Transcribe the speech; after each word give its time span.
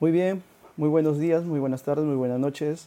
Muy 0.00 0.12
bien, 0.12 0.44
muy 0.76 0.88
buenos 0.88 1.18
días, 1.18 1.42
muy 1.42 1.58
buenas 1.58 1.82
tardes, 1.82 2.04
muy 2.04 2.14
buenas 2.14 2.38
noches. 2.38 2.86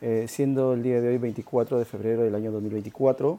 Eh, 0.00 0.24
siendo 0.26 0.72
el 0.72 0.82
día 0.82 1.02
de 1.02 1.08
hoy 1.08 1.18
24 1.18 1.78
de 1.78 1.84
febrero 1.84 2.22
del 2.22 2.34
año 2.34 2.50
2024. 2.50 3.38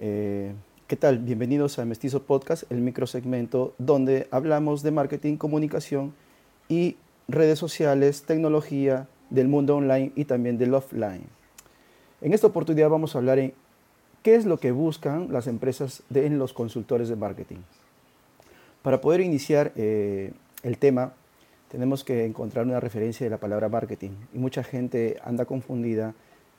Eh, 0.00 0.52
¿Qué 0.88 0.96
tal? 0.96 1.18
Bienvenidos 1.18 1.78
a 1.78 1.84
Mestizo 1.84 2.24
Podcast, 2.24 2.64
el 2.72 2.80
microsegmento 2.80 3.72
donde 3.78 4.26
hablamos 4.32 4.82
de 4.82 4.90
marketing, 4.90 5.36
comunicación 5.36 6.12
y 6.68 6.96
redes 7.28 7.60
sociales, 7.60 8.24
tecnología, 8.24 9.06
del 9.30 9.46
mundo 9.46 9.76
online 9.76 10.10
y 10.16 10.24
también 10.24 10.58
del 10.58 10.74
offline. 10.74 11.22
En 12.20 12.34
esta 12.34 12.48
oportunidad 12.48 12.90
vamos 12.90 13.14
a 13.14 13.18
hablar 13.18 13.38
en 13.38 13.54
qué 14.24 14.34
es 14.34 14.44
lo 14.44 14.58
que 14.58 14.72
buscan 14.72 15.32
las 15.32 15.46
empresas 15.46 16.02
en 16.12 16.40
los 16.40 16.52
consultores 16.52 17.08
de 17.08 17.14
marketing. 17.14 17.58
Para 18.82 19.00
poder 19.00 19.20
iniciar 19.20 19.70
eh, 19.76 20.32
el 20.64 20.78
tema, 20.78 21.12
tenemos 21.70 22.02
que 22.02 22.24
encontrar 22.24 22.66
una 22.66 22.80
referencia 22.80 23.24
de 23.24 23.30
la 23.30 23.38
palabra 23.38 23.68
marketing. 23.68 24.10
Y 24.34 24.38
mucha 24.38 24.64
gente 24.64 25.18
anda 25.24 25.44
confundida 25.44 26.14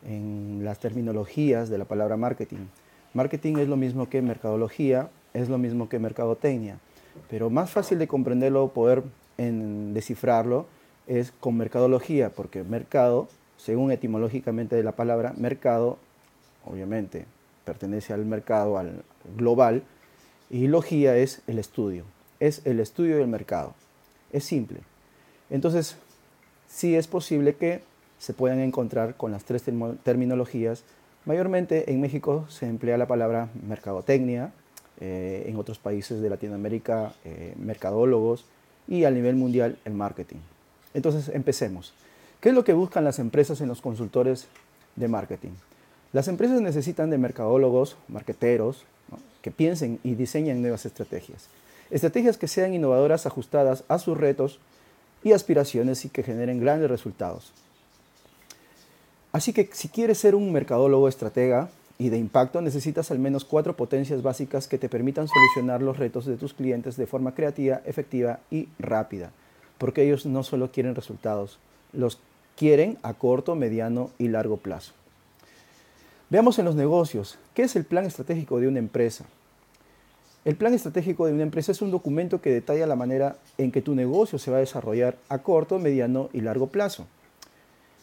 en 0.05 0.62
las 0.63 0.80
terminologías 0.80 1.70
de 1.70 1.77
la 1.77 1.85
palabra 1.85 2.18
marketing. 2.18 2.66
Marketing 3.13 3.58
es 3.58 3.68
lo 3.68 3.76
mismo 3.76 4.08
que 4.08 4.21
mercadología, 4.21 5.09
es 5.34 5.49
lo 5.49 5.58
mismo 5.58 5.90
que 5.90 5.99
mercadotecnia. 5.99 6.80
Pero 7.30 7.49
más 7.49 7.70
fácil 7.70 7.99
de 7.99 8.08
comprenderlo, 8.08 8.70
poder 8.70 9.04
en 9.38 9.94
descifrarlo, 9.94 10.66
es 11.08 11.34
con 11.34 11.57
mercadología, 11.57 12.30
porque 12.30 12.63
mercado, 12.63 13.27
según 13.57 13.91
etimológicamente 13.91 14.77
de 14.77 14.84
la 14.84 14.93
palabra, 14.93 15.34
mercado, 15.35 15.98
obviamente, 16.66 17.26
pertenece 17.66 18.13
al 18.13 18.26
mercado, 18.26 18.77
al 18.77 19.04
global, 19.35 19.84
y 20.49 20.68
logía 20.68 21.18
es 21.18 21.41
el 21.48 21.59
estudio, 21.59 22.05
es 22.40 22.66
el 22.66 22.80
estudio 22.80 23.18
del 23.18 23.27
mercado. 23.27 23.73
Es 24.32 24.46
simple. 24.46 24.80
Entonces, 25.52 25.98
sí 26.68 26.96
es 26.96 27.08
posible 27.08 27.55
que 27.55 27.82
se 28.18 28.34
puedan 28.34 28.60
encontrar 28.60 29.16
con 29.16 29.32
las 29.32 29.44
tres 29.44 29.63
terminologías. 30.04 30.84
Mayormente 31.26 31.91
en 31.91 32.02
México 32.02 32.46
se 32.49 32.68
emplea 32.68 32.98
la 32.98 33.08
palabra 33.08 33.49
mercadotecnia, 33.68 34.52
eh, 34.99 35.46
en 35.48 35.55
otros 35.58 35.80
países 35.80 36.21
de 36.21 36.30
Latinoamérica 36.30 37.13
eh, 37.26 37.55
mercadólogos 37.58 38.46
y 38.88 39.04
a 39.05 39.12
nivel 39.12 39.35
mundial 39.35 39.77
el 39.84 39.93
marketing. 39.93 40.38
Entonces, 40.93 41.30
empecemos. 41.34 41.93
¿Qué 42.40 42.49
es 42.49 42.55
lo 42.55 42.63
que 42.63 42.74
buscan 42.74 43.04
las 43.04 43.20
empresas 43.20 43.62
en 43.62 43.68
los 43.68 43.82
consultores 43.82 44.48
de 44.96 45.08
marketing? 45.08 45.52
Las 46.13 46.27
empresas 46.27 46.62
necesitan 46.62 47.10
de 47.10 47.18
mercadólogos, 47.18 47.98
marqueteros, 48.08 48.84
que 49.41 49.52
piensen 49.52 49.99
y 50.04 50.15
diseñen 50.15 50.62
nuevas 50.62 50.86
estrategias. 50.86 51.48
Estrategias 51.90 52.38
que 52.38 52.48
sean 52.48 52.74
innovadoras, 52.74 53.26
ajustadas 53.26 53.84
a 53.88 53.98
sus 53.98 54.18
retos 54.18 54.60
y 55.24 55.32
aspiraciones 55.34 56.05
y 56.05 56.10
que 56.10 56.24
generen 56.24 56.60
grandes 56.60 56.90
resultados. 56.90 57.54
Así 59.32 59.54
que 59.54 59.70
si 59.72 59.88
quieres 59.88 60.18
ser 60.18 60.36
un 60.36 60.52
mercadólogo 60.52 61.08
estratega 61.08 61.70
y 61.98 62.10
de 62.10 62.18
impacto, 62.18 62.62
necesitas 62.62 63.12
al 63.12 63.20
menos 63.20 63.46
cuatro 63.46 63.76
potencias 63.76 64.22
básicas 64.22 64.68
que 64.68 64.78
te 64.78 64.90
permitan 64.90 65.28
solucionar 65.28 65.81
los 65.81 65.97
retos 65.97 66.25
de 66.25 66.36
tus 66.36 66.53
clientes 66.53 66.97
de 66.97 67.08
forma 67.08 67.34
creativa, 67.34 67.81
efectiva 67.86 68.40
y 68.50 68.68
rápida. 68.80 69.31
Porque 69.78 70.03
ellos 70.03 70.25
no 70.25 70.44
solo 70.44 70.72
quieren 70.72 70.96
resultados, 70.96 71.59
los 71.94 72.19
quieren 72.58 72.97
a 73.03 73.14
corto, 73.14 73.56
mediano 73.56 74.09
y 74.18 74.28
largo 74.28 74.58
plazo. 74.58 74.94
Veamos 76.30 76.59
en 76.59 76.66
los 76.66 76.75
negocios, 76.75 77.38
¿qué 77.53 77.64
es 77.64 77.75
el 77.75 77.86
plan 77.86 78.06
estratégico 78.06 78.59
de 78.59 78.68
una 78.68 78.80
empresa? 78.80 79.25
El 80.44 80.56
plan 80.56 80.73
estratégico 80.73 81.28
de 81.28 81.34
una 81.34 81.44
empresa 81.44 81.72
es 81.72 81.84
un 81.84 81.91
documento 81.91 82.41
que 82.41 82.50
detalla 82.50 82.88
la 82.88 82.95
manera 82.95 83.35
en 83.59 83.72
que 83.72 83.84
tu 83.84 83.94
negocio 83.94 84.39
se 84.39 84.50
va 84.50 84.57
a 84.57 84.61
desarrollar 84.61 85.16
a 85.29 85.39
corto, 85.39 85.78
mediano 85.78 86.29
y 86.34 86.41
largo 86.41 86.67
plazo. 86.67 87.06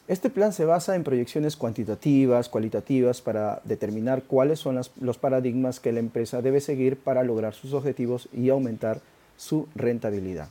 Este 0.07 0.31
plan 0.31 0.53
se 0.53 0.65
basa 0.65 0.95
en 0.95 1.03
proyecciones 1.03 1.57
cuantitativas, 1.57 2.49
cualitativas, 2.49 3.21
para 3.21 3.61
determinar 3.65 4.23
cuáles 4.23 4.61
son 4.61 4.81
los 5.01 5.19
paradigmas 5.19 5.81
que 5.81 5.93
la 5.93 5.99
empresa 5.99 6.41
debe 6.41 6.61
seguir 6.61 6.97
para 6.97 7.25
lograr 7.25 7.55
sus 7.55 7.73
objetivos 7.73 8.29
y 8.33 8.51
aumentar 8.51 9.01
su 9.37 9.67
rentabilidad. 9.75 10.49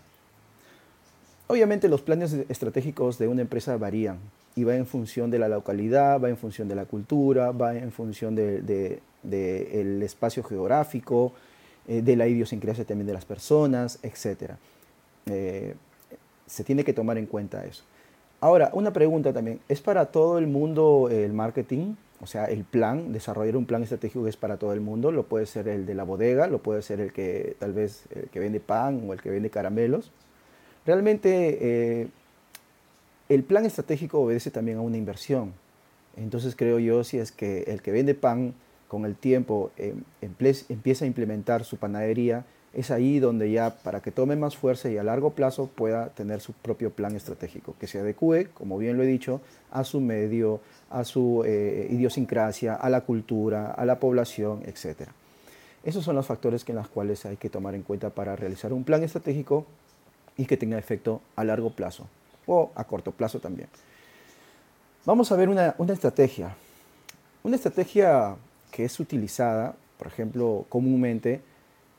Obviamente 1.48 1.88
los 1.88 2.02
planes 2.02 2.36
estratégicos 2.50 3.18
de 3.18 3.30
una 3.30 3.44
empresa 3.44 3.78
varían 3.78 4.18
y 4.56 4.66
va 4.66 4.76
en 4.76 4.86
función 4.86 5.32
de 5.32 5.40
la 5.40 5.48
localidad, 5.48 6.22
va 6.22 6.28
en 6.28 6.38
función 6.38 6.68
de 6.68 6.76
la 6.76 6.86
cultura, 6.86 7.52
va 7.52 7.78
en 7.78 7.94
función 7.94 8.36
del 8.36 10.02
espacio 10.04 10.44
geográfico, 10.44 11.32
eh, 11.88 12.02
de 12.02 12.16
la 12.16 12.28
idiosincrasia 12.28 12.86
también 12.86 13.08
de 13.08 13.14
las 13.14 13.26
personas, 13.26 14.00
etc. 14.04 14.52
Eh, 15.28 15.76
se 16.46 16.64
tiene 16.64 16.84
que 16.84 16.94
tomar 16.94 17.18
en 17.18 17.26
cuenta 17.26 17.66
eso. 17.66 17.84
Ahora, 18.40 18.70
una 18.74 18.94
pregunta 18.94 19.34
también, 19.34 19.60
¿es 19.68 19.82
para 19.82 20.06
todo 20.08 20.38
el 20.38 20.48
mundo 20.48 21.10
el 21.12 21.34
marketing? 21.34 21.96
O 22.22 22.28
sea, 22.28 22.46
el 22.46 22.64
plan, 22.64 23.14
desarrollar 23.14 23.58
un 23.58 23.66
plan 23.66 23.84
estratégico 23.84 24.28
es 24.28 24.38
para 24.38 24.58
todo 24.58 24.74
el 24.74 24.82
mundo, 24.82 25.12
lo 25.12 25.24
puede 25.24 25.46
ser 25.46 25.68
el 25.68 25.86
de 25.86 25.94
la 25.94 26.04
bodega, 26.04 26.48
lo 26.48 26.60
puede 26.60 26.82
ser 26.82 27.00
el 27.00 27.14
que 27.14 27.56
tal 27.60 27.74
vez 27.74 28.04
el 28.14 28.30
que 28.30 28.40
vende 28.40 28.60
pan 28.60 29.04
o 29.08 29.14
el 29.14 29.22
que 29.22 29.30
vende 29.30 29.50
caramelos. 29.50 30.12
Realmente 30.86 31.58
eh, 31.62 32.08
el 33.30 33.44
plan 33.44 33.66
estratégico 33.66 34.20
obedece 34.20 34.52
también 34.52 34.78
a 34.78 34.82
una 34.82 34.98
inversión. 34.98 35.54
Entonces 36.16 36.56
creo 36.56 36.80
yo 36.80 37.04
si 37.04 37.20
es 37.20 37.32
que 37.32 37.64
el 37.64 37.82
que 37.82 37.92
vende 37.92 38.16
pan 38.16 38.54
con 38.88 39.06
el 39.06 39.16
tiempo 39.16 39.72
eh, 39.78 39.96
empieza 40.22 41.06
a 41.06 41.08
implementar 41.08 41.64
su 41.64 41.78
panadería, 41.78 42.46
es 42.74 42.92
ahí 42.92 43.20
donde 43.20 43.52
ya 43.52 43.72
para 43.72 44.02
que 44.02 44.12
tome 44.12 44.36
más 44.36 44.56
fuerza 44.56 44.90
y 44.90 44.98
a 44.98 45.04
largo 45.04 45.32
plazo 45.32 45.68
pueda 45.68 46.10
tener 46.10 46.42
su 46.42 46.54
propio 46.54 46.92
plan 46.92 47.16
estratégico, 47.16 47.76
que 47.80 47.88
se 47.88 48.00
adecue, 48.00 48.50
como 48.54 48.78
bien 48.78 48.98
lo 48.98 49.04
he 49.04 49.08
dicho, 49.08 49.42
a 49.72 49.84
su 49.84 50.00
medio, 50.00 50.60
a 50.90 51.04
su 51.04 51.44
eh, 51.46 51.88
idiosincrasia, 51.90 52.76
a 52.76 52.90
la 52.90 53.02
cultura, 53.02 53.72
a 53.72 53.86
la 53.86 54.00
población, 54.00 54.62
etc. 54.66 55.10
Esos 55.84 56.04
son 56.04 56.16
los 56.16 56.28
factores 56.28 56.64
que 56.64 56.72
en 56.72 56.78
los 56.78 56.88
cuales 56.88 57.26
hay 57.26 57.38
que 57.38 57.50
tomar 57.50 57.74
en 57.74 57.82
cuenta 57.82 58.10
para 58.10 58.36
realizar 58.36 58.72
un 58.74 58.84
plan 58.84 59.04
estratégico 59.04 59.66
y 60.38 60.46
que 60.46 60.58
tenga 60.58 60.78
efecto 60.78 61.22
a 61.36 61.44
largo 61.44 61.72
plazo 61.72 62.06
o 62.46 62.72
a 62.76 62.84
corto 62.84 63.12
plazo 63.12 63.40
también. 63.40 63.70
Vamos 65.06 65.32
a 65.32 65.36
ver 65.36 65.50
una, 65.50 65.74
una 65.78 65.94
estrategia. 65.94 66.56
Una 67.44 67.56
estrategia 67.56 68.36
que 68.72 68.86
es 68.86 69.00
utilizada, 69.00 69.76
por 69.98 70.08
ejemplo, 70.08 70.66
comúnmente, 70.70 71.42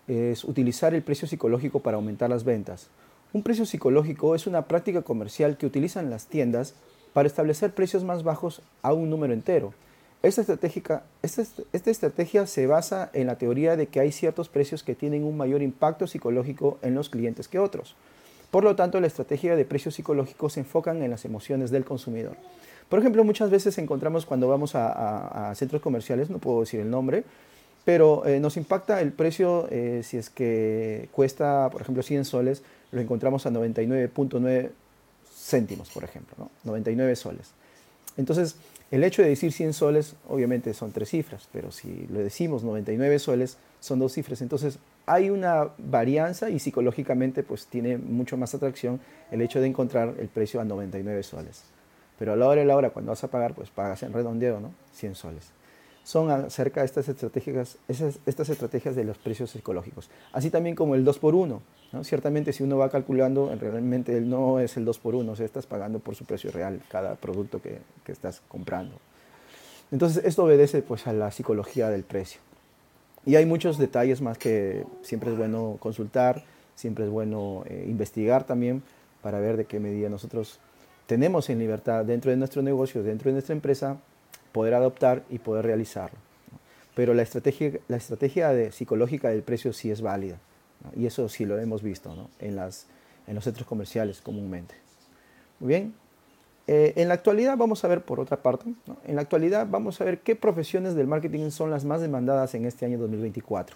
es 0.07 0.45
utilizar 0.45 0.95
el 0.95 1.03
precio 1.03 1.29
psicológico 1.29 1.81
para 1.81 1.97
aumentar 1.97 2.31
las 2.31 2.45
ventas. 2.45 2.89
Un 3.33 3.43
precio 3.43 3.67
psicológico 3.67 4.35
es 4.35 4.47
una 4.47 4.63
práctica 4.63 5.03
comercial 5.03 5.59
que 5.59 5.67
utilizan 5.67 6.09
las 6.09 6.27
tiendas 6.27 6.75
para 7.13 7.27
establecer 7.27 7.75
precios 7.75 8.05
más 8.05 8.23
bajos 8.23 8.63
a 8.83 8.93
un 8.93 9.11
número 9.11 9.35
entero. 9.35 9.75
Esta, 10.23 10.43
estrategia 10.43 12.47
se 12.47 12.67
basa 12.67 13.11
en 13.13 13.29
la 13.29 13.39
teoría 13.39 13.77
de 13.77 13.87
que 13.87 14.01
hay 14.01 14.11
ciertos 14.11 14.49
precios 14.49 14.83
que 14.83 14.97
tienen 14.97 15.25
un 15.25 15.37
mayor 15.37 15.63
impacto 15.63 16.07
psicológico 16.07 16.79
en 16.83 16.95
los 16.95 17.09
clientes 17.09 17.47
que 17.47 17.59
otros. 17.59 17.95
Por 18.51 18.65
lo 18.65 18.75
tanto, 18.75 19.01
la 19.01 19.07
estrategia 19.07 19.55
de 19.55 19.65
precios 19.65 19.95
psicológicos 19.95 20.55
se 20.55 20.61
enfocan 20.61 21.03
en 21.03 21.11
las 21.11 21.25
emociones 21.25 21.71
del 21.71 21.85
consumidor. 21.85 22.37
Por 22.89 22.99
ejemplo, 22.99 23.23
muchas 23.25 23.51
veces 23.51 23.77
encontramos 23.79 24.25
cuando 24.25 24.49
vamos 24.49 24.73
a, 24.75 25.53
centros 25.55 25.83
comerciales, 25.83 26.31
no 26.31 26.39
puedo 26.39 26.61
decir 26.61 26.81
el 26.81 26.91
nombre, 26.91 27.25
pero 27.85 28.27
eh, 28.27 28.41
nos 28.41 28.57
impacta 28.57 29.01
el 29.01 29.13
precio 29.13 29.67
eh, 29.71 30.03
si 30.05 30.17
es 30.17 30.31
que 30.31 31.09
cuesta, 31.13 31.69
por 31.71 31.83
ejemplo, 31.83 32.03
100 32.03 32.25
soles, 32.25 32.63
lo 32.91 33.01
encontramos 33.01 33.47
a 33.47 33.51
99.9 33.51 34.71
céntimos, 35.35 35.91
por 35.91 36.05
ejemplo, 36.05 36.35
¿no? 36.39 36.51
99 36.65 37.17
soles. 37.17 37.51
Entonces, 38.17 38.57
el 38.91 39.05
hecho 39.05 39.23
de 39.23 39.29
decir 39.29 39.53
100 39.53 39.75
soles, 39.75 40.17
obviamente 40.29 40.73
son 40.73 40.93
tres 40.93 41.11
cifras, 41.11 41.49
pero 41.53 41.71
si 41.71 42.07
lo 42.11 42.21
decimos 42.21 42.65
99 42.65 43.19
soles, 43.19 43.59
son 43.81 43.99
dos 43.99 44.13
cifras. 44.13 44.41
Entonces, 44.41 44.79
hay 45.05 45.31
una 45.31 45.69
varianza 45.79 46.51
y 46.51 46.59
psicológicamente 46.59 47.43
pues 47.43 47.67
tiene 47.67 47.99
mucho 47.99 48.37
más 48.37 48.55
atracción 48.55 49.01
el 49.31 49.43
hecho 49.43 49.61
de 49.61 49.67
encontrar 49.67 50.15
el 50.19 50.29
precio 50.29 50.61
a 50.61 50.65
99 50.65 51.23
soles. 51.23 51.63
Pero 52.19 52.33
a 52.33 52.37
la 52.37 52.47
hora 52.47 52.61
de 52.61 52.67
la 52.67 52.77
hora, 52.77 52.91
cuando 52.91 53.11
vas 53.11 53.23
a 53.25 53.29
pagar, 53.29 53.55
pues 53.55 53.71
pagas 53.71 54.03
en 54.03 54.13
redondeo, 54.13 54.61
¿no? 54.61 54.73
100 54.95 55.15
soles. 55.15 55.51
Son 56.03 56.31
acerca 56.31 56.81
de 56.81 56.87
estas 56.87 57.09
estrategias, 57.09 57.77
estas 57.87 58.49
estrategias 58.49 58.97
de 58.97 59.05
los 59.05 59.19
precios 59.19 59.51
psicológicos. 59.51 60.11
Así 60.33 60.51
también 60.51 60.75
como 60.75 60.95
el 60.95 61.05
2 61.05 61.19
por 61.19 61.35
1 61.35 61.61
¿no? 61.93 62.05
Ciertamente 62.05 62.53
si 62.53 62.63
uno 62.63 62.79
va 62.79 62.91
calculando, 62.91 63.55
realmente 63.59 64.21
no 64.21 64.61
es 64.61 64.77
el 64.77 64.85
2 64.85 64.99
por 64.99 65.15
1 65.15 65.33
o 65.33 65.37
sea, 65.37 65.47
estás 65.47 65.67
pagando 65.67 65.99
por 65.99 66.15
su 66.15 66.25
precio 66.25 66.51
real 66.51 66.83
cada 66.89 67.15
producto 67.15 67.63
que, 67.63 67.79
que 68.05 68.13
estás 68.13 68.43
comprando. 68.49 68.97
Entonces 69.91 70.25
esto 70.25 70.45
obedece 70.45 70.83
pues 70.83 71.07
a 71.07 71.13
la 71.13 71.31
psicología 71.31 71.89
del 71.89 72.05
precio. 72.05 72.41
Y 73.25 73.37
hay 73.37 73.47
muchos 73.47 73.79
detalles 73.79 74.21
más 74.21 74.39
que 74.39 74.85
siempre 75.03 75.31
es 75.31 75.37
bueno 75.37 75.77
consultar, 75.81 76.45
siempre 76.75 77.05
es 77.05 77.11
bueno 77.11 77.65
eh, 77.67 77.87
investigar 77.89 78.45
también 78.45 78.83
para 79.23 79.41
ver 79.41 79.57
de 79.57 79.65
qué 79.65 79.81
medida 79.81 80.09
nosotros 80.09 80.61
tenemos 81.09 81.49
en 81.49 81.59
libertad 81.59 82.05
dentro 82.05 82.31
de 82.31 82.37
nuestro 82.37 82.61
negocio, 82.61 83.03
dentro 83.03 83.31
de 83.31 83.33
nuestra 83.33 83.55
empresa, 83.55 83.97
poder 84.53 84.75
adoptar 84.75 85.25
y 85.31 85.39
poder 85.39 85.65
realizarlo. 85.65 86.19
Pero 86.95 87.15
la 87.15 87.23
estrategia, 87.23 87.73
la 87.89 87.97
estrategia 87.97 88.51
de, 88.51 88.73
psicológica 88.73 89.31
del 89.31 89.43
precio 89.43 89.73
sí 89.73 89.91
es 89.91 90.03
válida. 90.03 90.37
Y 90.95 91.07
eso 91.07 91.27
sí 91.31 91.47
lo 91.47 91.59
hemos 91.59 91.83
visto 91.83 92.29
en, 92.39 92.57
las, 92.57 92.87
en 93.27 93.35
los 93.35 93.45
centros 93.45 93.67
comerciales 93.67 94.21
comúnmente. 94.21 94.75
Muy 95.61 95.69
bien. 95.69 95.95
Eh, 96.67 96.93
en 96.97 97.09
la 97.09 97.15
actualidad 97.15 97.57
vamos 97.57 97.83
a 97.85 97.89
ver 97.89 98.03
por 98.03 98.21
otra 98.21 98.43
parte, 98.43 98.67
en 99.07 99.17
la 99.17 99.23
actualidad 99.23 99.67
vamos 99.67 100.03
a 100.03 100.05
ver 100.05 100.19
qué 100.19 100.37
profesiones 100.37 100.95
del 100.95 101.07
marketing 101.07 101.49
son 101.49 101.71
las 101.71 101.87
más 101.87 102.03
demandadas 102.03 102.55
en 102.55 102.67
este 102.67 102.85
año 102.85 102.99
2024 102.99 103.75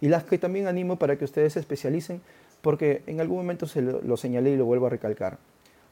y 0.00 0.06
las 0.06 0.22
que 0.22 0.38
también 0.38 0.68
animo 0.68 0.94
para 0.94 1.16
que 1.16 1.24
ustedes 1.24 1.54
se 1.54 1.58
especialicen 1.58 2.20
porque 2.62 3.02
en 3.08 3.20
algún 3.20 3.38
momento 3.38 3.66
se 3.66 3.82
lo, 3.82 4.16
señalé 4.16 4.50
y 4.50 4.56
lo 4.56 4.64
vuelvo 4.64 4.86
a 4.86 4.90
recalcar. 4.90 5.38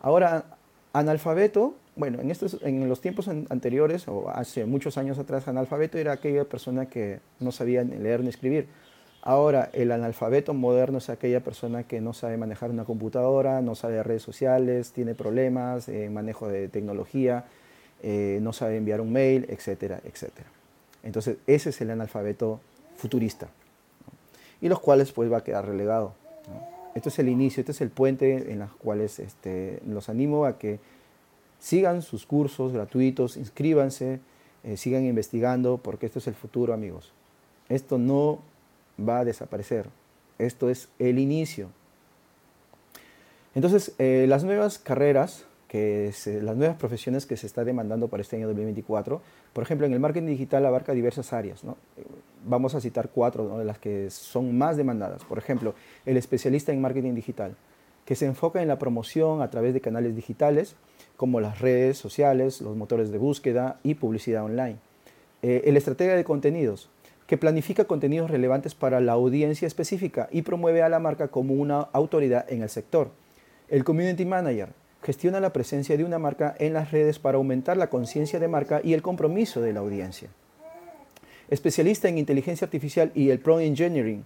Ahora, 0.00 0.57
analfabeto, 0.92 1.74
bueno, 1.96 2.20
en, 2.20 2.30
estos, 2.30 2.58
en 2.62 2.88
los 2.88 3.00
tiempos 3.00 3.28
anteriores 3.28 4.06
o 4.08 4.30
hace 4.30 4.64
muchos 4.64 4.98
años 4.98 5.18
atrás, 5.18 5.48
analfabeto 5.48 5.98
era 5.98 6.12
aquella 6.12 6.44
persona 6.44 6.86
que 6.86 7.20
no 7.40 7.52
sabía 7.52 7.84
ni 7.84 7.96
leer 7.96 8.22
ni 8.22 8.28
escribir. 8.28 8.68
Ahora, 9.22 9.68
el 9.72 9.90
analfabeto 9.90 10.54
moderno 10.54 10.98
es 10.98 11.10
aquella 11.10 11.40
persona 11.40 11.82
que 11.82 12.00
no 12.00 12.12
sabe 12.12 12.36
manejar 12.36 12.70
una 12.70 12.84
computadora, 12.84 13.60
no 13.60 13.74
sabe 13.74 14.02
redes 14.02 14.22
sociales, 14.22 14.92
tiene 14.92 15.14
problemas 15.14 15.88
en 15.88 16.14
manejo 16.14 16.48
de 16.48 16.68
tecnología, 16.68 17.44
eh, 18.02 18.38
no 18.40 18.52
sabe 18.52 18.76
enviar 18.76 19.00
un 19.00 19.12
mail, 19.12 19.46
etcétera, 19.48 20.00
etcétera. 20.04 20.48
Entonces, 21.02 21.36
ese 21.46 21.70
es 21.70 21.80
el 21.80 21.90
analfabeto 21.90 22.60
futurista. 22.96 23.48
Y 24.60 24.68
los 24.68 24.80
cuales 24.80 25.12
pues 25.12 25.30
va 25.30 25.38
a 25.38 25.44
quedar 25.44 25.66
relegado. 25.66 26.14
Esto 26.94 27.08
es 27.10 27.18
el 27.18 27.28
inicio, 27.28 27.60
este 27.60 27.72
es 27.72 27.80
el 27.80 27.90
puente 27.90 28.52
en 28.52 28.58
los 28.60 28.72
cuales 28.72 29.18
este, 29.18 29.80
los 29.86 30.08
animo 30.08 30.44
a 30.44 30.58
que 30.58 30.80
sigan 31.58 32.02
sus 32.02 32.26
cursos 32.26 32.72
gratuitos, 32.72 33.36
inscríbanse, 33.36 34.20
eh, 34.64 34.76
sigan 34.76 35.04
investigando, 35.04 35.78
porque 35.78 36.06
esto 36.06 36.18
es 36.18 36.26
el 36.26 36.34
futuro, 36.34 36.72
amigos. 36.72 37.12
Esto 37.68 37.98
no 37.98 38.40
va 38.98 39.20
a 39.20 39.24
desaparecer. 39.24 39.88
Esto 40.38 40.70
es 40.70 40.88
el 40.98 41.18
inicio. 41.18 41.70
Entonces, 43.54 43.94
eh, 43.98 44.26
las 44.28 44.44
nuevas 44.44 44.78
carreras, 44.78 45.44
que 45.68 46.10
las 46.42 46.56
nuevas 46.56 46.76
profesiones 46.76 47.26
que 47.26 47.36
se 47.36 47.46
está 47.46 47.62
demandando 47.62 48.08
para 48.08 48.22
este 48.22 48.36
año 48.36 48.46
2024, 48.48 49.20
por 49.52 49.62
ejemplo, 49.62 49.86
en 49.86 49.92
el 49.92 50.00
marketing 50.00 50.28
digital 50.28 50.64
abarca 50.64 50.92
diversas 50.92 51.32
áreas. 51.34 51.62
Vamos 52.46 52.74
a 52.74 52.80
citar 52.80 53.10
cuatro 53.10 53.58
de 53.58 53.64
las 53.66 53.78
que 53.78 54.10
son 54.10 54.56
más 54.56 54.78
demandadas. 54.78 55.24
Por 55.24 55.36
ejemplo, 55.36 55.74
el 56.06 56.16
especialista 56.16 56.72
en 56.72 56.80
marketing 56.80 57.14
digital, 57.14 57.54
que 58.06 58.14
se 58.14 58.24
enfoca 58.24 58.62
en 58.62 58.68
la 58.68 58.78
promoción 58.78 59.42
a 59.42 59.50
través 59.50 59.74
de 59.74 59.82
canales 59.82 60.16
digitales, 60.16 60.74
como 61.18 61.38
las 61.40 61.60
redes 61.60 61.98
sociales, 61.98 62.62
los 62.62 62.74
motores 62.74 63.10
de 63.10 63.18
búsqueda 63.18 63.78
y 63.82 63.94
publicidad 63.94 64.44
online. 64.44 64.78
Eh, 65.42 65.62
el 65.66 65.76
estratega 65.76 66.14
de 66.14 66.24
contenidos, 66.24 66.88
que 67.26 67.36
planifica 67.36 67.84
contenidos 67.84 68.30
relevantes 68.30 68.74
para 68.74 69.00
la 69.00 69.12
audiencia 69.12 69.66
específica 69.66 70.30
y 70.32 70.42
promueve 70.42 70.80
a 70.82 70.88
la 70.88 70.98
marca 70.98 71.28
como 71.28 71.52
una 71.52 71.80
autoridad 71.92 72.50
en 72.50 72.62
el 72.62 72.70
sector. 72.70 73.10
El 73.68 73.84
Community 73.84 74.24
Manager 74.24 74.70
gestiona 75.02 75.40
la 75.40 75.52
presencia 75.52 75.96
de 75.96 76.04
una 76.04 76.18
marca 76.18 76.54
en 76.58 76.72
las 76.72 76.90
redes 76.90 77.18
para 77.18 77.36
aumentar 77.36 77.76
la 77.76 77.90
conciencia 77.90 78.38
de 78.38 78.48
marca 78.48 78.80
y 78.82 78.94
el 78.94 79.02
compromiso 79.02 79.60
de 79.60 79.72
la 79.72 79.80
audiencia. 79.80 80.28
Especialista 81.50 82.08
en 82.08 82.18
inteligencia 82.18 82.66
artificial 82.66 83.10
y 83.14 83.30
el 83.30 83.38
Pro 83.38 83.60
Engineering, 83.60 84.24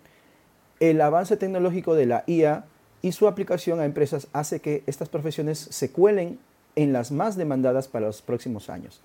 el 0.81 1.01
avance 1.01 1.37
tecnológico 1.37 1.95
de 1.95 2.07
la 2.07 2.25
IA 2.27 2.65
y 3.03 3.13
su 3.13 3.29
aplicación 3.29 3.81
a 3.81 3.85
empresas 3.85 4.29
hace 4.33 4.61
que 4.61 4.83
estas 4.87 5.09
profesiones 5.09 5.59
se 5.59 5.91
cuelen 5.91 6.39
en 6.75 6.93
las 6.93 7.13
más 7.13 7.37
demandadas 7.37 7.89
para 7.89 8.07
los 8.07 8.23
próximos 8.23 8.71
años. 8.71 9.01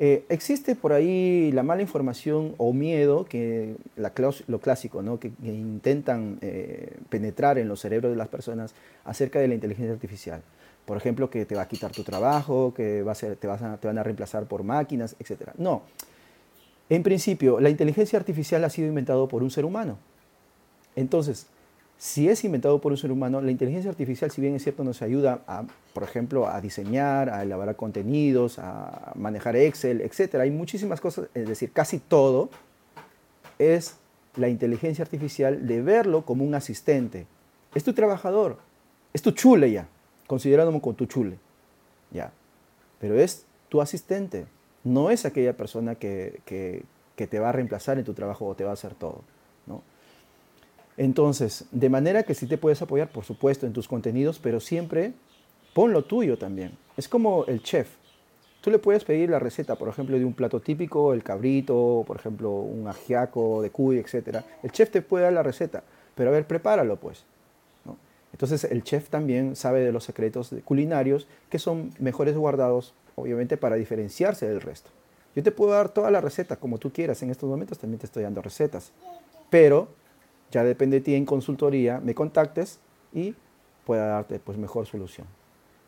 Eh, 0.00 0.24
existe 0.28 0.74
por 0.74 0.92
ahí 0.92 1.52
la 1.52 1.62
mala 1.62 1.82
información 1.82 2.54
o 2.58 2.72
miedo, 2.72 3.26
que 3.26 3.76
lo 4.48 4.58
clásico, 4.58 5.02
¿no? 5.02 5.20
que, 5.20 5.30
intentan 5.44 6.38
eh, 6.40 6.96
penetrar 7.08 7.58
en 7.58 7.68
los 7.68 7.80
cerebros 7.80 8.10
de 8.10 8.16
las 8.16 8.28
personas 8.28 8.74
acerca 9.04 9.38
de 9.38 9.46
la 9.46 9.54
inteligencia 9.54 9.92
artificial. 9.92 10.42
Por 10.84 10.96
ejemplo, 10.96 11.30
que 11.30 11.46
te 11.46 11.54
va 11.54 11.62
a 11.62 11.68
quitar 11.68 11.92
tu 11.92 12.04
trabajo, 12.04 12.74
que 12.74 13.04
te, 13.20 13.36
te 13.36 13.46
van 13.46 13.98
a 13.98 14.02
reemplazar 14.02 14.46
por 14.46 14.62
máquinas, 14.62 15.16
etc. 15.18 15.50
No. 15.56 15.82
En 16.90 17.02
principio, 17.02 17.60
la 17.60 17.70
inteligencia 17.70 18.18
artificial 18.18 18.62
ha 18.64 18.70
sido 18.70 18.88
inventado 18.88 19.26
por 19.28 19.42
un 19.42 19.50
ser 19.50 19.64
humano. 19.64 19.98
Entonces, 20.96 21.46
si 21.96 22.28
es 22.28 22.44
inventado 22.44 22.80
por 22.80 22.92
un 22.92 22.98
ser 22.98 23.10
humano, 23.10 23.40
la 23.40 23.50
inteligencia 23.50 23.90
artificial, 23.90 24.30
si 24.30 24.40
bien 24.40 24.54
es 24.54 24.62
cierto, 24.62 24.84
nos 24.84 25.00
ayuda, 25.00 25.42
a, 25.46 25.64
por 25.92 26.02
ejemplo, 26.02 26.48
a 26.48 26.60
diseñar, 26.60 27.30
a 27.30 27.42
elaborar 27.42 27.76
contenidos, 27.76 28.58
a 28.58 29.12
manejar 29.14 29.56
Excel, 29.56 30.00
etc. 30.02 30.36
Hay 30.36 30.50
muchísimas 30.50 31.00
cosas, 31.00 31.28
es 31.34 31.48
decir, 31.48 31.72
casi 31.72 31.98
todo 31.98 32.50
es 33.58 33.96
la 34.36 34.48
inteligencia 34.48 35.02
artificial 35.02 35.66
de 35.66 35.80
verlo 35.80 36.24
como 36.26 36.44
un 36.44 36.54
asistente. 36.54 37.26
Es 37.74 37.84
tu 37.84 37.92
trabajador, 37.92 38.58
es 39.12 39.22
tu 39.22 39.30
chule 39.30 39.70
ya, 39.70 39.88
considerándolo 40.26 40.80
como 40.80 40.96
tu 40.96 41.06
chule, 41.06 41.38
ya. 42.10 42.32
Pero 43.00 43.18
es 43.18 43.44
tu 43.68 43.80
asistente, 43.80 44.46
no 44.82 45.10
es 45.10 45.24
aquella 45.24 45.56
persona 45.56 45.94
que, 45.94 46.40
que 46.44 47.26
te 47.26 47.38
va 47.38 47.50
a 47.50 47.52
reemplazar 47.52 47.98
en 47.98 48.04
tu 48.04 48.14
trabajo 48.14 48.46
o 48.46 48.54
te 48.54 48.64
va 48.64 48.70
a 48.70 48.74
hacer 48.74 48.94
todo. 48.94 49.22
Entonces, 50.96 51.66
de 51.72 51.88
manera 51.88 52.22
que 52.22 52.34
sí 52.34 52.46
te 52.46 52.58
puedes 52.58 52.80
apoyar, 52.80 53.08
por 53.10 53.24
supuesto, 53.24 53.66
en 53.66 53.72
tus 53.72 53.88
contenidos, 53.88 54.38
pero 54.38 54.60
siempre 54.60 55.12
pon 55.72 55.92
lo 55.92 56.04
tuyo 56.04 56.38
también. 56.38 56.76
Es 56.96 57.08
como 57.08 57.44
el 57.46 57.62
chef. 57.62 57.88
Tú 58.60 58.70
le 58.70 58.78
puedes 58.78 59.04
pedir 59.04 59.28
la 59.28 59.38
receta, 59.38 59.74
por 59.74 59.88
ejemplo, 59.88 60.16
de 60.16 60.24
un 60.24 60.32
plato 60.32 60.60
típico, 60.60 61.12
el 61.12 61.22
cabrito, 61.22 62.04
por 62.06 62.16
ejemplo, 62.16 62.50
un 62.50 62.86
ajiaco 62.88 63.60
de 63.60 63.70
cuy, 63.70 63.98
etc. 63.98 64.38
El 64.62 64.70
chef 64.70 64.90
te 64.90 65.02
puede 65.02 65.24
dar 65.24 65.32
la 65.32 65.42
receta, 65.42 65.82
pero 66.14 66.30
a 66.30 66.32
ver, 66.32 66.46
prepáralo 66.46 66.96
pues. 66.96 67.24
Entonces 68.34 68.64
el 68.64 68.82
chef 68.82 69.10
también 69.10 69.54
sabe 69.54 69.84
de 69.84 69.92
los 69.92 70.02
secretos 70.02 70.52
culinarios 70.64 71.28
que 71.48 71.60
son 71.60 71.92
mejores 72.00 72.36
guardados, 72.36 72.92
obviamente, 73.14 73.56
para 73.56 73.76
diferenciarse 73.76 74.48
del 74.48 74.60
resto. 74.60 74.90
Yo 75.36 75.44
te 75.44 75.52
puedo 75.52 75.70
dar 75.70 75.90
toda 75.90 76.10
la 76.10 76.20
receta 76.20 76.56
como 76.56 76.78
tú 76.78 76.90
quieras. 76.92 77.22
En 77.22 77.30
estos 77.30 77.48
momentos 77.48 77.78
también 77.78 78.00
te 78.00 78.06
estoy 78.06 78.24
dando 78.24 78.42
recetas. 78.42 78.90
Pero 79.50 79.86
ya 80.50 80.64
depende 80.64 80.96
de 80.96 81.04
ti 81.04 81.14
en 81.14 81.24
consultoría, 81.24 82.00
me 82.00 82.12
contactes 82.12 82.80
y 83.12 83.36
pueda 83.86 84.06
darte 84.06 84.40
pues 84.40 84.58
mejor 84.58 84.86
solución. 84.86 85.28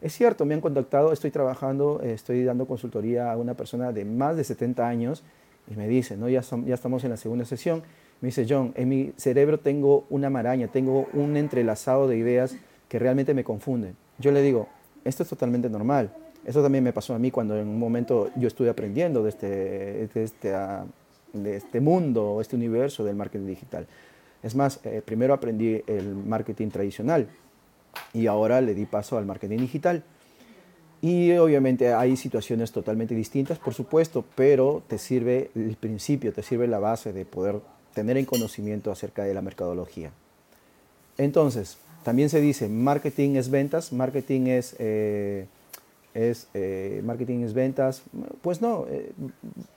Es 0.00 0.12
cierto, 0.12 0.44
me 0.44 0.54
han 0.54 0.60
contactado, 0.60 1.12
estoy 1.12 1.32
trabajando, 1.32 2.00
estoy 2.00 2.44
dando 2.44 2.66
consultoría 2.68 3.32
a 3.32 3.36
una 3.36 3.54
persona 3.54 3.90
de 3.90 4.04
más 4.04 4.36
de 4.36 4.44
70 4.44 4.86
años 4.86 5.24
y 5.68 5.74
me 5.74 5.88
dice, 5.88 6.16
¿no? 6.16 6.28
ya, 6.28 6.42
ya 6.64 6.74
estamos 6.74 7.02
en 7.02 7.10
la 7.10 7.16
segunda 7.16 7.44
sesión, 7.44 7.82
me 8.20 8.28
dice, 8.28 8.46
John, 8.48 8.72
en 8.76 8.88
mi 8.88 9.12
cerebro 9.16 9.58
tengo 9.58 10.06
una 10.10 10.30
maraña, 10.30 10.68
tengo 10.68 11.06
un 11.12 11.36
entrelazado 11.36 12.08
de 12.08 12.16
ideas 12.16 12.56
que 12.88 12.98
realmente 12.98 13.34
me 13.34 13.44
confunden. 13.44 13.96
Yo 14.18 14.32
le 14.32 14.42
digo, 14.42 14.68
esto 15.04 15.22
es 15.22 15.28
totalmente 15.28 15.68
normal. 15.68 16.12
Eso 16.44 16.62
también 16.62 16.84
me 16.84 16.92
pasó 16.92 17.14
a 17.14 17.18
mí 17.18 17.30
cuando 17.30 17.58
en 17.58 17.68
un 17.68 17.78
momento 17.78 18.30
yo 18.36 18.48
estuve 18.48 18.70
aprendiendo 18.70 19.22
de 19.22 19.28
este, 19.30 19.46
de 20.06 20.24
este, 20.24 20.54
ah, 20.54 20.86
de 21.32 21.56
este 21.56 21.80
mundo, 21.80 22.40
este 22.40 22.56
universo 22.56 23.04
del 23.04 23.16
marketing 23.16 23.46
digital. 23.46 23.86
Es 24.42 24.54
más, 24.54 24.80
eh, 24.84 25.02
primero 25.04 25.34
aprendí 25.34 25.82
el 25.86 26.14
marketing 26.14 26.68
tradicional 26.68 27.28
y 28.12 28.26
ahora 28.26 28.60
le 28.60 28.74
di 28.74 28.86
paso 28.86 29.18
al 29.18 29.26
marketing 29.26 29.58
digital. 29.58 30.04
Y 31.02 31.32
obviamente 31.32 31.92
hay 31.92 32.16
situaciones 32.16 32.72
totalmente 32.72 33.14
distintas, 33.14 33.58
por 33.58 33.74
supuesto, 33.74 34.24
pero 34.34 34.82
te 34.86 34.98
sirve 34.98 35.50
el 35.54 35.76
principio, 35.76 36.32
te 36.32 36.42
sirve 36.42 36.66
la 36.66 36.78
base 36.78 37.12
de 37.12 37.24
poder 37.24 37.60
tener 37.96 38.18
en 38.18 38.26
conocimiento 38.26 38.92
acerca 38.92 39.24
de 39.24 39.32
la 39.32 39.40
mercadología. 39.40 40.10
Entonces, 41.16 41.78
también 42.04 42.28
se 42.28 42.42
dice, 42.42 42.68
marketing 42.68 43.36
es 43.36 43.48
ventas, 43.48 43.90
marketing 43.90 44.48
es 44.48 44.76
eh, 44.78 45.46
es 46.12 46.46
eh, 46.52 47.00
marketing 47.02 47.40
es 47.40 47.54
ventas. 47.54 48.02
Pues 48.42 48.60
no, 48.60 48.84
eh, 48.90 49.12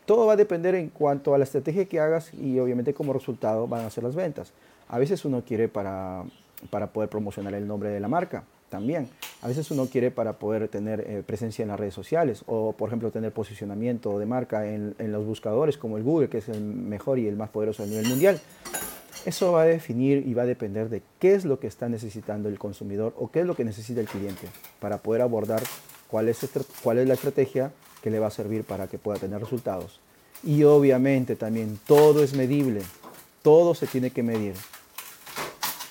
todo 0.06 0.26
va 0.26 0.34
a 0.34 0.36
depender 0.36 0.76
en 0.76 0.90
cuanto 0.90 1.34
a 1.34 1.38
la 1.38 1.46
estrategia 1.46 1.86
que 1.86 2.02
hagas 2.02 2.34
y 2.34 2.60
obviamente 2.60 2.94
como 2.94 3.14
resultado 3.14 3.68
van 3.70 3.86
a 3.86 3.90
ser 3.90 4.04
las 4.04 4.16
ventas. 4.16 4.52
A 4.90 5.00
veces 5.00 5.24
uno 5.24 5.42
quiere 5.46 5.70
para, 5.70 6.26
para 6.70 6.88
poder 6.88 7.10
promocionar 7.10 7.54
el 7.54 7.66
nombre 7.66 7.90
de 7.90 8.02
la 8.02 8.10
marca 8.10 8.44
también. 8.70 9.10
A 9.42 9.48
veces 9.48 9.72
uno 9.72 9.88
quiere 9.88 10.12
para 10.12 10.34
poder 10.34 10.68
tener 10.68 11.02
eh, 11.02 11.24
presencia 11.26 11.64
en 11.64 11.70
las 11.70 11.80
redes 11.80 11.94
sociales 11.94 12.44
o, 12.46 12.74
por 12.74 12.90
ejemplo, 12.90 13.12
tener 13.12 13.32
posicionamiento 13.32 14.18
de 14.20 14.26
marca 14.26 14.68
en, 14.68 14.96
en, 15.00 15.12
los 15.12 15.26
buscadores 15.26 15.78
como 15.78 15.98
el 15.98 16.04
Google, 16.04 16.30
que 16.30 16.40
es 16.40 16.50
el 16.50 16.62
mejor 16.62 17.20
y 17.20 17.28
el 17.28 17.36
más 17.36 17.50
poderoso 17.50 17.84
a 17.84 17.86
nivel 17.86 18.08
mundial. 18.08 18.40
Eso 19.26 19.52
va 19.52 19.64
a 19.64 19.66
definir 19.66 20.26
y 20.26 20.34
va 20.34 20.44
a 20.44 20.46
depender 20.46 20.90
de 20.90 21.02
qué 21.20 21.34
es 21.34 21.44
lo 21.44 21.60
que 21.60 21.68
está 21.68 21.90
necesitando 21.90 22.48
el 22.48 22.58
consumidor 22.58 23.14
o 23.18 23.30
qué 23.30 23.42
es 23.42 23.46
lo 23.46 23.56
que 23.56 23.66
necesita 23.66 24.00
el 24.00 24.08
cliente 24.08 24.48
para 24.80 24.98
poder 24.98 25.22
abordar 25.22 25.62
cuál 26.08 26.30
es, 26.30 26.40
cuál 26.82 27.00
es 27.00 27.08
la 27.08 27.16
estrategia 27.16 27.72
que 28.02 28.10
le 28.10 28.20
va 28.20 28.28
a 28.28 28.32
servir 28.32 28.64
para 28.64 28.88
que 28.88 28.98
pueda 28.98 29.20
tener 29.20 29.40
resultados. 29.40 30.00
Y 30.44 30.64
obviamente 30.64 31.36
también 31.36 31.80
todo 31.86 32.24
es 32.24 32.34
medible, 32.34 32.82
todo 33.42 33.76
se 33.76 33.88
tiene 33.88 34.12
que 34.12 34.24
medir. 34.24 34.54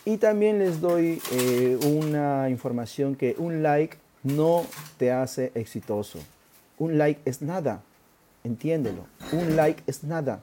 Y 0.09 0.17
también 0.17 0.59
les 0.59 0.81
doy 0.81 1.21
eh, 1.33 1.79
una 1.85 2.49
información 2.49 3.15
que 3.15 3.35
un 3.37 3.63
like 3.63 3.99
no 4.23 4.65
te 4.97 5.13
hace 5.13 5.53
exitoso. 5.55 6.19
Un 6.79 6.97
like 6.97 7.21
es 7.27 7.43
nada, 7.43 7.83
entiéndelo. 8.43 9.05
Un 9.33 9.55
like 9.55 9.83
es 9.87 10.05
nada. 10.05 10.41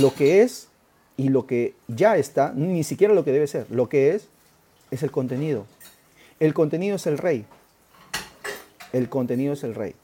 Lo 0.00 0.14
que 0.14 0.42
es 0.42 0.68
y 1.16 1.28
lo 1.28 1.48
que 1.48 1.74
ya 1.88 2.16
está, 2.18 2.52
ni 2.54 2.84
siquiera 2.84 3.14
lo 3.14 3.24
que 3.24 3.32
debe 3.32 3.48
ser, 3.48 3.68
lo 3.68 3.88
que 3.88 4.14
es, 4.14 4.28
es 4.92 5.02
el 5.02 5.10
contenido. 5.10 5.66
El 6.38 6.54
contenido 6.54 6.94
es 6.94 7.08
el 7.08 7.18
rey. 7.18 7.44
El 8.92 9.08
contenido 9.08 9.54
es 9.54 9.64
el 9.64 9.74
rey. 9.74 9.96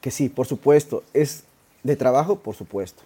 Que 0.00 0.12
sí, 0.12 0.28
por 0.28 0.46
supuesto, 0.46 1.02
es 1.14 1.42
de 1.82 1.96
trabajo, 1.96 2.38
por 2.38 2.54
supuesto. 2.54 3.02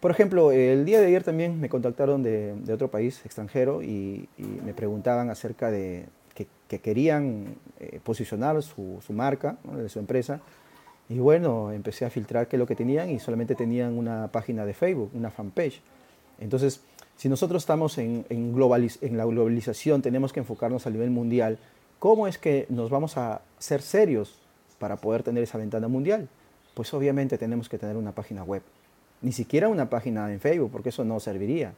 Por 0.00 0.10
ejemplo, 0.10 0.50
el 0.50 0.86
día 0.86 0.98
de 0.98 1.08
ayer 1.08 1.22
también 1.22 1.60
me 1.60 1.68
contactaron 1.68 2.22
de, 2.22 2.54
otro 2.72 2.90
país 2.90 3.20
extranjero 3.24 3.82
y, 3.82 4.28
me 4.64 4.72
preguntaban 4.72 5.28
acerca 5.28 5.70
de 5.70 6.06
que, 6.34 6.78
querían 6.78 7.56
eh, 7.80 8.00
posicionar 8.02 8.62
su, 8.62 9.00
marca, 9.10 9.58
de 9.76 9.88
su 9.90 9.98
empresa. 9.98 10.40
Y 11.10 11.18
bueno, 11.18 11.72
empecé 11.72 12.06
a 12.06 12.10
filtrar 12.10 12.48
qué 12.48 12.56
es 12.56 12.60
lo 12.60 12.66
que 12.66 12.76
tenían 12.76 13.10
y 13.10 13.18
solamente 13.18 13.54
tenían 13.54 13.98
una 13.98 14.28
página 14.28 14.64
de 14.64 14.72
Facebook, 14.72 15.10
una 15.12 15.30
fanpage. 15.30 15.82
Entonces, 16.38 16.80
si 17.16 17.28
nosotros 17.28 17.62
estamos 17.62 17.98
en, 17.98 18.24
en 18.30 19.16
la 19.18 19.24
globalización, 19.26 20.00
tenemos 20.00 20.32
que 20.32 20.40
enfocarnos 20.40 20.86
a 20.86 20.90
nivel 20.90 21.10
mundial, 21.10 21.58
¿cómo 21.98 22.26
es 22.26 22.38
que 22.38 22.64
nos 22.70 22.88
vamos 22.88 23.18
a 23.18 23.42
ser 23.58 23.82
serios 23.82 24.38
para 24.78 24.96
poder 24.96 25.24
tener 25.24 25.42
esa 25.42 25.58
ventana 25.58 25.88
mundial? 25.88 26.28
Pues 26.72 26.94
obviamente 26.94 27.36
tenemos 27.36 27.68
que 27.68 27.76
tener 27.76 27.96
una 27.96 28.12
página 28.12 28.44
web. 28.44 28.62
Ni 29.22 29.32
siquiera 29.32 29.68
una 29.68 29.90
página 29.90 30.32
en 30.32 30.40
Facebook, 30.40 30.70
porque 30.70 30.88
eso 30.88 31.04
no 31.04 31.20
serviría. 31.20 31.74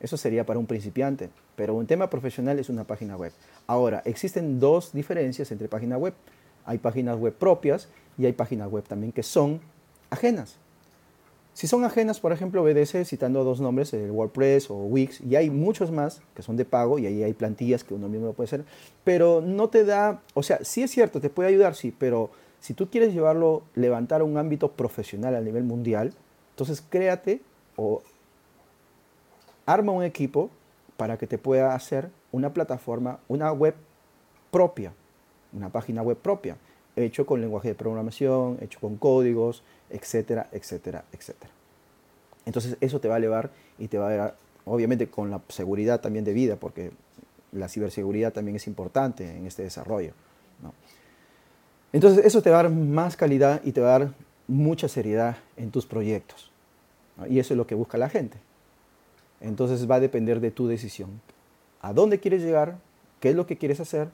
Eso 0.00 0.16
sería 0.16 0.46
para 0.46 0.58
un 0.58 0.66
principiante. 0.66 1.30
Pero 1.56 1.74
un 1.74 1.86
tema 1.86 2.08
profesional 2.08 2.58
es 2.58 2.68
una 2.68 2.84
página 2.84 3.16
web. 3.16 3.32
Ahora, 3.66 4.02
existen 4.04 4.58
dos 4.58 4.92
diferencias 4.92 5.52
entre 5.52 5.68
páginas 5.68 5.98
web. 5.98 6.14
Hay 6.64 6.78
páginas 6.78 7.18
web 7.18 7.34
propias 7.34 7.88
y 8.16 8.26
hay 8.26 8.32
páginas 8.32 8.70
web 8.70 8.84
también 8.84 9.12
que 9.12 9.22
son 9.22 9.60
ajenas. 10.10 10.56
Si 11.52 11.66
son 11.66 11.84
ajenas, 11.84 12.20
por 12.20 12.32
ejemplo, 12.32 12.62
BDC, 12.62 13.04
citando 13.04 13.44
dos 13.44 13.60
nombres, 13.60 13.92
el 13.92 14.10
WordPress 14.10 14.70
o 14.70 14.76
Wix, 14.84 15.20
y 15.20 15.36
hay 15.36 15.50
muchos 15.50 15.90
más 15.90 16.22
que 16.34 16.42
son 16.42 16.56
de 16.56 16.64
pago 16.64 16.98
y 16.98 17.06
ahí 17.06 17.22
hay 17.22 17.34
plantillas 17.34 17.84
que 17.84 17.92
uno 17.92 18.08
mismo 18.08 18.32
puede 18.32 18.46
hacer, 18.46 18.64
pero 19.04 19.42
no 19.44 19.68
te 19.68 19.84
da, 19.84 20.22
o 20.34 20.42
sea, 20.42 20.60
sí 20.62 20.82
es 20.82 20.90
cierto, 20.90 21.20
te 21.20 21.28
puede 21.28 21.48
ayudar, 21.48 21.74
sí, 21.74 21.94
pero 21.98 22.30
si 22.60 22.72
tú 22.72 22.88
quieres 22.88 23.12
llevarlo, 23.12 23.62
levantar 23.74 24.22
un 24.22 24.38
ámbito 24.38 24.72
profesional 24.72 25.34
a 25.34 25.40
nivel 25.40 25.64
mundial, 25.64 26.14
entonces 26.60 26.84
créate 26.90 27.40
o 27.76 28.02
arma 29.64 29.92
un 29.92 30.04
equipo 30.04 30.50
para 30.98 31.16
que 31.16 31.26
te 31.26 31.38
pueda 31.38 31.74
hacer 31.74 32.10
una 32.32 32.52
plataforma, 32.52 33.18
una 33.28 33.50
web 33.50 33.74
propia, 34.50 34.92
una 35.54 35.70
página 35.70 36.02
web 36.02 36.18
propia, 36.18 36.58
hecho 36.96 37.24
con 37.24 37.40
lenguaje 37.40 37.68
de 37.68 37.74
programación, 37.74 38.58
hecho 38.60 38.78
con 38.78 38.98
códigos, 38.98 39.62
etcétera, 39.88 40.48
etcétera, 40.52 41.04
etcétera. 41.12 41.50
Entonces 42.44 42.76
eso 42.82 43.00
te 43.00 43.08
va 43.08 43.14
a 43.14 43.18
elevar 43.18 43.50
y 43.78 43.88
te 43.88 43.96
va 43.96 44.08
a 44.08 44.16
dar, 44.16 44.36
obviamente 44.66 45.08
con 45.08 45.30
la 45.30 45.40
seguridad 45.48 46.02
también 46.02 46.26
de 46.26 46.34
vida, 46.34 46.56
porque 46.56 46.90
la 47.52 47.70
ciberseguridad 47.70 48.34
también 48.34 48.56
es 48.56 48.66
importante 48.66 49.34
en 49.34 49.46
este 49.46 49.62
desarrollo. 49.62 50.12
Entonces 51.94 52.22
eso 52.26 52.42
te 52.42 52.50
va 52.50 52.60
a 52.60 52.62
dar 52.64 52.72
más 52.72 53.16
calidad 53.16 53.62
y 53.64 53.72
te 53.72 53.80
va 53.80 53.94
a 53.94 53.98
dar 54.00 54.10
mucha 54.46 54.88
seriedad 54.88 55.38
en 55.56 55.70
tus 55.70 55.86
proyectos. 55.86 56.49
Y 57.28 57.38
eso 57.38 57.54
es 57.54 57.58
lo 57.58 57.66
que 57.66 57.74
busca 57.74 57.98
la 57.98 58.08
gente. 58.08 58.38
Entonces 59.40 59.90
va 59.90 59.96
a 59.96 60.00
depender 60.00 60.40
de 60.40 60.50
tu 60.50 60.68
decisión. 60.68 61.20
¿A 61.80 61.92
dónde 61.92 62.20
quieres 62.20 62.42
llegar? 62.42 62.78
¿Qué 63.20 63.30
es 63.30 63.36
lo 63.36 63.46
que 63.46 63.56
quieres 63.56 63.80
hacer? 63.80 64.08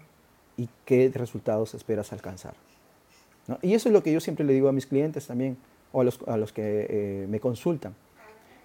¿Y 0.57 0.69
qué 0.85 1.11
resultados 1.13 1.75
esperas 1.75 2.13
alcanzar? 2.13 2.55
Y 3.63 3.75
eso 3.75 3.89
es 3.89 3.93
lo 3.93 4.03
que 4.03 4.13
yo 4.13 4.21
siempre 4.21 4.45
le 4.45 4.53
digo 4.53 4.69
a 4.69 4.73
mis 4.73 4.87
clientes 4.87 5.27
también, 5.27 5.57
o 5.93 6.01
a 6.01 6.05
los, 6.37 6.53
que 6.53 6.87
eh, 6.89 7.27
me 7.29 7.39
consultan. 7.39 7.95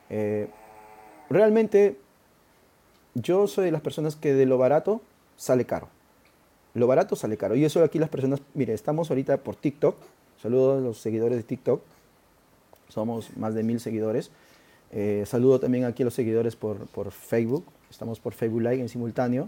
Eh, 0.09 0.47
realmente 1.29 1.97
yo 3.13 3.47
soy 3.47 3.65
de 3.65 3.71
las 3.71 3.81
personas 3.81 4.15
que 4.15 4.33
de 4.33 4.45
lo 4.45 4.57
barato 4.57 5.01
sale 5.37 5.65
caro. 5.65 5.87
Lo 6.73 6.87
barato 6.87 7.15
sale 7.15 7.37
caro. 7.37 7.55
Y 7.55 7.65
eso 7.65 7.83
aquí 7.83 7.99
las 7.99 8.09
personas, 8.09 8.41
mire, 8.53 8.73
estamos 8.73 9.09
ahorita 9.09 9.37
por 9.37 9.55
TikTok. 9.55 9.95
Saludos 10.41 10.79
a 10.79 10.81
los 10.81 10.97
seguidores 10.97 11.37
de 11.37 11.43
TikTok 11.43 11.81
somos 12.91 13.35
más 13.37 13.53
de 13.55 13.63
mil 13.63 13.79
seguidores. 13.79 14.31
Eh, 14.91 15.23
saludo 15.25 15.59
también 15.59 15.85
aquí 15.85 16.03
a 16.03 16.05
los 16.05 16.13
seguidores 16.13 16.55
por, 16.55 16.85
por, 16.87 17.11
Facebook, 17.11 17.65
estamos 17.89 18.19
por 18.19 18.33
Facebook 18.33 18.61
Live 18.61 18.81
en 18.81 18.89
simultáneo. 18.89 19.47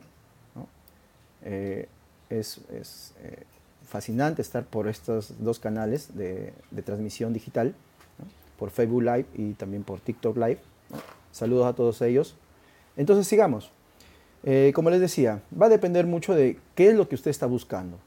Eh, 1.46 1.90
es, 2.30 2.62
es 2.72 3.14
eh, 3.22 3.44
fascinante 3.86 4.42
estar 4.42 4.64
por 4.64 4.88
estos 4.88 5.34
dos 5.44 5.60
canales 5.60 6.16
de, 6.16 6.54
de 6.72 6.82
transmisión 6.82 7.34
digital, 7.34 7.76
por 8.58 8.70
Facebook 8.70 9.04
Live 9.04 9.26
y 9.36 9.54
también 9.54 9.84
por 9.84 10.00
TikTok 10.00 10.38
Live. 10.38 10.60
Saludos 11.34 11.68
a 11.68 11.74
todos 11.74 12.02
ellos. 12.02 12.36
Entonces 12.96 13.28
sigamos. 13.28 13.72
como 14.74 14.90
les 14.90 15.02
decía, 15.02 15.42
va 15.60 15.66
a 15.66 15.70
depender 15.70 16.06
mucho 16.06 16.34
de 16.34 16.58
qué 16.76 16.90
es 16.90 16.96
lo 16.96 17.10
que 17.10 17.16
usted 17.16 17.32
está 17.32 17.48
buscando. 17.48 17.98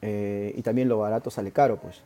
y 0.00 0.62
también 0.62 0.88
lo 0.88 0.98
barato 0.98 1.30
sale 1.30 1.50
caro, 1.50 1.76
pues. 1.76 2.00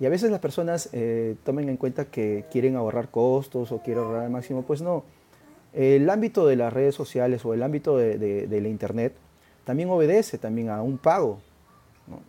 Y 0.00 0.06
a 0.06 0.08
veces 0.08 0.30
las 0.30 0.40
personas 0.40 0.88
eh, 0.92 1.36
tomen 1.44 1.68
en 1.68 1.76
cuenta 1.76 2.06
que 2.06 2.44
quieren 2.50 2.76
ahorrar 2.76 3.10
costos 3.10 3.70
o 3.72 3.78
quieren 3.78 4.04
ahorrar 4.04 4.24
al 4.24 4.30
máximo. 4.30 4.62
Pues 4.62 4.82
no. 4.82 5.04
El 5.72 6.08
ámbito 6.10 6.46
de 6.46 6.56
las 6.56 6.72
redes 6.72 6.94
sociales 6.94 7.44
o 7.44 7.54
el 7.54 7.62
ámbito 7.62 7.96
de, 7.96 8.46
la 8.48 8.68
Internet 8.68 9.14
también 9.64 9.90
obedece 9.90 10.38
también 10.38 10.70
a 10.70 10.82
un 10.82 10.98
pago. 10.98 11.38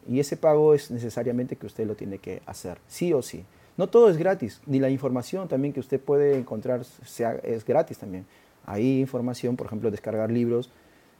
Y 0.07 0.19
ese 0.19 0.37
pago 0.37 0.73
es 0.73 0.89
necesariamente 0.89 1.55
que 1.55 1.65
usted 1.65 1.85
lo 1.85 1.95
tiene 1.95 2.17
que 2.17 2.41
hacer, 2.45 2.79
sí 2.87 3.13
o 3.13 3.21
sí. 3.21 3.43
No 3.77 3.87
todo 3.87 4.09
es 4.09 4.17
gratis, 4.17 4.61
ni 4.65 4.79
la 4.79 4.89
información 4.89 5.49
también 5.49 5.73
que 5.73 5.81
usted 5.81 5.99
puede 5.99 6.37
encontrar 6.37 6.85
sea, 6.85 7.33
es 7.43 7.65
gratis 7.65 7.97
también. 7.97 8.25
Hay 8.65 9.01
información, 9.01 9.57
por 9.57 9.67
ejemplo, 9.67 9.91
descargar 9.91 10.31
libros 10.31 10.71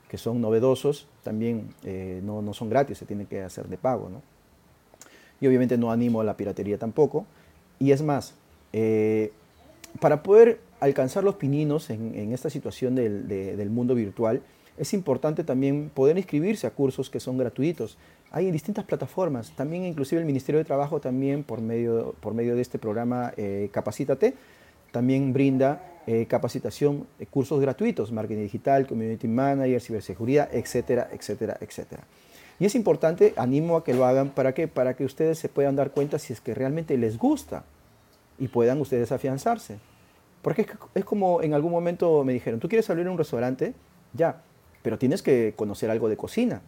que 0.10 0.18
son 0.18 0.40
novedosos, 0.40 1.08
también 1.24 1.68
eh, 1.84 2.22
no, 2.24 2.42
no, 2.42 2.54
son 2.54 2.70
gratis, 2.70 2.98
se 2.98 3.06
tiene 3.06 3.26
que 3.26 3.42
hacer 3.42 3.68
de 3.68 3.78
pago. 3.78 4.10
¿no? 4.10 4.22
Y 5.42 5.48
obviamente 5.48 5.78
no 5.78 5.92
animo 5.92 6.22
a 6.22 6.24
la 6.24 6.38
piratería 6.38 6.78
tampoco. 6.78 7.26
Y 7.80 7.92
es 7.92 8.02
más, 8.02 8.36
eh, 8.74 9.32
para 10.00 10.24
poder 10.24 10.60
alcanzar 10.80 11.24
los 11.24 11.36
pininos 11.36 11.90
en, 11.90 12.34
esta 12.34 12.50
situación 12.50 12.96
del, 12.96 13.70
mundo 13.70 13.96
virtual, 13.96 14.42
es 14.78 14.94
importante 14.94 15.44
también 15.44 15.90
poder 15.94 16.18
inscribirse 16.18 16.68
a 16.68 16.72
cursos 16.72 17.10
que 17.10 17.20
son 17.20 17.38
gratuitos. 17.38 17.98
Hay 18.32 18.52
distintas 18.52 18.84
plataformas, 18.84 19.52
también 19.56 19.86
inclusive 19.86 20.20
el 20.20 20.28
Ministerio 20.28 20.60
de 20.60 20.66
Trabajo 20.66 21.00
también 21.00 21.44
por 21.44 21.62
medio, 21.62 22.16
por 22.20 22.34
medio 22.34 22.56
de 22.56 22.62
este 22.62 22.78
programa 22.78 23.34
eh, 23.38 23.70
Capacítate, 23.72 24.34
también 24.92 25.32
brinda 25.32 26.02
eh, 26.08 26.26
capacitación, 26.28 27.08
cursos 27.30 27.60
gratuitos, 27.60 28.12
marketing 28.12 28.44
digital, 28.44 28.86
community 28.86 29.28
manager, 29.28 29.82
ciberseguridad, 29.82 30.54
etcétera, 30.54 31.10
etcétera, 31.12 31.58
etcétera. 31.60 32.04
Y 32.60 32.66
es 32.66 32.76
importante, 32.76 33.34
animo 33.36 33.78
a 33.78 33.84
que 33.84 33.94
lo 33.94 34.06
hagan, 34.06 34.30
¿para 34.30 34.54
qué? 34.54 34.68
Para 34.68 34.96
que 34.96 35.04
ustedes 35.04 35.38
se 35.40 35.50
puedan 35.50 35.76
dar 35.76 35.92
cuenta 35.92 36.20
si 36.20 36.34
es 36.34 36.40
que 36.40 36.54
realmente 36.54 36.98
les 36.98 37.18
gusta 37.18 37.64
y 38.40 38.48
puedan 38.48 38.80
ustedes 38.80 39.12
afianzarse. 39.12 39.78
Porque 40.42 40.68
es, 40.94 41.06
como 41.06 41.42
en 41.42 41.54
algún 41.54 41.72
momento 41.72 42.24
me 42.24 42.34
dijeron, 42.34 42.60
¿tú 42.60 42.70
quieres 42.70 42.90
abrir 42.90 43.10
un 43.10 43.18
restaurante? 43.18 43.74
Ya, 44.14 44.42
pero 44.84 44.98
tienes 44.98 45.22
que 45.22 45.54
conocer 45.56 45.90
algo 45.90 46.08
de 46.08 46.18
cocina. 46.18 46.62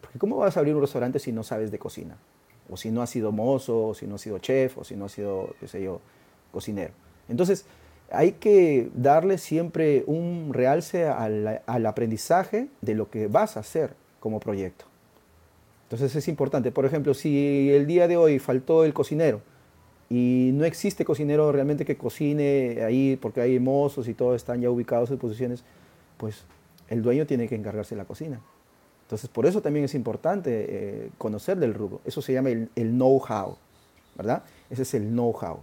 Porque 0.00 0.18
¿cómo 0.18 0.36
vas 0.36 0.56
a 0.56 0.60
abrir 0.60 0.74
un 0.74 0.82
restaurante 0.82 1.18
si 1.18 1.32
no 1.32 1.42
sabes 1.42 1.70
de 1.70 1.78
cocina? 1.78 2.16
O 2.68 2.76
si 2.76 2.90
no 2.90 3.02
has 3.02 3.10
sido 3.10 3.32
mozo, 3.32 3.88
o 3.88 3.94
si 3.94 4.06
no 4.06 4.16
has 4.16 4.20
sido 4.20 4.38
chef, 4.38 4.78
o 4.78 4.84
si 4.84 4.94
no 4.94 5.06
has 5.06 5.12
sido, 5.12 5.54
qué 5.58 5.66
sé 5.66 5.82
yo, 5.82 6.00
cocinero. 6.52 6.92
Entonces, 7.28 7.64
hay 8.10 8.32
que 8.32 8.90
darle 8.94 9.38
siempre 9.38 10.04
un 10.06 10.50
realce 10.52 11.06
al, 11.06 11.86
aprendizaje 11.86 12.68
de 12.80 12.94
lo 12.94 13.10
que 13.10 13.26
vas 13.26 13.56
a 13.56 13.60
hacer 13.60 13.94
como 14.20 14.40
proyecto. 14.40 14.84
Entonces 15.84 16.16
es 16.16 16.28
importante. 16.28 16.72
Por 16.72 16.86
ejemplo, 16.86 17.14
si 17.14 17.70
el 17.70 17.86
día 17.86 18.08
de 18.08 18.16
hoy 18.16 18.38
faltó 18.38 18.84
el 18.84 18.94
cocinero 18.94 19.42
y 20.10 20.50
no 20.54 20.64
existe 20.64 21.04
cocinero 21.04 21.52
realmente 21.52 21.84
que 21.84 21.96
cocine 21.96 22.82
ahí 22.84 23.16
porque 23.20 23.40
hay 23.40 23.58
mozos 23.58 24.08
y 24.08 24.14
todos 24.14 24.36
están 24.36 24.60
ya 24.60 24.70
ubicados 24.70 25.10
en 25.10 25.18
posiciones, 25.18 25.64
pues 26.16 26.44
el 26.88 27.02
dueño 27.02 27.26
tiene 27.26 27.48
que 27.48 27.54
encargarse 27.54 27.94
de 27.94 28.00
la 28.00 28.06
cocina. 28.06 28.40
Entonces 29.02 29.28
por 29.28 29.46
eso 29.46 29.60
también 29.60 29.84
es 29.84 29.94
importante 29.94 30.66
eh, 30.68 31.10
conocer 31.18 31.58
del 31.58 31.74
rubro. 31.74 32.00
Eso 32.04 32.22
se 32.22 32.32
llama 32.32 32.48
el, 32.48 32.70
el 32.74 32.92
know-how, 32.92 33.56
¿verdad? 34.16 34.42
Ese 34.70 34.82
es 34.82 34.94
el 34.94 35.10
know-how. 35.10 35.58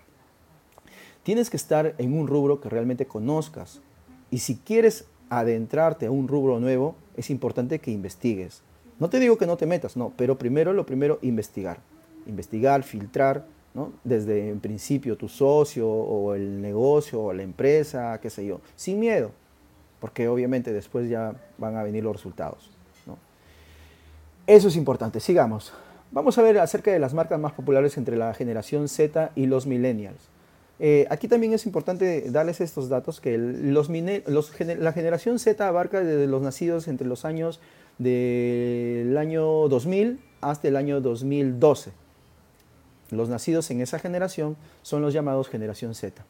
Tienes 1.24 1.50
que 1.50 1.58
estar 1.58 1.96
en 1.98 2.14
un 2.14 2.28
rubro 2.28 2.62
que 2.62 2.70
realmente 2.70 3.06
conozcas. 3.06 3.82
Y 4.30 4.40
si 4.40 4.58
quieres 4.58 5.06
adentrarte 5.30 6.06
a 6.06 6.12
un 6.12 6.28
rubro 6.28 6.60
nuevo, 6.60 6.96
es 7.18 7.30
importante 7.30 7.80
que 7.80 7.92
investigues 7.92 8.62
no 9.02 9.10
te 9.10 9.20
digo 9.20 9.36
que 9.36 9.48
no 9.48 9.58
te 9.58 9.66
metas, 9.66 9.98
no, 9.98 10.14
pero 10.16 10.38
primero 10.38 10.74
lo 10.74 10.86
primero, 10.86 11.18
investigar. 11.24 11.80
Investigar, 12.28 12.84
filtrar, 12.84 13.44
¿no? 13.74 13.94
Desde 14.04 14.50
en 14.50 14.60
principio 14.60 15.18
tu 15.18 15.28
socio 15.28 15.90
o 15.90 16.36
el 16.36 16.62
negocio 16.62 17.20
o 17.20 17.34
la 17.34 17.42
empresa, 17.42 18.20
qué 18.22 18.30
sé 18.30 18.46
yo, 18.46 18.62
sin 18.76 19.00
miedo, 19.00 19.32
porque 20.00 20.28
obviamente 20.28 20.72
después 20.72 21.10
ya 21.10 21.34
van 21.58 21.78
a 21.78 21.84
venir 21.84 22.04
los 22.04 22.16
resultados. 22.16 22.70
¿no? 23.08 23.18
Eso 24.46 24.68
es 24.68 24.76
importante, 24.76 25.20
sigamos. 25.20 25.74
Vamos 26.12 26.38
a 26.38 26.44
ver 26.44 26.60
acerca 26.60 26.92
de 26.92 27.00
las 27.00 27.16
marcas 27.16 27.40
más 27.40 27.54
populares 27.54 27.98
entre 27.98 28.18
la 28.18 28.36
generación 28.36 28.88
Z 28.88 29.32
y 29.34 29.48
los 29.48 29.66
millennials. 29.66 30.30
Eh, 30.78 31.08
aquí 31.10 31.28
también 31.28 31.54
es 31.54 31.66
importante 31.66 32.30
darles 32.30 32.62
estos 32.62 32.88
datos 32.88 33.20
que 33.20 33.36
los, 33.40 33.90
la 33.90 34.94
generación 34.94 35.40
Z 35.40 35.68
abarca 35.68 36.02
desde 36.02 36.28
los 36.28 36.44
nacidos 36.44 36.88
entre 36.88 37.08
los 37.08 37.26
años 37.26 37.60
del 38.02 39.16
año 39.18 39.68
2000 39.68 40.20
hasta 40.42 40.68
el 40.68 40.76
año 40.76 41.02
2012. 41.02 41.92
Los 43.12 43.30
nacidos 43.30 43.70
en 43.72 43.82
esa 43.82 44.00
generación 44.00 44.58
son 44.82 45.02
los 45.02 45.14
llamados 45.14 45.50
generación 45.50 45.94
Z. 45.94 46.24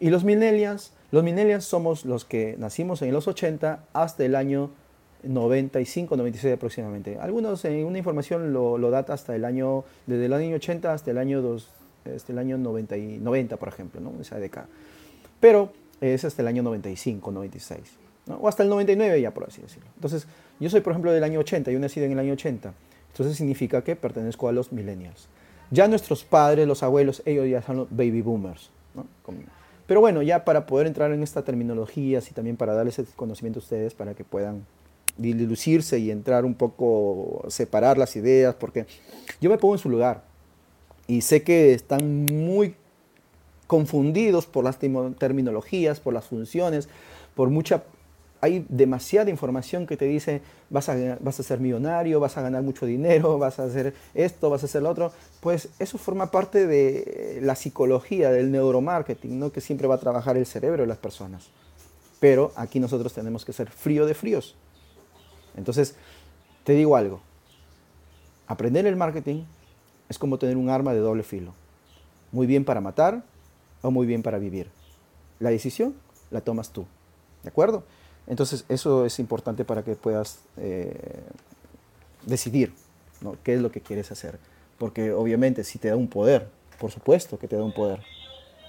Y 0.00 0.10
los 0.10 0.24
millennials, 0.24 0.92
los 1.10 1.24
millennials 1.24 1.64
somos 1.64 2.04
los 2.04 2.24
que 2.24 2.56
nacimos 2.58 3.02
en 3.02 3.12
los 3.12 3.26
80 3.26 3.84
hasta 3.92 4.24
el 4.24 4.34
año 4.34 4.70
95, 5.22 6.16
96 6.16 6.54
aproximadamente. 6.54 7.18
Algunos 7.18 7.64
en 7.64 7.84
una 7.86 7.98
información 7.98 8.52
lo, 8.52 8.78
data 8.90 9.14
hasta 9.14 9.34
el 9.34 9.44
año, 9.44 9.84
desde 10.06 10.26
el 10.26 10.32
año 10.32 10.56
80 10.56 10.92
hasta 10.92 11.10
el 11.10 11.18
año, 11.18 11.40
dos, 11.40 11.68
hasta 12.14 12.32
el 12.32 12.38
año 12.38 12.58
90, 12.58 12.96
90, 13.20 13.56
por 13.56 13.68
ejemplo, 13.68 14.00
¿no? 14.00 14.12
esa 14.20 14.38
década. 14.38 14.68
Pero 15.40 15.72
es 16.00 16.24
hasta 16.24 16.42
el 16.42 16.48
año 16.48 16.62
95, 16.62 17.32
96, 17.32 17.80
o 18.40 18.48
hasta 18.48 18.62
el 18.62 18.68
99 18.68 19.20
ya, 19.20 19.32
por 19.32 19.44
así 19.44 19.62
decirlo. 19.62 19.88
Entonces, 19.96 20.26
yo 20.60 20.70
soy, 20.70 20.80
por 20.80 20.92
ejemplo, 20.92 21.12
del 21.12 21.24
año 21.24 21.40
80, 21.40 21.70
yo 21.70 21.78
nací 21.78 22.02
en 22.02 22.12
el 22.12 22.18
año 22.18 22.32
80. 22.32 22.72
Entonces 23.12 23.36
significa 23.36 23.82
que 23.82 23.96
pertenezco 23.96 24.48
a 24.48 24.52
los 24.52 24.72
millennials. 24.72 25.28
Ya 25.70 25.88
nuestros 25.88 26.24
padres, 26.24 26.66
los 26.66 26.82
abuelos, 26.82 27.22
ellos 27.24 27.48
ya 27.48 27.62
son 27.62 27.76
los 27.76 27.88
baby 27.90 28.22
boomers. 28.22 28.70
Pero 29.86 30.00
bueno, 30.00 30.22
ya 30.22 30.44
para 30.44 30.66
poder 30.66 30.86
entrar 30.86 31.12
en 31.12 31.22
esta 31.22 31.42
terminología 31.42 32.20
y 32.20 32.32
también 32.32 32.56
para 32.56 32.74
darles 32.74 32.98
ese 32.98 33.12
conocimiento 33.14 33.60
a 33.60 33.62
ustedes, 33.62 33.94
para 33.94 34.14
que 34.14 34.24
puedan 34.24 34.64
dilucirse 35.16 35.98
y 35.98 36.10
entrar 36.10 36.44
un 36.44 36.54
poco, 36.54 37.44
separar 37.48 37.98
las 37.98 38.14
ideas, 38.16 38.54
porque 38.54 38.86
yo 39.40 39.50
me 39.50 39.58
pongo 39.58 39.74
en 39.74 39.80
su 39.80 39.88
lugar 39.88 40.22
y 41.06 41.22
sé 41.22 41.42
que 41.42 41.74
están 41.74 42.26
muy 42.26 42.74
confundidos 43.66 44.46
por 44.46 44.64
las 44.64 44.78
terminologías, 44.78 46.00
por 46.00 46.14
las 46.14 46.26
funciones, 46.26 46.88
por 47.34 47.50
mucha... 47.50 47.82
Hay 48.40 48.64
demasiada 48.68 49.30
información 49.30 49.86
que 49.86 49.96
te 49.96 50.04
dice 50.04 50.42
vas 50.70 50.88
a, 50.88 51.18
vas 51.20 51.40
a 51.40 51.42
ser 51.42 51.58
millonario, 51.58 52.20
vas 52.20 52.36
a 52.36 52.42
ganar 52.42 52.62
mucho 52.62 52.86
dinero, 52.86 53.38
vas 53.40 53.58
a 53.58 53.64
hacer 53.64 53.94
esto, 54.14 54.50
vas 54.50 54.62
a 54.62 54.66
hacer 54.66 54.82
lo 54.82 54.90
otro. 54.90 55.12
Pues 55.40 55.70
eso 55.78 55.98
forma 55.98 56.30
parte 56.30 56.66
de 56.66 57.40
la 57.42 57.54
psicología, 57.54 58.30
del 58.30 58.52
neuromarketing, 58.52 59.38
¿no? 59.38 59.50
que 59.50 59.60
siempre 59.60 59.88
va 59.88 59.96
a 59.96 60.00
trabajar 60.00 60.36
el 60.36 60.46
cerebro 60.46 60.82
de 60.82 60.88
las 60.88 60.98
personas. 60.98 61.48
Pero 62.20 62.52
aquí 62.56 62.80
nosotros 62.80 63.12
tenemos 63.12 63.44
que 63.44 63.52
ser 63.52 63.70
frío 63.70 64.06
de 64.06 64.14
fríos. 64.14 64.56
Entonces, 65.56 65.94
te 66.64 66.72
digo 66.72 66.96
algo. 66.96 67.20
Aprender 68.46 68.86
el 68.86 68.96
marketing 68.96 69.44
es 70.08 70.18
como 70.18 70.38
tener 70.38 70.56
un 70.56 70.70
arma 70.70 70.94
de 70.94 71.00
doble 71.00 71.22
filo. 71.22 71.52
Muy 72.32 72.46
bien 72.46 72.64
para 72.64 72.80
matar 72.80 73.22
o 73.82 73.90
muy 73.90 74.06
bien 74.06 74.22
para 74.22 74.38
vivir. 74.38 74.70
La 75.38 75.50
decisión 75.50 75.94
la 76.30 76.40
tomas 76.40 76.70
tú. 76.70 76.86
¿De 77.42 77.48
acuerdo? 77.48 77.84
Entonces, 78.28 78.64
eso 78.68 79.06
es 79.06 79.18
importante 79.18 79.64
para 79.64 79.82
que 79.82 79.94
puedas 79.94 80.40
eh, 80.58 80.94
decidir 82.24 82.74
qué 83.42 83.54
es 83.54 83.60
lo 83.60 83.72
que 83.72 83.80
quieres 83.80 84.12
hacer. 84.12 84.38
Porque 84.78 85.12
obviamente 85.12 85.64
si 85.64 85.78
te 85.78 85.88
da 85.88 85.96
un 85.96 86.08
poder, 86.08 86.48
por 86.78 86.90
supuesto 86.90 87.38
que 87.38 87.48
te 87.48 87.56
da 87.56 87.64
un 87.64 87.72
poder. 87.72 88.00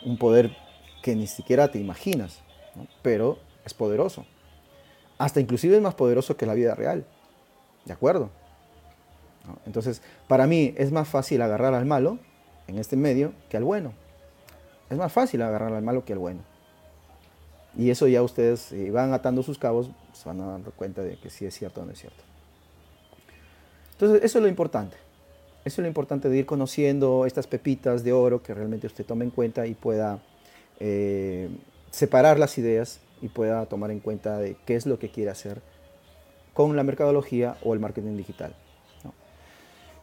Un 0.06 0.18
poder 0.18 0.56
que 1.04 1.16
ni 1.16 1.28
siquiera 1.28 1.70
te 1.70 1.78
imaginas, 1.78 2.40
pero 3.02 3.38
es 3.66 3.74
poderoso. 3.74 4.26
Hasta 5.18 5.42
inclusive 5.42 5.76
es 5.76 5.82
más 5.82 5.96
poderoso 5.96 6.38
que 6.38 6.46
la 6.46 6.54
vida 6.54 6.74
real. 6.74 7.06
¿De 7.86 7.94
acuerdo? 7.94 8.30
Entonces, 9.66 10.02
para 10.28 10.48
mí 10.48 10.74
es 10.78 10.92
más 10.92 11.08
fácil 11.08 11.42
agarrar 11.42 11.74
al 11.74 11.86
malo 11.86 12.20
en 12.68 12.78
este 12.78 12.96
medio 12.96 13.34
que 13.50 13.58
al 13.58 13.64
bueno. 13.64 13.94
Es 14.90 14.98
más 14.98 15.12
fácil 15.12 15.42
agarrar 15.42 15.74
al 15.74 15.84
malo 15.84 16.06
que 16.06 16.14
al 16.14 16.20
bueno. 16.20 16.49
Y 17.80 17.92
eso 17.92 18.10
ya 18.10 18.22
ustedes 18.22 18.60
si 18.60 18.90
van 18.90 19.14
atando 19.14 19.42
sus 19.42 19.58
cabos, 19.58 19.90
se 20.12 20.28
van 20.28 20.42
a 20.42 20.48
dar 20.48 20.62
cuenta 20.76 21.02
de 21.02 21.16
que 21.16 21.30
sí 21.30 21.46
es 21.46 21.58
cierto 21.58 21.80
o 21.80 21.86
no 21.86 21.94
es 21.94 22.00
cierto. 22.00 22.22
Entonces, 23.94 24.22
eso 24.22 24.40
es 24.40 24.42
lo 24.42 24.50
importante. 24.50 24.98
Eso 25.64 25.80
es 25.80 25.84
lo 25.84 25.88
importante 25.88 26.28
de 26.28 26.38
ir 26.40 26.46
conociendo 26.46 27.26
estas 27.26 27.48
pepitas 27.48 28.04
de 28.04 28.12
oro 28.12 28.44
que 28.44 28.54
realmente 28.54 28.86
usted 28.86 29.06
tome 29.06 29.24
en 29.24 29.32
cuenta 29.32 29.66
y 29.66 29.76
pueda 29.76 30.20
eh, 30.82 31.50
separar 31.90 32.38
las 32.38 32.58
ideas 32.58 33.00
y 33.22 33.30
pueda 33.30 33.66
tomar 33.66 33.92
en 33.92 34.02
cuenta 34.02 34.40
de 34.40 34.58
qué 34.66 34.76
es 34.76 34.86
lo 34.86 35.00
que 35.00 35.10
quiere 35.10 35.32
hacer 35.32 35.62
con 36.54 36.76
la 36.76 36.84
mercadología 36.84 37.56
o 37.64 37.74
el 37.74 37.80
marketing 37.80 38.18
digital. 38.18 38.54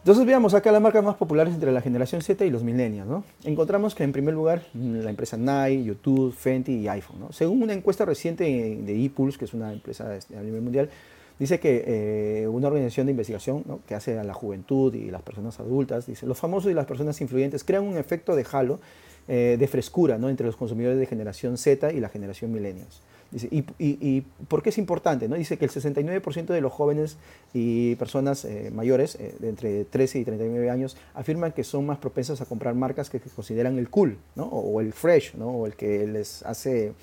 Entonces 0.07 0.25
veamos 0.25 0.53
acá 0.53 0.71
las 0.71 0.81
marcas 0.81 1.03
más 1.03 1.15
populares 1.15 1.53
entre 1.53 1.69
la 1.73 1.81
generación 1.81 2.21
Z 2.21 2.45
y 2.45 2.49
los 2.49 2.63
millennials. 2.63 3.25
Encontramos 3.43 3.93
que 3.93 4.05
en 4.05 4.13
primer 4.13 4.33
lugar 4.33 4.63
la 4.73 5.09
empresa 5.09 5.35
Nike, 5.35 5.83
YouTube, 5.83 6.33
Fenty 6.33 6.75
y 6.75 6.87
iPhone. 6.87 7.27
Según 7.31 7.61
una 7.61 7.73
encuesta 7.73 8.05
reciente 8.05 8.45
de 8.45 9.03
ePulse, 9.03 9.37
que 9.37 9.43
es 9.43 9.53
una 9.53 9.73
empresa 9.73 10.17
a 10.33 10.41
nivel 10.41 10.61
mundial, 10.61 10.89
dice 11.37 11.59
que 11.59 11.83
eh, 11.85 12.47
una 12.47 12.67
organización 12.67 13.07
de 13.07 13.11
investigación 13.11 13.65
que 13.85 13.95
hace 13.95 14.17
a 14.17 14.23
la 14.23 14.33
juventud 14.33 14.93
y 14.93 15.11
las 15.11 15.23
personas 15.23 15.59
adultas, 15.59 16.05
dice, 16.05 16.25
los 16.25 16.39
famosos 16.39 16.71
y 16.71 16.73
las 16.73 16.85
personas 16.85 17.19
influyentes 17.19 17.65
crean 17.65 17.83
un 17.83 17.97
efecto 17.97 18.33
de 18.33 18.45
halo 18.49 18.79
eh, 19.27 19.57
de 19.59 19.67
frescura 19.67 20.15
entre 20.15 20.45
los 20.45 20.55
consumidores 20.55 20.97
de 20.97 21.05
generación 21.05 21.57
Z 21.57 21.91
y 21.91 21.99
la 21.99 22.07
generación 22.07 22.53
millennials. 22.53 23.01
Dice, 23.31 23.49
y, 23.51 23.65
y, 23.79 24.21
por 24.47 24.63
qué 24.63 24.69
es 24.69 24.77
importante? 24.77 25.27
¿no? 25.27 25.35
Dice 25.35 25.57
que 25.57 25.65
el 25.65 25.71
69% 25.71 26.45
de 26.45 26.61
los 26.61 26.71
jóvenes 26.71 27.17
y 27.53 27.95
personas 27.95 28.45
eh, 28.45 28.71
mayores, 28.73 29.15
eh, 29.15 29.35
de 29.39 29.49
entre 29.49 29.85
13 29.85 30.19
y 30.19 30.25
39 30.25 30.69
años, 30.69 30.95
afirman 31.13 31.51
que 31.51 31.63
son 31.63 31.85
más 31.85 31.97
propensas 31.97 32.39
a 32.39 32.45
comprar 32.45 32.75
marcas 32.75 33.09
que, 33.09 33.19
consideran 33.19 33.77
el 33.77 33.89
cool, 33.89 34.17
¿no? 34.35 34.45
o, 34.45 34.79
el 34.79 34.93
fresh, 34.93 35.35
¿no? 35.35 35.49
o 35.49 35.65
el 35.65 35.75
que 35.75 36.07
les 36.07 36.43
hace 36.43 36.93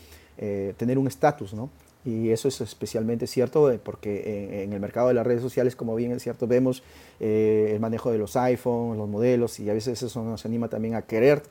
tener 0.76 0.98
un 0.98 1.06
estatus. 1.06 1.52
¿no? 1.54 1.70
Y 2.04 2.30
eso 2.30 2.48
es 2.48 2.60
especialmente 2.60 3.26
cierto 3.26 3.78
porque 3.84 4.62
en, 4.64 4.72
el 4.72 4.80
mercado 4.80 5.08
de 5.08 5.14
las 5.14 5.26
redes 5.26 5.42
sociales, 5.42 5.76
como 5.76 5.94
bien 5.94 6.12
es 6.12 6.22
cierto, 6.22 6.46
vemos 6.46 6.82
el 7.20 7.78
manejo 7.80 8.10
de 8.10 8.18
los 8.18 8.36
iPhones, 8.36 8.98
los 8.98 9.08
modelos, 9.08 9.60
y 9.60 9.70
a 9.70 9.74
veces 9.74 10.02
eso 10.02 10.24
nos 10.24 10.44
anima 10.44 10.68
también 10.68 10.94
a 10.94 11.02
querer 11.02 11.42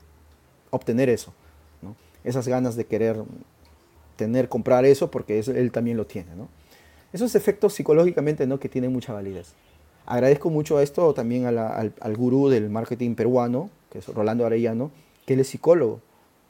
obtener 0.72 1.10
eso, 1.10 1.34
¿no? 1.82 1.96
esas 2.24 2.48
ganas 2.48 2.76
de 2.76 2.86
querer 2.86 3.18
tener, 4.16 4.50
comprar 4.50 4.86
eso 4.86 5.12
porque 5.12 5.40
él 5.40 5.72
también 5.72 5.98
lo 5.98 6.06
tiene. 6.06 6.36
¿no? 6.36 6.48
Esos 7.12 7.36
efectos 7.36 7.74
psicológicamente 7.74 8.48
¿no? 8.48 8.60
que 8.60 8.70
tienen 8.70 8.92
mucha 8.92 9.14
validez. 9.14 9.54
Agradezco 10.06 10.50
mucho 10.50 10.78
a 10.78 10.84
esto 10.84 11.14
también 11.14 11.46
al, 11.46 11.58
al, 11.58 12.18
gurú 12.18 12.50
del 12.50 12.70
marketing 12.70 13.16
peruano, 13.16 13.70
que 13.90 14.00
es 14.00 14.08
Rolando 14.08 14.46
Arellano, 14.46 14.92
que 15.26 15.34
él 15.34 15.40
es 15.40 15.48
psicólogo. 15.48 16.02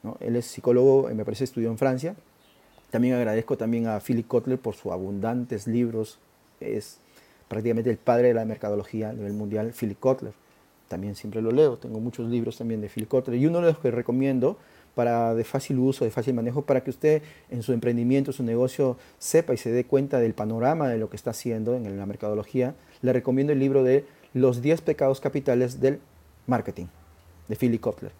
¿no? 0.02 0.16
Él 0.20 0.36
es 0.36 0.46
psicólogo, 0.46 1.08
me 1.14 1.24
parece 1.24 1.44
estudió 1.44 1.70
en 1.70 1.78
Francia. 1.78 2.16
También 2.90 3.14
agradezco 3.14 3.56
también 3.56 3.86
a 3.86 4.00
Philip 4.00 4.26
Kotler 4.26 4.58
por 4.58 4.74
sus 4.74 4.92
abundantes 4.92 5.66
libros. 5.66 6.18
Es 6.60 6.98
prácticamente 7.48 7.90
el 7.90 7.98
padre 7.98 8.28
de 8.28 8.34
la 8.34 8.44
mercadología 8.44 9.10
a 9.10 9.12
nivel 9.12 9.32
mundial, 9.34 9.72
Philip 9.78 9.98
Kotler 9.98 10.32
también 10.88 11.14
siempre 11.14 11.42
lo 11.42 11.50
leo, 11.50 11.76
tengo 11.76 11.98
muchos 12.00 12.28
libros 12.28 12.58
también 12.58 12.80
de 12.80 12.88
Phil 12.88 13.08
Kotler 13.08 13.40
y 13.40 13.46
uno 13.46 13.60
de 13.60 13.72
los 13.72 13.78
que 13.78 13.90
recomiendo 13.90 14.58
para 14.94 15.34
de 15.34 15.44
fácil 15.44 15.78
uso, 15.78 16.04
de 16.04 16.10
fácil 16.10 16.34
manejo, 16.34 16.62
para 16.62 16.82
que 16.82 16.90
usted 16.90 17.22
en 17.50 17.62
su 17.62 17.72
emprendimiento, 17.72 18.32
su 18.32 18.42
negocio, 18.42 18.96
sepa 19.18 19.54
y 19.54 19.56
se 19.56 19.70
dé 19.70 19.84
cuenta 19.84 20.20
del 20.20 20.34
panorama 20.34 20.88
de 20.88 20.98
lo 20.98 21.10
que 21.10 21.16
está 21.16 21.30
haciendo 21.30 21.74
en 21.74 21.96
la 21.98 22.06
mercadología, 22.06 22.74
le 23.02 23.12
recomiendo 23.12 23.52
el 23.52 23.58
libro 23.58 23.82
de 23.82 24.04
Los 24.32 24.62
10 24.62 24.80
pecados 24.82 25.20
capitales 25.20 25.80
del 25.80 26.00
marketing, 26.46 26.86
de 27.48 27.56
Philip 27.56 27.80
Kotler. 27.80 28.12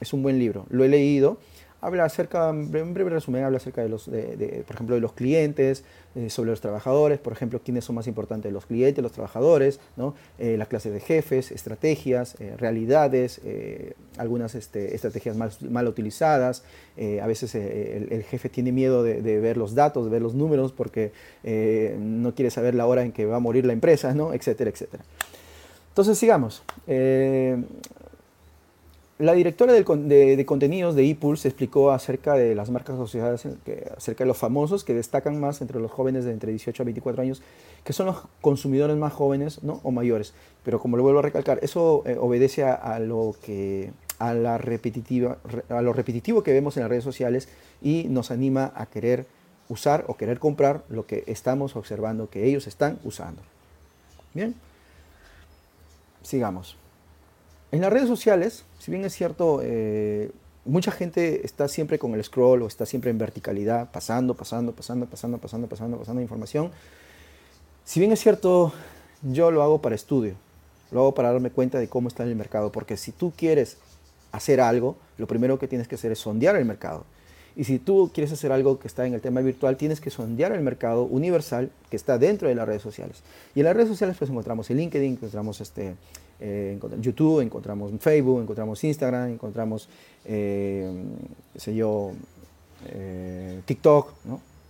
Es 0.00 0.12
un 0.12 0.22
buen 0.22 0.38
libro, 0.38 0.66
lo 0.70 0.84
he 0.84 0.88
leído 0.88 1.38
habla 1.80 2.04
acerca, 2.04 2.48
en 2.50 2.70
breve 2.70 3.10
resumen, 3.10 3.44
habla 3.44 3.58
acerca 3.58 3.82
de 3.82 3.88
los, 3.88 4.10
de, 4.10 4.64
por 4.66 4.74
ejemplo, 4.74 4.94
de 4.94 5.00
los 5.00 5.12
clientes, 5.12 5.84
eh, 6.14 6.30
sobre 6.30 6.50
los 6.50 6.60
trabajadores, 6.60 7.18
por 7.18 7.32
ejemplo, 7.32 7.60
quiénes 7.64 7.84
son 7.84 7.94
más 7.94 8.06
importantes, 8.06 8.52
los 8.52 8.66
clientes, 8.66 9.02
los 9.02 9.12
trabajadores, 9.12 9.78
¿no? 9.96 10.14
Eh, 10.38 10.56
las 10.56 10.66
clases 10.66 10.92
de 10.92 11.00
jefes, 11.00 11.52
estrategias, 11.52 12.34
eh, 12.40 12.54
realidades, 12.56 13.40
algunas 14.16 14.54
este, 14.54 14.94
estrategias 14.94 15.36
mal, 15.36 15.50
mal 15.70 15.86
utilizadas. 15.86 16.64
a 17.22 17.26
veces 17.26 17.54
el, 17.54 18.24
jefe 18.24 18.48
tiene 18.48 18.72
miedo 18.72 19.02
de, 19.02 19.40
ver 19.40 19.56
los 19.56 19.74
datos, 19.74 20.04
de 20.04 20.10
ver 20.10 20.22
los 20.22 20.34
números, 20.34 20.72
porque 20.72 21.12
no 21.98 22.34
quiere 22.34 22.50
saber 22.50 22.74
la 22.74 22.86
hora 22.86 23.02
en 23.02 23.12
que 23.12 23.26
va 23.26 23.36
a 23.36 23.40
morir 23.40 23.64
la 23.64 23.72
empresa, 23.72 24.14
¿no? 24.14 24.32
etcétera, 24.32 24.70
etcétera. 24.70 25.04
Entonces, 25.90 26.18
sigamos. 26.18 26.62
La 29.18 29.32
directora 29.32 29.72
de, 29.72 30.44
contenidos 30.46 30.94
de 30.94 31.10
ePulse 31.10 31.48
explicó 31.48 31.90
acerca 31.90 32.34
de 32.34 32.54
las 32.54 32.70
marcas 32.70 32.94
asociadas, 32.94 33.46
acerca 33.96 34.22
de 34.22 34.28
los 34.28 34.36
famosos 34.36 34.84
que 34.84 34.94
destacan 34.94 35.40
más 35.40 35.60
entre 35.60 35.80
los 35.80 35.90
jóvenes 35.90 36.24
de 36.24 36.30
entre 36.30 36.52
18 36.52 36.80
a 36.80 36.84
24 36.84 37.22
años, 37.22 37.42
que 37.82 37.92
son 37.92 38.06
los 38.06 38.22
consumidores 38.40 38.96
más 38.96 39.12
jóvenes 39.12 39.64
¿no? 39.64 39.80
o 39.82 39.90
mayores. 39.90 40.34
Pero 40.64 40.78
como 40.78 40.96
lo 40.96 41.02
vuelvo 41.02 41.18
a 41.18 41.22
recalcar, 41.22 41.58
eso 41.62 42.04
eh, 42.06 42.16
obedece 42.16 42.62
a, 42.62 43.00
lo 43.00 43.34
que, 43.44 43.90
a, 44.20 44.34
la 44.34 44.56
repetitiva, 44.56 45.38
a 45.68 45.82
lo 45.82 45.92
repetitivo 45.92 46.44
que 46.44 46.52
vemos 46.52 46.76
en 46.76 46.84
las 46.84 46.90
redes 46.90 47.04
sociales 47.04 47.48
y 47.82 48.04
nos 48.08 48.30
anima 48.30 48.72
a 48.76 48.86
querer 48.86 49.26
usar 49.68 50.04
o 50.06 50.16
querer 50.16 50.38
comprar 50.38 50.84
lo 50.88 51.06
que 51.06 51.24
estamos 51.26 51.74
observando 51.74 52.30
que 52.30 52.46
ellos 52.46 52.68
están 52.68 53.00
usando. 53.02 53.42
Bien, 54.32 54.54
sigamos. 56.22 56.76
En 57.70 57.82
las 57.82 57.92
redes 57.92 58.08
sociales, 58.08 58.64
si 58.78 58.90
bien 58.90 59.04
es 59.04 59.14
cierto, 59.14 59.60
eh, 59.62 60.30
mucha 60.64 60.90
gente 60.90 61.44
está 61.44 61.68
siempre 61.68 61.98
con 61.98 62.14
el 62.14 62.24
scroll 62.24 62.62
o 62.62 62.66
está 62.66 62.86
siempre 62.86 63.10
en 63.10 63.18
verticalidad, 63.18 63.90
pasando, 63.90 64.34
pasando, 64.34 64.72
pasando, 64.72 65.06
pasando, 65.06 65.38
pasando, 65.38 65.68
pasando, 65.68 65.98
pasando 65.98 66.22
información. 66.22 66.70
Si 67.84 68.00
bien 68.00 68.12
es 68.12 68.20
cierto, 68.20 68.72
yo 69.22 69.50
lo 69.50 69.62
hago 69.62 69.82
para 69.82 69.94
estudio. 69.94 70.34
Lo 70.90 71.00
hago 71.00 71.14
para 71.14 71.32
darme 71.32 71.50
cuenta 71.50 71.78
de 71.78 71.88
cómo 71.88 72.08
está 72.08 72.22
el 72.22 72.34
mercado, 72.36 72.72
porque 72.72 72.96
si 72.96 73.12
tú 73.12 73.32
quieres 73.36 73.76
hacer 74.32 74.60
algo, 74.60 74.96
lo 75.18 75.26
primero 75.26 75.58
que 75.58 75.68
tienes 75.68 75.88
que 75.88 75.96
hacer 75.96 76.12
es 76.12 76.18
sondear 76.18 76.56
el 76.56 76.64
mercado. 76.64 77.04
Y 77.54 77.64
si 77.64 77.78
tú 77.78 78.10
quieres 78.14 78.32
hacer 78.32 78.52
algo 78.52 78.78
que 78.78 78.88
está 78.88 79.06
en 79.06 79.14
el 79.14 79.20
tema 79.20 79.40
virtual, 79.40 79.76
tienes 79.76 80.00
que 80.00 80.10
sondear 80.10 80.52
el 80.52 80.60
mercado 80.60 81.02
universal 81.02 81.70
que 81.90 81.96
está 81.96 82.16
dentro 82.16 82.48
de 82.48 82.54
las 82.54 82.66
redes 82.66 82.82
sociales. 82.82 83.22
Y 83.54 83.60
en 83.60 83.66
las 83.66 83.74
redes 83.74 83.88
sociales 83.88 84.16
pues 84.16 84.30
encontramos 84.30 84.70
el 84.70 84.76
LinkedIn, 84.76 85.12
encontramos 85.14 85.60
este, 85.60 85.96
eh, 86.40 86.78
YouTube, 87.00 87.40
encontramos 87.40 87.92
Facebook, 88.00 88.42
encontramos 88.42 88.82
Instagram, 88.84 89.30
encontramos, 89.30 89.88
eh, 90.24 90.90
sé 91.56 91.74
yo, 91.74 92.12
eh, 92.86 93.60
TikTok, 93.64 94.12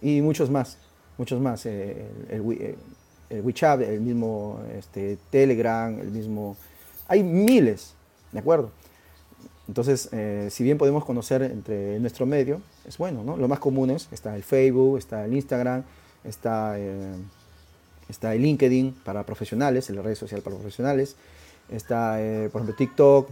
y 0.03 0.21
muchos 0.21 0.51
más, 0.51 0.79
muchos 1.17 1.41
más. 1.41 1.67
el, 1.67 2.77
el, 3.31 3.41
WeChat, 3.43 3.83
el 3.83 4.01
mismo 4.01 4.61
este, 4.77 5.19
Telegram, 5.31 5.99
el 5.99 6.11
mismo... 6.11 6.57
Hay 7.09 7.23
miles, 7.23 7.95
¿de 8.33 8.39
acuerdo? 8.39 8.71
Entonces, 9.69 10.09
eh, 10.13 10.49
si 10.51 10.65
bien 10.65 10.79
podemos 10.79 11.05
conocer 11.05 11.43
entre 11.43 12.01
nuestro 12.01 12.25
medio, 12.25 12.63
es 12.87 12.97
bueno, 12.97 13.23
¿no? 13.23 13.37
Lo 13.37 13.49
más 13.49 13.59
comunes, 13.59 14.09
está 14.11 14.35
el 14.35 14.43
Facebook, 14.43 14.97
está 14.97 15.27
el 15.27 15.35
Instagram, 15.35 15.85
está, 16.25 16.79
eh, 16.79 17.15
está 18.09 18.35
el 18.35 18.43
LinkedIn 18.43 18.97
para 19.05 19.27
profesionales, 19.27 19.91
la 19.91 20.01
red 20.01 20.15
social 20.15 20.41
para 20.41 20.57
profesionales, 20.57 21.17
está, 21.71 22.23
eh, 22.23 22.49
por 22.51 22.63
ejemplo, 22.63 22.77
TikTok, 22.77 23.31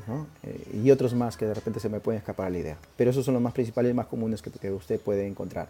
y 0.73 0.91
otros 0.91 1.15
más 1.15 1.37
que 1.37 1.47
de 1.47 1.55
repente 1.55 1.81
se 1.81 1.89
me 1.89 2.01
pueden 2.01 2.19
escapar 2.19 2.47
a 2.47 2.51
la 2.51 2.59
idea. 2.59 2.77
Pero 2.97 3.11
esos 3.11 3.25
son 3.25 3.35
los 3.35 3.43
más 3.43 3.53
principales 3.53 3.91
y 3.91 3.95
más 3.95 4.07
comunes 4.07 4.43
que, 4.43 4.71
usted 4.71 5.01
puede 5.01 5.27
encontrar. 5.27 5.69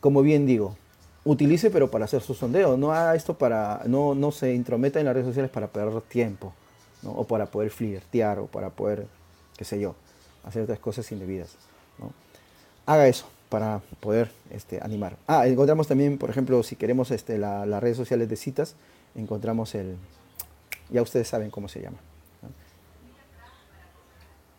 Como 0.00 0.22
bien 0.22 0.46
digo, 0.46 0.76
utilice 1.24 1.70
pero 1.70 1.90
para 1.90 2.04
hacer 2.04 2.22
su 2.22 2.34
sondeo, 2.34 2.76
no 2.76 2.92
haga 2.92 3.14
esto 3.14 3.38
para, 3.38 3.82
no, 3.86 4.14
no 4.14 4.32
se 4.32 4.54
intrometa 4.54 4.98
en 4.98 5.06
las 5.06 5.14
redes 5.14 5.28
sociales 5.28 5.50
para 5.50 5.68
perder 5.68 6.00
tiempo, 6.02 6.52
o 7.04 7.24
para 7.24 7.46
poder 7.46 7.70
flirtear, 7.70 8.38
o 8.38 8.46
para 8.46 8.70
poder 8.70 9.06
qué 9.56 9.64
sé 9.64 9.80
yo, 9.80 9.94
hacer 10.44 10.62
otras 10.62 10.78
cosas 10.78 11.10
indebidas. 11.12 11.56
¿no? 11.98 12.12
Haga 12.86 13.06
eso 13.08 13.26
para 13.48 13.80
poder 14.00 14.30
este, 14.50 14.80
animar. 14.82 15.16
Ah, 15.26 15.46
encontramos 15.46 15.86
también, 15.86 16.18
por 16.18 16.30
ejemplo, 16.30 16.62
si 16.62 16.76
queremos 16.76 17.10
este, 17.10 17.38
las 17.38 17.82
redes 17.82 17.96
sociales 17.96 18.28
de 18.28 18.36
citas, 18.36 18.74
encontramos 19.14 19.74
el, 19.74 19.96
ya 20.92 21.02
ustedes 21.02 21.28
saben 21.28 21.50
cómo 21.50 21.68
se 21.68 21.80
llama. 21.80 21.98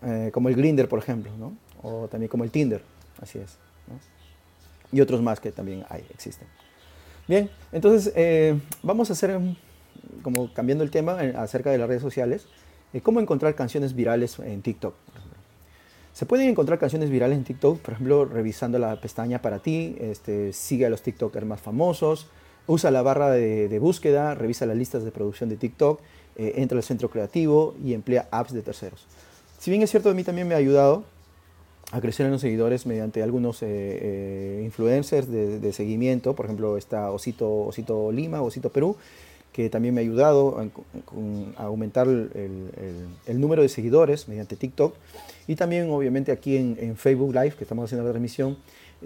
Eh, 0.05 0.31
como 0.33 0.49
el 0.49 0.55
Grinder, 0.55 0.89
por 0.89 0.99
ejemplo, 0.99 1.31
o 1.81 2.07
también 2.09 2.29
como 2.29 2.43
el 2.43 2.51
Tinder, 2.51 2.81
así 3.21 3.39
es. 3.39 3.57
Y 4.91 4.99
otros 5.01 5.21
más 5.21 5.39
que 5.39 5.51
también 5.51 5.85
hay, 5.89 6.05
existen. 6.13 6.47
Bien, 7.27 7.49
entonces 7.71 8.11
eh, 8.15 8.59
vamos 8.81 9.09
a 9.09 9.13
hacer, 9.13 9.39
como 10.21 10.53
cambiando 10.53 10.83
el 10.83 10.91
tema 10.91 11.23
eh, 11.23 11.33
acerca 11.37 11.71
de 11.71 11.77
las 11.77 11.87
redes 11.87 12.01
sociales, 12.01 12.47
cómo 13.01 13.21
encontrar 13.21 13.55
canciones 13.55 13.95
virales 13.95 14.37
en 14.39 14.61
TikTok. 14.61 14.93
Se 16.11 16.27
pueden 16.27 16.47
encontrar 16.47 16.77
canciones 16.77 17.09
virales 17.09 17.37
en 17.37 17.43
TikTok, 17.43 17.79
por 17.79 17.93
ejemplo, 17.93 18.25
revisando 18.25 18.77
la 18.77 18.99
pestaña 19.01 19.41
para 19.41 19.59
ti, 19.59 19.95
este, 19.99 20.53
sigue 20.53 20.85
a 20.85 20.89
los 20.89 21.01
TikTokers 21.01 21.45
más 21.45 21.59
famosos, 21.59 22.27
usa 22.67 22.91
la 22.91 23.01
barra 23.01 23.31
de, 23.31 23.79
búsqueda, 23.79 24.35
revisa 24.35 24.65
las 24.65 24.77
listas 24.77 25.03
de 25.03 25.11
producción 25.11 25.49
de 25.49 25.57
TikTok, 25.57 25.99
eh, 26.35 26.53
entra 26.57 26.77
al 26.77 26.83
centro 26.83 27.09
creativo 27.09 27.75
y 27.83 27.93
emplea 27.93 28.27
apps 28.31 28.53
de 28.53 28.61
terceros. 28.61 29.05
Si 29.59 29.71
bien 29.71 29.81
es 29.81 29.91
cierto, 29.91 30.09
a 30.09 30.13
mí 30.13 30.23
también 30.23 30.47
me 30.47 30.55
ha 30.55 30.57
ayudado 30.57 31.03
a 31.91 32.01
crecer 32.01 32.25
en 32.25 32.31
los 32.31 32.41
seguidores 32.41 32.85
mediante 32.85 33.21
algunos 33.21 33.61
eh, 33.61 33.67
eh, 33.69 34.61
influencers 34.65 35.29
de, 35.29 35.73
seguimiento, 35.73 36.35
por 36.35 36.45
ejemplo 36.45 36.75
está 36.75 37.11
Osito, 37.11 37.67
Osito 37.67 38.11
Lima, 38.11 38.41
Osito 38.41 38.71
Perú, 38.71 38.97
que 39.53 39.69
también 39.69 39.93
me 39.93 40.01
ha 40.01 40.03
ayudado 40.03 40.57
a, 41.57 41.63
aumentar 41.63 42.07
el, 42.07 43.39
número 43.39 43.61
de 43.61 43.69
seguidores 43.69 44.27
mediante 44.27 44.55
TikTok. 44.55 44.95
Y 45.47 45.55
también 45.55 45.89
obviamente 45.91 46.31
aquí 46.31 46.57
en, 46.57 46.97
Facebook 46.97 47.33
Live, 47.33 47.51
que 47.51 47.63
estamos 47.63 47.85
haciendo 47.85 48.03
la 48.03 48.09
transmisión, 48.09 48.57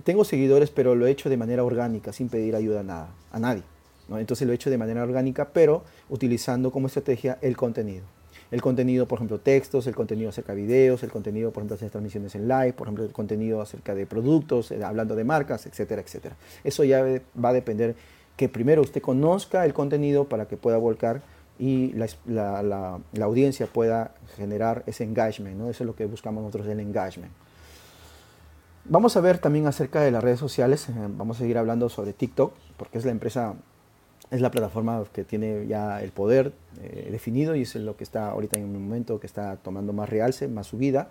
tengo 0.04 0.24
seguidores, 0.24 0.70
pero 0.70 0.96
lo 0.96 1.08
he 1.08 1.12
hecho 1.12 1.30
de 1.30 1.38
manera 1.38 1.64
orgánica, 1.64 2.14
sin 2.14 2.30
pedir 2.30 2.56
ayuda 2.56 2.82
a, 2.82 2.84
nada, 2.84 3.10
a 3.32 3.40
nadie. 3.40 3.64
Entonces 4.10 4.48
lo 4.48 4.54
he 4.54 4.56
hecho 4.56 4.70
de 4.70 4.78
manera 4.78 5.04
orgánica, 5.04 5.50
pero 5.52 5.84
utilizando 6.10 6.72
como 6.72 6.88
estrategia 6.88 7.38
el 7.42 7.58
contenido. 7.58 8.06
El 8.50 8.62
contenido, 8.62 9.08
por 9.08 9.18
ejemplo, 9.18 9.40
textos, 9.40 9.88
el 9.88 9.96
contenido 9.96 10.30
acerca 10.30 10.56
de 10.56 10.62
videos, 10.62 11.04
el 11.04 11.12
contenido, 11.12 11.52
por 11.52 11.62
ejemplo, 11.62 11.76
hacer 11.76 11.90
transmisiones 11.90 12.34
en 12.36 12.48
live, 12.48 12.74
por 12.74 12.88
ejemplo, 12.88 13.04
el 13.04 13.12
contenido 13.12 13.62
acerca 13.62 13.94
de 13.94 14.06
productos, 14.06 14.72
eh, 14.72 14.82
hablando 14.84 15.16
de 15.16 15.26
marcas, 15.26 15.66
etcétera, 15.66 16.02
etcétera. 16.02 16.38
Eso 16.64 16.86
ya 16.86 17.04
va 17.44 17.50
a 17.50 17.54
depender 17.54 17.96
que 18.38 18.48
primero 18.48 18.82
usted 18.82 19.02
conozca 19.02 19.66
el 19.66 19.74
contenido 19.74 20.26
para 20.26 20.48
que 20.48 20.56
pueda 20.56 20.78
volcar 20.78 21.22
y 21.60 21.94
la, 21.94 23.00
audiencia 23.20 23.66
pueda 23.68 24.12
generar 24.38 24.84
ese 24.86 25.04
engagement, 25.04 25.58
¿no? 25.58 25.70
Eso 25.70 25.84
es 25.84 25.88
lo 25.88 25.96
que 25.96 26.06
buscamos 26.06 26.44
nosotros, 26.44 26.68
el 26.68 26.80
engagement. 26.80 27.32
Vamos 28.90 29.18
a 29.18 29.22
ver 29.22 29.38
también 29.40 29.68
acerca 29.68 30.00
de 30.00 30.12
las 30.12 30.24
redes 30.24 30.40
sociales, 30.40 30.88
eh, 30.88 30.94
vamos 30.96 31.36
a 31.36 31.40
seguir 31.40 31.58
hablando 31.58 31.90
sobre 31.90 32.14
TikTok, 32.14 32.54
porque 32.78 32.98
es 32.98 33.04
la 33.04 33.12
empresa, 33.12 33.56
es 34.32 34.40
la 34.40 34.50
plataforma 34.50 35.04
que 35.12 35.26
tiene 35.26 35.68
ya 35.68 36.02
el 36.02 36.12
poder 36.12 36.54
eh, 36.82 37.10
definido 37.12 37.54
y 37.58 37.64
es 37.64 37.76
lo 37.76 37.98
que 37.98 38.06
está 38.06 38.30
ahorita 38.30 38.58
en 38.58 38.64
un 38.64 38.82
momento 38.82 39.20
que 39.20 39.28
está 39.28 39.58
tomando 39.58 39.92
más 39.92 40.08
realce, 40.08 40.48
más 40.48 40.68
subida. 40.68 41.10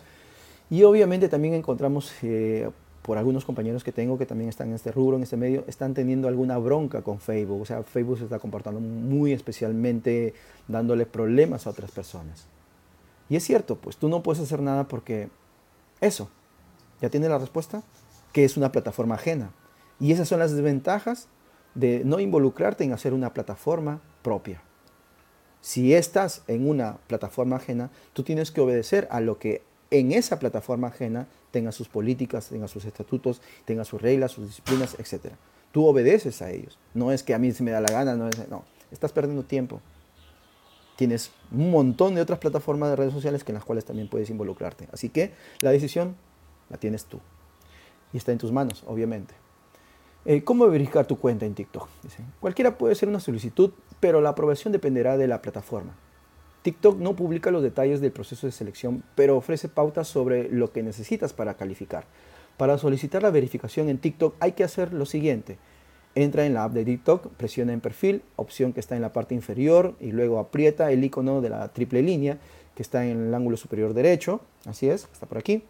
Y 0.70 0.84
obviamente 0.84 1.28
también 1.28 1.52
encontramos 1.52 2.14
eh, 2.22 2.70
por 3.02 3.18
algunos 3.18 3.44
compañeros 3.44 3.84
que 3.84 3.92
tengo 3.92 4.16
que 4.16 4.24
también 4.24 4.48
están 4.48 4.68
en 4.68 4.74
este 4.76 4.90
rubro, 4.90 5.18
en 5.18 5.24
este 5.24 5.36
medio, 5.36 5.62
están 5.66 5.92
teniendo 5.92 6.28
alguna 6.28 6.56
bronca 6.56 7.02
con 7.02 7.20
Facebook. 7.20 7.60
O 7.60 7.66
sea, 7.66 7.82
Facebook 7.82 8.16
se 8.16 8.24
está 8.24 8.38
comportando 8.38 8.80
muy 8.80 9.32
especialmente 9.32 10.32
dándole 10.66 11.04
problemas 11.04 11.66
a 11.66 11.70
otras 11.70 11.90
personas. 11.90 12.46
Y 13.28 13.36
es 13.36 13.44
cierto, 13.44 13.76
pues 13.76 13.98
tú 13.98 14.08
no 14.08 14.22
puedes 14.22 14.42
hacer 14.42 14.62
nada 14.62 14.88
porque 14.88 15.28
eso, 16.00 16.30
ya 17.00 17.10
tiene 17.10 17.28
la 17.28 17.38
respuesta, 17.38 17.82
que 18.32 18.44
es 18.44 18.56
una 18.56 18.72
plataforma 18.72 19.14
ajena. 19.16 19.52
Y 19.98 20.12
esas 20.12 20.28
son 20.28 20.38
las 20.38 20.52
desventajas 20.52 21.28
de 21.74 22.02
no 22.04 22.20
involucrarte 22.20 22.84
en 22.84 22.92
hacer 22.92 23.14
una 23.14 23.32
plataforma 23.32 24.00
propia. 24.22 24.62
Si 25.60 25.94
estás 25.94 26.42
en 26.46 26.68
una 26.68 26.98
plataforma 27.06 27.56
ajena, 27.56 27.90
tú 28.12 28.22
tienes 28.22 28.50
que 28.50 28.60
obedecer 28.60 29.08
a 29.10 29.20
lo 29.20 29.38
que 29.38 29.62
en 29.90 30.12
esa 30.12 30.38
plataforma 30.38 30.88
ajena 30.88 31.28
tenga 31.50 31.72
sus 31.72 31.88
políticas, 31.88 32.48
tenga 32.48 32.68
sus 32.68 32.84
estatutos, 32.84 33.40
tenga 33.64 33.84
sus 33.84 34.00
reglas, 34.00 34.32
sus 34.32 34.46
disciplinas, 34.46 34.96
etc. 34.98 35.32
Tú 35.72 35.86
obedeces 35.86 36.42
a 36.42 36.50
ellos. 36.50 36.78
No 36.94 37.12
es 37.12 37.22
que 37.22 37.34
a 37.34 37.38
mí 37.38 37.52
se 37.52 37.62
me 37.62 37.70
da 37.70 37.80
la 37.80 37.92
gana, 37.92 38.14
no, 38.14 38.28
es, 38.28 38.48
no. 38.48 38.64
estás 38.90 39.12
perdiendo 39.12 39.44
tiempo. 39.44 39.80
Tienes 40.96 41.30
un 41.52 41.70
montón 41.70 42.14
de 42.14 42.22
otras 42.22 42.38
plataformas 42.38 42.90
de 42.90 42.96
redes 42.96 43.12
sociales 43.12 43.44
en 43.46 43.54
las 43.54 43.64
cuales 43.64 43.84
también 43.84 44.08
puedes 44.08 44.30
involucrarte. 44.30 44.88
Así 44.92 45.10
que 45.10 45.32
la 45.60 45.70
decisión 45.70 46.16
la 46.70 46.76
tienes 46.76 47.04
tú. 47.04 47.20
Y 48.12 48.16
está 48.16 48.32
en 48.32 48.38
tus 48.38 48.52
manos, 48.52 48.84
obviamente. 48.86 49.34
Eh, 50.24 50.42
¿Cómo 50.42 50.66
verificar 50.68 51.06
tu 51.06 51.18
cuenta 51.18 51.46
en 51.46 51.54
TikTok? 51.54 51.88
Cualquiera 52.40 52.78
puede 52.78 52.92
hacer 52.92 53.08
una 53.08 53.20
solicitud, 53.20 53.70
pero 54.00 54.20
la 54.20 54.30
aprobación 54.30 54.72
dependerá 54.72 55.16
de 55.16 55.28
la 55.28 55.40
plataforma. 55.40 55.94
TikTok 56.62 56.98
no 56.98 57.14
publica 57.14 57.52
los 57.52 57.62
detalles 57.62 58.00
del 58.00 58.10
proceso 58.10 58.46
de 58.48 58.52
selección, 58.52 59.04
pero 59.14 59.36
ofrece 59.36 59.68
pautas 59.68 60.08
sobre 60.08 60.48
lo 60.48 60.72
que 60.72 60.82
necesitas 60.82 61.32
para 61.32 61.54
calificar. 61.54 62.06
Para 62.56 62.76
solicitar 62.76 63.22
la 63.22 63.30
verificación 63.30 63.88
en 63.88 63.98
TikTok 63.98 64.34
hay 64.40 64.52
que 64.52 64.64
hacer 64.64 64.92
lo 64.92 65.06
siguiente. 65.06 65.58
Entra 66.16 66.44
en 66.44 66.54
la 66.54 66.64
app 66.64 66.72
de 66.72 66.84
TikTok, 66.84 67.28
presiona 67.34 67.72
en 67.72 67.80
perfil, 67.80 68.22
opción 68.34 68.72
que 68.72 68.80
está 68.80 68.96
en 68.96 69.02
la 69.02 69.12
parte 69.12 69.34
inferior 69.34 69.94
y 70.00 70.10
luego 70.10 70.40
aprieta 70.40 70.90
el 70.90 71.04
icono 71.04 71.40
de 71.40 71.50
la 71.50 71.68
triple 71.68 72.02
línea 72.02 72.38
que 72.74 72.82
está 72.82 73.06
en 73.06 73.28
el 73.28 73.34
ángulo 73.34 73.56
superior 73.56 73.94
derecho, 73.94 74.40
así 74.64 74.88
es, 74.88 75.08
está 75.12 75.26
por 75.26 75.38
aquí, 75.38 75.62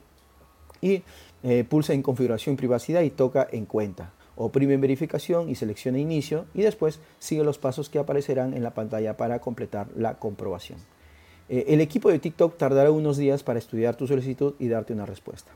y 0.80 1.02
eh, 1.42 1.64
pulsa 1.68 1.92
en 1.92 2.02
configuración 2.02 2.56
privacidad 2.56 3.02
y 3.02 3.10
toca 3.10 3.46
en 3.50 3.66
cuenta. 3.66 4.12
Oprime 4.36 4.74
en 4.74 4.80
verificación 4.80 5.48
y 5.48 5.54
selecciona 5.54 5.98
inicio 5.98 6.46
y 6.54 6.62
después 6.62 7.00
sigue 7.18 7.44
los 7.44 7.58
pasos 7.58 7.88
que 7.88 7.98
aparecerán 7.98 8.54
en 8.54 8.62
la 8.62 8.74
pantalla 8.74 9.16
para 9.16 9.40
completar 9.40 9.88
la 9.96 10.14
comprobación. 10.14 10.78
Eh, 11.48 11.66
el 11.68 11.80
equipo 11.80 12.10
de 12.10 12.18
TikTok 12.18 12.56
tardará 12.56 12.90
unos 12.90 13.16
días 13.16 13.42
para 13.42 13.58
estudiar 13.58 13.96
tu 13.96 14.06
solicitud 14.06 14.54
y 14.58 14.68
darte 14.68 14.92
una 14.92 15.06
respuesta. 15.06 15.52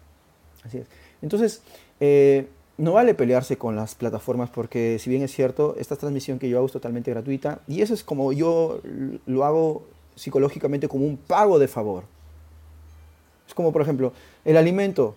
Entonces, 1.22 1.62
eh, 2.00 2.46
no 2.76 2.92
vale 2.92 3.14
pelearse 3.14 3.56
con 3.56 3.76
las 3.76 3.94
plataformas 3.94 4.50
porque 4.50 4.98
si 4.98 5.11
bien 5.11 5.22
es 5.22 5.33
cierto, 5.33 5.74
esta 5.78 5.96
transmisión 5.96 6.38
que 6.38 6.48
yo 6.48 6.59
hago 6.59 6.66
es 6.66 6.72
totalmente 6.72 7.11
gratuita 7.11 7.61
y 7.66 7.83
eso 7.83 7.94
es 7.94 8.04
como 8.04 8.33
yo 8.33 8.80
lo 9.26 9.44
hago 9.44 9.83
psicológicamente 10.14 10.88
como 10.88 11.04
un 11.04 11.16
pago 11.16 11.59
de 11.59 11.68
favor. 11.68 12.04
Es 13.50 13.54
como, 13.54 13.72
por 13.72 13.82
ejemplo, 13.82 14.12
el 14.44 14.56
alimento. 14.56 15.16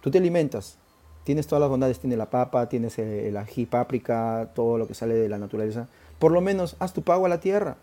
Tú 0.00 0.10
te 0.10 0.16
alimentas, 0.16 0.78
tienes 1.24 1.46
todas 1.46 1.60
las 1.60 1.68
bondades, 1.68 1.98
tienes 1.98 2.16
la 2.16 2.30
papa, 2.30 2.70
tienes 2.70 2.98
el, 2.98 3.36
ají, 3.36 3.66
páprica, 3.66 4.48
todo 4.54 4.78
lo 4.78 4.88
que 4.88 4.94
sale 4.94 5.12
de 5.12 5.28
la 5.28 5.36
naturaleza. 5.36 5.86
Por 6.18 6.32
lo 6.32 6.40
menos 6.40 6.74
haz 6.78 6.94
tu 6.94 7.02
pago 7.02 7.26
a 7.26 7.28
la 7.28 7.40
tierra. 7.40 7.76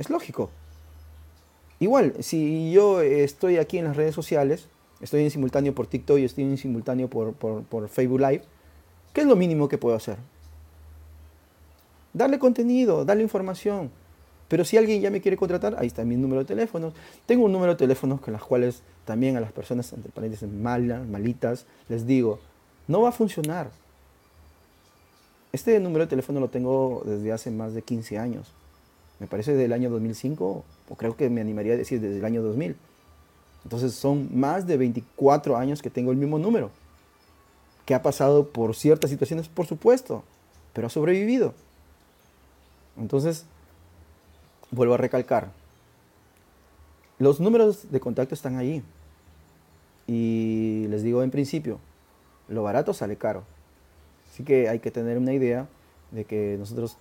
Es 0.00 0.10
lógico. 0.10 0.50
Igual, 1.78 2.14
si 2.18 2.72
yo 2.72 3.00
estoy 3.00 3.58
aquí 3.58 3.78
en 3.78 3.84
las 3.84 3.96
redes 3.96 4.16
sociales, 4.16 4.66
estoy 5.00 5.22
en 5.22 5.30
simultáneo 5.30 5.72
por 5.72 5.86
TikTok 5.86 6.18
y 6.18 6.24
estoy 6.24 6.42
en 6.42 6.58
simultáneo 6.58 7.08
por, 7.08 7.34
por 7.34 7.88
Facebook 7.88 8.20
Live, 8.20 8.42
¿qué 9.12 9.20
es 9.20 9.26
lo 9.28 9.36
mínimo 9.36 9.68
que 9.68 9.78
puedo 9.78 9.94
hacer? 9.94 10.18
darle 12.12 12.38
contenido, 12.38 13.04
darle 13.04 13.22
información. 13.22 13.90
Pero 14.52 14.66
si 14.66 14.76
alguien 14.76 15.00
ya 15.00 15.10
me 15.10 15.22
quiere 15.22 15.38
contratar, 15.38 15.76
ahí 15.78 15.86
está 15.86 16.04
mi 16.04 16.14
número 16.14 16.40
de 16.40 16.44
teléfono. 16.44 16.92
Tengo 17.24 17.46
un 17.46 17.52
número 17.52 17.72
de 17.72 17.78
teléfono 17.78 18.20
con 18.20 18.34
las 18.34 18.42
cuales 18.42 18.82
también 19.06 19.34
a 19.38 19.40
las 19.40 19.50
personas, 19.50 19.90
entre 19.94 20.12
paréntesis, 20.12 20.46
malas, 20.46 21.08
malitas, 21.08 21.64
les 21.88 22.06
digo, 22.06 22.38
no 22.86 23.00
va 23.00 23.08
a 23.08 23.12
funcionar. 23.12 23.70
Este 25.52 25.80
número 25.80 26.04
de 26.04 26.10
teléfono 26.10 26.38
lo 26.38 26.50
tengo 26.50 27.02
desde 27.06 27.32
hace 27.32 27.50
más 27.50 27.72
de 27.72 27.80
15 27.80 28.18
años. 28.18 28.52
Me 29.20 29.26
parece 29.26 29.54
del 29.54 29.72
año 29.72 29.88
2005, 29.88 30.64
o 30.90 30.96
creo 30.96 31.16
que 31.16 31.30
me 31.30 31.40
animaría 31.40 31.72
a 31.72 31.78
decir 31.78 31.98
desde 31.98 32.18
el 32.18 32.24
año 32.26 32.42
2000. 32.42 32.76
Entonces 33.64 33.94
son 33.94 34.38
más 34.38 34.66
de 34.66 34.76
24 34.76 35.56
años 35.56 35.80
que 35.80 35.88
tengo 35.88 36.10
el 36.10 36.18
mismo 36.18 36.38
número. 36.38 36.70
Que 37.86 37.94
ha 37.94 38.02
pasado 38.02 38.48
por 38.48 38.76
ciertas 38.76 39.08
situaciones, 39.08 39.48
por 39.48 39.64
supuesto, 39.64 40.24
pero 40.74 40.88
ha 40.88 40.90
sobrevivido. 40.90 41.54
Entonces, 42.98 43.46
vuelvo 44.72 44.94
a 44.94 44.96
recalcar, 44.96 45.50
los 47.18 47.38
números 47.38 47.92
de 47.92 48.00
contacto 48.00 48.34
están 48.34 48.56
ahí. 48.56 48.82
Y 50.08 50.86
les 50.88 51.04
digo 51.04 51.22
en 51.22 51.30
principio, 51.30 51.78
lo 52.48 52.64
barato 52.64 52.92
sale 52.92 53.16
caro. 53.16 53.44
Así 54.28 54.42
que 54.42 54.68
hay 54.68 54.80
que 54.80 54.90
tener 54.90 55.18
una 55.18 55.32
idea 55.32 55.68
de 56.10 56.24
que 56.24 56.56
nosotros, 56.58 56.96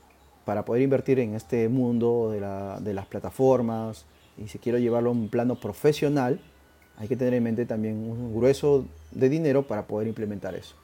para 0.45 0.63
poder 0.63 0.83
invertir 0.83 1.17
en 1.17 1.33
este 1.33 1.67
mundo 1.69 2.29
de, 2.29 2.39
de 2.83 2.93
las 2.93 3.07
plataformas, 3.07 4.05
y 4.37 4.47
si 4.47 4.59
quiero 4.59 4.77
llevarlo 4.77 5.09
a 5.09 5.13
un 5.13 5.29
plano 5.29 5.55
profesional, 5.55 6.39
hay 6.97 7.07
que 7.07 7.15
tener 7.15 7.33
en 7.33 7.43
mente 7.43 7.65
también 7.65 7.95
un 7.95 8.35
grueso 8.35 8.85
de 9.11 9.29
dinero 9.29 9.63
para 9.63 9.87
poder 9.87 10.07
implementar 10.07 10.53
eso. 10.53 10.75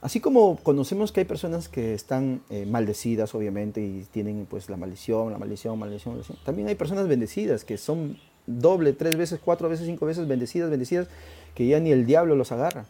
Así 0.00 0.20
como 0.20 0.56
conocemos 0.56 1.10
que 1.10 1.20
hay 1.20 1.26
personas 1.26 1.68
que 1.68 1.92
están 1.92 2.40
eh, 2.50 2.66
maldecidas, 2.66 3.34
obviamente, 3.34 3.80
y 3.80 4.06
tienen 4.12 4.46
pues 4.48 4.70
la 4.70 4.76
maldición, 4.76 5.32
la 5.32 5.38
maldición, 5.38 5.76
maldición, 5.78 6.14
maldición, 6.14 6.38
también 6.44 6.68
hay 6.68 6.76
personas 6.76 7.08
bendecidas 7.08 7.64
que 7.64 7.76
son 7.76 8.16
doble, 8.46 8.92
tres 8.92 9.16
veces, 9.16 9.40
cuatro 9.44 9.68
veces, 9.68 9.86
cinco 9.86 10.06
veces 10.06 10.28
bendecidas, 10.28 10.70
bendecidas, 10.70 11.08
que 11.54 11.66
ya 11.66 11.80
ni 11.80 11.90
el 11.90 12.06
diablo 12.06 12.36
los 12.36 12.52
agarra. 12.52 12.84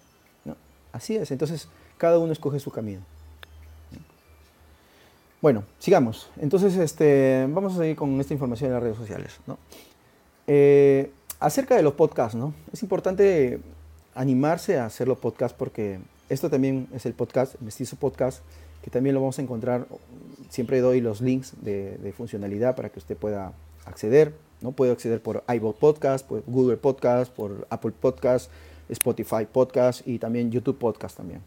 Así 0.92 1.16
es, 1.16 1.31
entonces 1.31 1.68
cada 1.97 2.18
uno 2.18 2.33
escoge 2.33 2.61
su 2.61 2.71
camino. 2.71 3.03
Bueno, 5.40 5.64
sigamos. 5.79 6.29
Entonces, 6.38 6.77
este, 6.77 7.47
vamos 7.49 7.75
a 7.75 7.79
seguir 7.79 7.97
con 7.97 8.21
esta 8.21 8.35
información 8.35 8.68
en 8.68 8.75
las 8.75 8.83
redes 8.83 8.97
sociales. 8.97 9.38
Eh, 10.47 11.12
acerca 11.38 11.77
de 11.77 11.83
los 11.83 11.94
podcasts, 11.94 12.35
¿no? 12.35 12.55
Es 12.73 12.83
importante 12.83 13.61
animarse 14.14 14.79
a 14.79 14.87
hacer 14.87 15.07
los 15.07 15.18
podcasts 15.18 15.57
porque 15.57 16.01
esto 16.28 16.50
también 16.50 16.88
es 16.94 17.06
el 17.06 17.14
podcast, 17.14 17.60
Mestizo 17.60 17.96
Podcast, 17.96 18.42
que 18.82 18.90
también 18.90 19.14
lo 19.14 19.20
vamos 19.20 19.38
a 19.38 19.42
encontrar. 19.42 19.86
Siempre 20.48 20.80
doy 20.80 21.00
los 21.00 21.20
links 21.20 21.54
de, 21.62 22.12
funcionalidad 22.16 22.76
para 22.76 22.90
que 22.90 22.98
usted 22.98 23.16
pueda 23.16 23.52
acceder. 23.86 24.34
¿no? 24.60 24.72
Puede 24.72 24.92
acceder 24.92 25.22
por 25.22 25.44
iVoox 25.48 25.78
Podcast, 25.78 26.26
por 26.26 26.42
Google 26.46 26.76
Podcast, 26.76 27.32
por 27.32 27.66
Apple 27.70 27.92
Podcast, 27.98 28.50
Spotify 28.88 29.46
Podcast 29.50 30.06
y 30.06 30.18
también 30.18 30.50
YouTube 30.50 30.78
Podcast 30.78 31.16
también. 31.16 31.40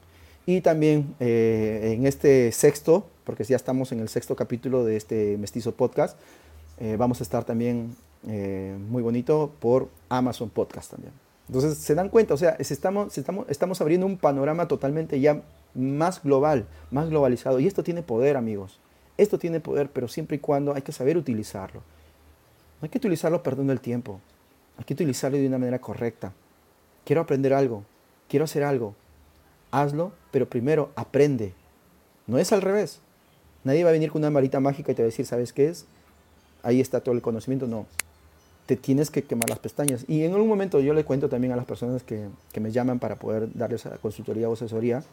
Y 0.45 0.61
también 0.61 1.15
eh, 1.19 1.93
en 1.95 2.07
este 2.07 2.51
sexto, 2.51 3.07
porque 3.23 3.43
ya 3.43 3.55
estamos 3.55 3.91
en 3.91 3.99
el 3.99 4.09
sexto 4.09 4.35
capítulo 4.35 4.83
de 4.83 4.95
este 4.95 5.37
Mestizo 5.37 5.73
Podcast, 5.75 6.17
eh, 6.79 6.95
vamos 6.97 7.19
a 7.19 7.23
estar 7.23 7.43
también 7.43 7.95
eh, 8.27 8.75
muy 8.89 9.03
bonito 9.03 9.51
por 9.59 9.89
Amazon 10.09 10.49
Podcast 10.49 10.91
también. 10.91 11.13
Entonces, 11.47 11.77
se 11.77 11.95
dan 11.95 12.09
cuenta, 12.09 12.33
o 12.33 12.37
sea, 12.37 12.55
estamos, 12.59 13.81
abriendo 13.81 14.05
un 14.05 14.17
panorama 14.17 14.67
totalmente 14.67 15.19
ya 15.19 15.41
más 15.73 16.23
global, 16.23 16.65
más 16.91 17.09
globalizado. 17.09 17.59
Y 17.59 17.67
esto 17.67 17.83
tiene 17.83 18.03
poder, 18.03 18.37
amigos. 18.37 18.79
Esto 19.17 19.37
tiene 19.37 19.59
poder, 19.59 19.89
pero 19.89 20.07
siempre 20.07 20.37
y 20.37 20.39
cuando 20.39 20.73
hay 20.73 20.81
que 20.81 20.91
saber 20.91 21.17
utilizarlo. 21.17 21.81
No 22.79 22.85
hay 22.85 22.89
que 22.89 22.97
utilizarlo 22.97 23.43
perdiendo 23.43 23.73
el 23.73 23.81
tiempo. 23.81 24.19
Hay 24.77 24.85
que 24.85 24.93
utilizarlo 24.93 25.37
de 25.37 25.47
una 25.47 25.57
manera 25.57 25.79
correcta. 25.79 26.33
Quiero 27.05 27.21
aprender 27.21 27.53
algo. 27.53 27.83
Quiero 28.29 28.45
hacer 28.45 28.63
algo. 28.63 28.95
Hazlo, 29.71 30.13
pero 30.31 30.49
primero 30.49 30.91
aprende. 30.95 31.53
No 32.27 32.37
es 32.37 32.51
al 32.53 32.61
revés. 32.61 33.01
Nadie 33.63 33.83
va 33.83 33.89
a 33.89 33.93
venir 33.93 34.11
con 34.11 34.21
una 34.21 34.29
varita 34.29 34.59
mágica 34.59 34.91
y 34.91 34.95
te 34.95 35.01
va 35.01 35.05
a 35.05 35.11
decir, 35.11 35.25
¿sabes 35.25 35.53
qué 35.53 35.67
es? 35.67 35.85
Ahí 36.63 36.79
está 36.79 37.01
todo 37.01 37.13
el 37.13 37.21
conocimiento. 37.21 37.67
No 37.67 37.85
te 38.71 38.77
tienes 38.77 39.11
que 39.11 39.21
quemar 39.21 39.49
las 39.49 39.59
pestañas. 39.59 40.05
Y 40.07 40.23
en 40.23 40.31
algún 40.31 40.47
momento 40.47 40.79
yo 40.79 40.93
le 40.93 41.03
cuento 41.03 41.27
también 41.27 41.51
a 41.51 41.57
las 41.57 41.65
personas 41.65 42.03
que, 42.03 42.29
me 42.57 42.71
llaman 42.71 42.99
para 42.99 43.19
poder 43.19 43.49
darles 43.53 43.83
consultoría 44.01 44.47
o 44.47 44.53
asesoría, 44.53 45.03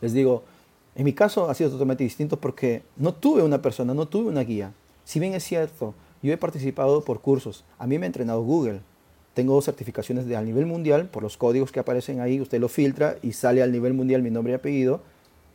les 0.00 0.14
digo, 0.14 0.44
en 0.94 1.04
mi 1.04 1.12
caso 1.12 1.50
ha 1.50 1.54
sido 1.54 1.68
totalmente 1.68 2.04
distinto 2.04 2.40
porque 2.40 2.80
no 2.96 3.12
tuve 3.12 3.42
una 3.42 3.60
persona, 3.60 3.92
no 3.92 4.08
tuve 4.08 4.30
una 4.30 4.40
guía. 4.44 4.72
Si 5.04 5.20
bien 5.20 5.34
es 5.34 5.44
cierto, 5.44 5.92
yo 6.22 6.32
he 6.32 6.38
participado 6.38 7.04
por 7.04 7.20
cursos, 7.20 7.66
a 7.78 7.86
mí 7.86 7.98
me 7.98 8.06
ha 8.06 8.08
entrenado 8.08 8.42
Google. 8.42 8.80
Tengo 9.34 9.60
certificaciones 9.60 10.24
de 10.24 10.34
a 10.34 10.40
nivel 10.40 10.64
mundial 10.64 11.10
por 11.10 11.22
los 11.22 11.36
códigos 11.36 11.70
que 11.70 11.80
aparecen 11.80 12.20
ahí, 12.20 12.40
usted 12.40 12.60
lo 12.60 12.70
filtra 12.70 13.18
y 13.20 13.32
sale 13.32 13.62
al 13.62 13.72
nivel 13.72 13.92
mundial 13.92 14.22
mi 14.22 14.30
nombre 14.30 14.54
y 14.54 14.56
apellido. 14.56 15.02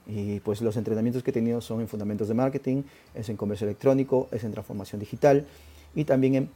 Y 0.05 0.41
pues 0.41 0.61
los 0.61 0.77
entrenamientos 0.77 1.23
que 1.23 1.31
he 1.31 1.33
tenido 1.33 1.59
son 1.59 1.81
en 1.81 1.87
fundamentos 1.87 2.27
de 2.27 2.35
marketing, 2.35 2.83
es 3.15 3.29
en 3.29 3.35
comercio 3.35 3.65
electrónico, 3.65 4.27
es 4.31 4.43
en 4.43 4.51
transformación 4.51 4.99
digital 4.99 5.47
y 5.95 6.03
también 6.05 6.35
en 6.35 6.49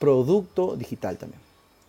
producto 0.00 0.74
digital 0.74 1.16
también. 1.16 1.40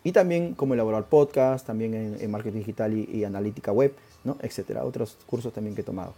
Y 0.03 0.11
también 0.11 0.53
cómo 0.53 0.75
elaborar 0.75 1.05
podcast, 1.05 1.65
también 1.65 2.17
en, 2.19 2.31
marketing 2.31 2.59
digital 2.59 2.93
y, 2.93 3.23
analítica 3.23 3.71
web, 3.71 3.95
¿no? 4.23 4.37
etcétera. 4.41 4.83
Otros 4.83 5.17
cursos 5.25 5.51
también 5.53 5.73
que 5.73 5.81
he 5.81 5.83
tomado. 5.83 6.13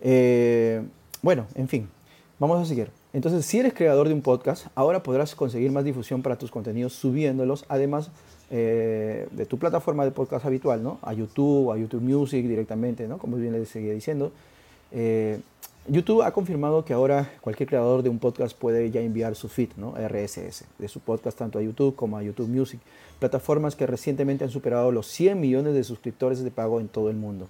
Eh, 0.00 0.82
bueno, 1.20 1.46
en 1.54 1.68
fin, 1.68 1.88
vamos 2.38 2.62
a 2.62 2.64
seguir. 2.64 2.90
Entonces, 3.12 3.44
si 3.44 3.58
eres 3.58 3.74
creador 3.74 4.08
de 4.08 4.14
un 4.14 4.22
podcast, 4.22 4.66
ahora 4.74 5.02
podrás 5.02 5.34
conseguir 5.34 5.70
más 5.70 5.84
difusión 5.84 6.22
para 6.22 6.36
tus 6.36 6.50
contenidos 6.50 6.94
subiéndolos, 6.94 7.64
además 7.68 8.10
eh, 8.50 9.28
de 9.30 9.46
tu 9.46 9.58
plataforma 9.58 10.04
de 10.04 10.10
podcast 10.10 10.44
habitual, 10.44 10.82
¿no? 10.82 10.98
A 11.02 11.12
YouTube, 11.14 11.72
a 11.72 11.78
YouTube 11.78 12.02
Music 12.02 12.46
directamente, 12.46 13.08
¿no? 13.08 13.18
Como 13.18 13.36
bien 13.36 13.52
les 13.52 13.68
seguía 13.68 13.92
diciendo. 13.92 14.32
Eh, 14.92 15.40
YouTube 15.88 16.22
ha 16.22 16.30
confirmado 16.30 16.84
que 16.84 16.92
ahora 16.92 17.32
cualquier 17.40 17.68
creador 17.68 18.04
de 18.04 18.08
un 18.08 18.20
podcast 18.20 18.56
puede 18.56 18.88
ya 18.92 19.00
enviar 19.00 19.34
su 19.34 19.48
feed, 19.48 19.70
¿no? 19.76 19.94
RSS, 19.96 20.64
de 20.78 20.86
su 20.86 21.00
podcast 21.00 21.36
tanto 21.36 21.58
a 21.58 21.62
YouTube 21.62 21.96
como 21.96 22.16
a 22.16 22.22
YouTube 22.22 22.48
Music, 22.48 22.78
plataformas 23.18 23.74
que 23.74 23.84
recientemente 23.86 24.44
han 24.44 24.50
superado 24.50 24.92
los 24.92 25.08
100 25.08 25.40
millones 25.40 25.74
de 25.74 25.82
suscriptores 25.82 26.44
de 26.44 26.52
pago 26.52 26.78
en 26.78 26.86
todo 26.86 27.10
el 27.10 27.16
mundo. 27.16 27.48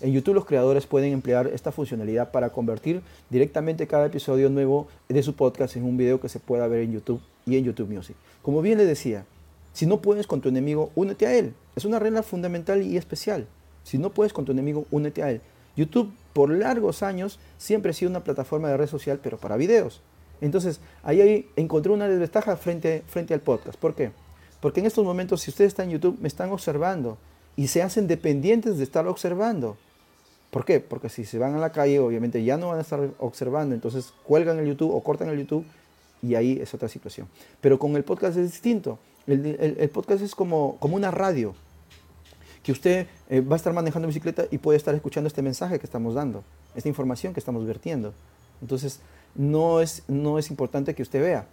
En 0.00 0.12
YouTube 0.14 0.34
los 0.34 0.46
creadores 0.46 0.86
pueden 0.86 1.12
emplear 1.12 1.48
esta 1.48 1.70
funcionalidad 1.70 2.30
para 2.30 2.48
convertir 2.48 3.02
directamente 3.28 3.86
cada 3.86 4.06
episodio 4.06 4.48
nuevo 4.48 4.88
de 5.10 5.22
su 5.22 5.34
podcast 5.34 5.76
en 5.76 5.84
un 5.84 5.98
video 5.98 6.18
que 6.18 6.30
se 6.30 6.40
pueda 6.40 6.66
ver 6.68 6.80
en 6.80 6.92
YouTube 6.92 7.20
y 7.44 7.58
en 7.58 7.64
YouTube 7.64 7.90
Music. 7.90 8.16
Como 8.40 8.62
bien 8.62 8.78
le 8.78 8.86
decía, 8.86 9.26
si 9.74 9.84
no 9.84 10.00
puedes 10.00 10.26
con 10.26 10.40
tu 10.40 10.48
enemigo, 10.48 10.92
únete 10.94 11.26
a 11.26 11.34
él. 11.34 11.52
Es 11.76 11.84
una 11.84 11.98
regla 11.98 12.22
fundamental 12.22 12.82
y 12.82 12.96
especial. 12.96 13.46
Si 13.84 13.98
no 13.98 14.10
puedes 14.10 14.32
con 14.32 14.46
tu 14.46 14.52
enemigo, 14.52 14.86
únete 14.90 15.22
a 15.22 15.30
él. 15.30 15.42
YouTube 15.76 16.12
por 16.32 16.50
largos 16.50 17.02
años 17.02 17.38
siempre 17.58 17.90
ha 17.90 17.94
sido 17.94 18.10
una 18.10 18.24
plataforma 18.24 18.68
de 18.68 18.76
red 18.76 18.88
social, 18.88 19.20
pero 19.22 19.38
para 19.38 19.56
videos. 19.56 20.02
Entonces, 20.40 20.80
ahí 21.02 21.48
encontré 21.56 21.92
una 21.92 22.08
desventaja 22.08 22.56
frente, 22.56 23.02
frente 23.06 23.34
al 23.34 23.40
podcast. 23.40 23.78
¿Por 23.78 23.94
qué? 23.94 24.10
Porque 24.60 24.80
en 24.80 24.86
estos 24.86 25.04
momentos, 25.04 25.42
si 25.42 25.50
ustedes 25.50 25.68
están 25.68 25.86
en 25.86 25.92
YouTube, 25.92 26.18
me 26.20 26.28
están 26.28 26.50
observando 26.50 27.18
y 27.56 27.68
se 27.68 27.82
hacen 27.82 28.06
dependientes 28.06 28.78
de 28.78 28.84
estar 28.84 29.06
observando. 29.06 29.76
¿Por 30.50 30.64
qué? 30.64 30.80
Porque 30.80 31.08
si 31.08 31.24
se 31.24 31.38
van 31.38 31.54
a 31.54 31.58
la 31.58 31.72
calle, 31.72 31.98
obviamente 31.98 32.42
ya 32.44 32.56
no 32.56 32.68
van 32.68 32.78
a 32.78 32.82
estar 32.82 33.10
observando, 33.18 33.74
entonces 33.74 34.12
cuelgan 34.24 34.58
el 34.58 34.66
YouTube 34.66 34.94
o 34.94 35.02
cortan 35.02 35.28
el 35.28 35.38
YouTube 35.38 35.64
y 36.22 36.34
ahí 36.34 36.58
es 36.60 36.72
otra 36.74 36.88
situación. 36.88 37.28
Pero 37.60 37.78
con 37.78 37.96
el 37.96 38.04
podcast 38.04 38.36
es 38.36 38.52
distinto. 38.52 38.98
El, 39.26 39.90
podcast 39.92 40.22
es 40.22 40.34
como, 40.34 40.76
como 40.78 40.96
una 40.96 41.10
radio 41.10 41.54
que 42.66 42.72
usted 42.72 43.06
eh, 43.30 43.40
va 43.42 43.54
a 43.54 43.56
estar 43.58 43.72
manejando 43.72 44.08
bicicleta 44.08 44.46
y 44.50 44.58
puede 44.58 44.76
estar 44.76 44.92
escuchando 44.92 45.28
este 45.28 45.40
mensaje 45.40 45.78
que 45.78 45.86
estamos 45.86 46.16
dando, 46.16 46.42
esta 46.74 46.88
información 46.88 47.32
que 47.32 47.38
estamos 47.38 47.64
vertiendo. 47.64 48.12
Entonces, 48.60 48.98
no 49.36 49.80
es, 49.80 50.02
no 50.08 50.36
es 50.36 50.50
importante 50.50 50.92
que 50.92 51.02
usted 51.02 51.20
vea. 51.20 51.46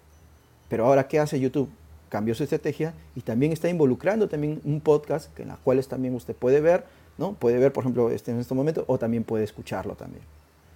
Pero 0.69 0.87
ahora, 0.87 1.07
¿qué 1.07 1.19
hace 1.19 1.39
YouTube? 1.39 1.69
Cambió 2.09 2.33
su 2.33 2.41
estrategia 2.41 2.95
y 3.15 3.21
también 3.21 3.51
está 3.51 3.69
involucrando 3.69 4.27
también 4.27 4.59
un 4.63 4.81
podcast 4.81 5.37
en 5.39 5.49
la 5.49 5.57
cual 5.57 5.85
también 5.85 6.15
usted 6.15 6.35
puede 6.35 6.61
ver, 6.61 6.83
¿no? 7.19 7.33
Puede 7.33 7.59
ver, 7.59 7.71
por 7.71 7.83
ejemplo, 7.83 8.09
este 8.09 8.31
en 8.31 8.39
este 8.39 8.55
momento 8.55 8.83
o 8.87 8.97
también 8.97 9.23
puede 9.23 9.43
escucharlo 9.43 9.93
también. 9.93 10.23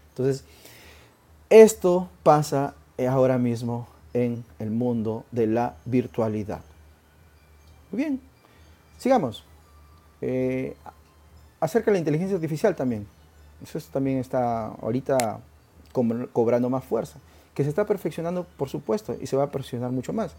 Entonces, 0.10 0.43
esto 1.50 2.10
pasa 2.21 2.76
ahora 3.10 3.39
mismo 3.39 3.88
en 4.13 4.45
el 4.60 4.69
mundo 4.69 5.26
de 5.32 5.47
la 5.47 5.78
virtualidad. 5.86 6.62
Muy 7.91 8.04
bien, 8.04 8.21
sigamos. 9.00 9.43
Eh, 10.21 10.75
acerca 11.60 11.91
de 11.91 11.93
la 11.93 11.99
inteligencia 11.99 12.36
artificial 12.36 12.75
también. 12.75 13.08
Eso 13.63 13.80
también 13.91 14.19
está 14.19 14.67
ahorita 14.67 15.39
cobrando 16.34 16.69
más 16.69 16.84
fuerza. 16.84 17.19
Que 17.53 17.63
se 17.63 17.69
está 17.69 17.86
perfeccionando, 17.86 18.45
por 18.58 18.69
supuesto, 18.69 19.15
y 19.19 19.25
se 19.25 19.36
va 19.36 19.43
a 19.43 19.51
perfeccionar 19.51 19.91
mucho 19.91 20.13
más. 20.13 20.36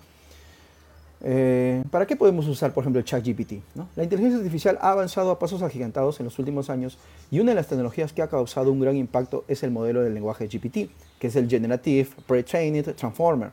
Eh, 1.21 1.83
¿Para 1.91 2.07
qué 2.07 2.15
podemos 2.15 2.47
usar, 2.47 2.73
por 2.73 2.85
ejemplo, 2.85 3.01
el 3.01 3.05
ChatGPT? 3.05 3.55
¿no? 3.75 3.89
La 3.97 4.05
inteligencia 4.05 4.39
artificial 4.39 4.79
ha 4.81 4.93
avanzado 4.93 5.33
a 5.33 5.39
pasos 5.39 5.63
agigantados 5.63 6.21
en 6.21 6.25
los 6.25 6.39
últimos 6.39 6.71
años 6.71 6.97
y 7.31 7.41
una 7.41 7.51
de 7.51 7.57
las 7.57 7.67
tecnologías 7.67 8.13
que 8.13 8.23
ha 8.23 8.29
causado 8.29 8.71
un 8.71 8.81
gran 8.81 8.97
impacto 8.97 9.45
es 9.49 9.65
el 9.65 9.73
modelo 9.73 10.03
del 10.03 10.15
lenguaje 10.15 10.47
GPT, 10.47 10.91
que 11.19 11.27
es 11.27 11.37
el 11.37 11.49
Generative 11.49 12.09
Pre-Trained 12.27 12.95
Transformer. 12.95 13.51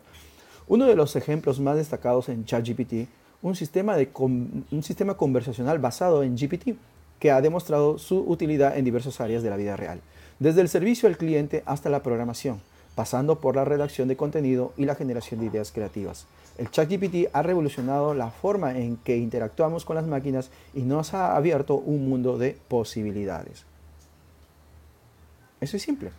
Uno 0.67 0.85
de 0.85 0.95
los 0.95 1.15
ejemplos 1.15 1.59
más 1.59 1.75
destacados 1.75 2.29
en 2.29 2.45
ChatGPT, 2.45 3.07
un 3.45 3.55
sistema, 3.55 3.95
de 3.95 4.09
un 4.17 4.81
sistema 4.81 5.13
conversacional 5.13 5.77
basado 5.77 6.23
en 6.23 6.35
GPT, 6.35 6.75
que 7.19 7.29
ha 7.29 7.41
demostrado 7.41 7.99
su 7.99 8.21
utilidad 8.21 8.75
en 8.75 8.85
diversas 8.85 9.21
áreas 9.21 9.43
de 9.43 9.51
la 9.51 9.55
vida 9.55 9.77
real, 9.77 10.01
desde 10.39 10.61
el 10.61 10.67
servicio 10.67 11.07
al 11.07 11.15
cliente 11.15 11.61
hasta 11.67 11.91
la 11.91 12.01
programación, 12.01 12.59
pasando 12.95 13.39
por 13.39 13.55
la 13.55 13.63
redacción 13.63 14.07
de 14.07 14.17
contenido 14.17 14.73
y 14.77 14.85
la 14.85 14.95
generación 14.95 15.41
de 15.41 15.45
ideas 15.45 15.71
creativas. 15.71 16.25
El 16.57 16.71
ChatGPT 16.71 17.29
ha 17.33 17.43
revolucionado 17.43 18.15
la 18.15 18.31
forma 18.31 18.79
en 18.79 18.97
que 18.97 19.15
interactuamos 19.15 19.85
con 19.85 19.95
las 19.95 20.07
máquinas 20.07 20.49
y 20.73 20.81
nos 20.81 21.13
ha 21.13 21.35
abierto 21.35 21.75
un 21.75 22.09
mundo 22.09 22.39
de 22.39 22.57
posibilidades. 22.67 23.63
Eso 25.61 25.77
es 25.77 25.83
simple. 25.83 26.09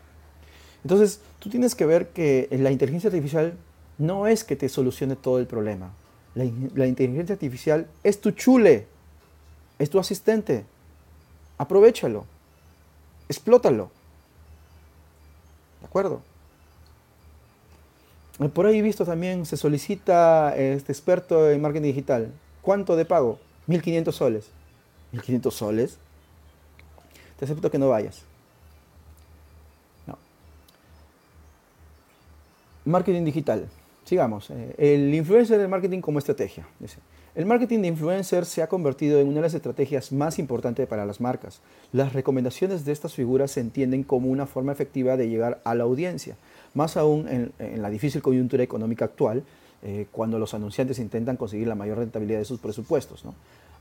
Entonces, 0.84 1.20
tú 1.40 1.50
tienes 1.50 1.74
que 1.74 1.86
ver 1.86 2.10
que 2.10 2.46
la 2.52 2.70
inteligencia 2.70 3.08
artificial 3.08 3.54
no 3.98 4.28
es 4.28 4.44
que 4.44 4.54
te 4.54 4.68
solucione 4.68 5.16
todo 5.16 5.40
el 5.40 5.48
problema. 5.48 5.90
La, 6.36 6.44
inteligencia 6.86 7.32
artificial 7.32 7.86
es 8.04 8.20
tu 8.20 8.30
chule, 8.30 8.86
es 9.78 9.88
tu 9.88 9.98
asistente. 9.98 10.66
Aprovechalo, 11.56 12.26
explótalo. 13.26 13.90
¿De 15.80 15.86
acuerdo? 15.86 16.20
Por 18.52 18.66
ahí 18.66 18.82
visto 18.82 19.06
también, 19.06 19.46
se 19.46 19.56
solicita 19.56 20.54
este 20.54 20.92
experto 20.92 21.50
en 21.50 21.62
marketing 21.62 21.86
digital. 21.86 22.32
¿Cuánto 22.60 22.96
de 22.96 23.06
pago? 23.06 23.38
1.500 23.66 24.12
soles. 24.12 24.48
¿1.500 25.14 25.50
soles? 25.50 25.96
Te 27.38 27.46
acepto 27.46 27.70
que 27.70 27.78
no 27.78 27.88
vayas. 27.88 28.20
No. 30.06 30.18
Marketing 32.84 33.24
digital. 33.24 33.66
Sigamos. 34.06 34.50
Eh, 34.50 34.74
el 34.78 35.12
influencer 35.12 35.58
del 35.58 35.68
marketing 35.68 36.00
como 36.00 36.20
estrategia. 36.20 36.64
El 37.34 37.44
marketing 37.44 37.80
de 37.80 37.88
influencers 37.88 38.46
se 38.46 38.62
ha 38.62 38.68
convertido 38.68 39.18
en 39.18 39.26
una 39.26 39.36
de 39.36 39.42
las 39.42 39.54
estrategias 39.54 40.12
más 40.12 40.38
importantes 40.38 40.86
para 40.86 41.04
las 41.04 41.20
marcas. 41.20 41.60
Las 41.92 42.12
recomendaciones 42.12 42.84
de 42.84 42.92
estas 42.92 43.14
figuras 43.14 43.50
se 43.50 43.60
entienden 43.60 44.04
como 44.04 44.28
una 44.28 44.46
forma 44.46 44.70
efectiva 44.70 45.16
de 45.16 45.28
llegar 45.28 45.60
a 45.64 45.74
la 45.74 45.82
audiencia 45.82 46.36
más 46.72 46.96
aún 46.96 47.26
en, 47.28 47.82
la 47.82 47.90
difícil 47.90 48.22
coyuntura 48.22 48.62
económica 48.62 49.06
actual, 49.06 49.42
eh, 49.82 50.06
cuando 50.12 50.38
los 50.38 50.54
anunciantes 50.54 50.98
intentan 50.98 51.36
conseguir 51.36 51.66
la 51.66 51.74
mayor 51.74 51.98
rentabilidad 51.98 52.38
de 52.38 52.44
sus 52.44 52.60
presupuestos. 52.60 53.24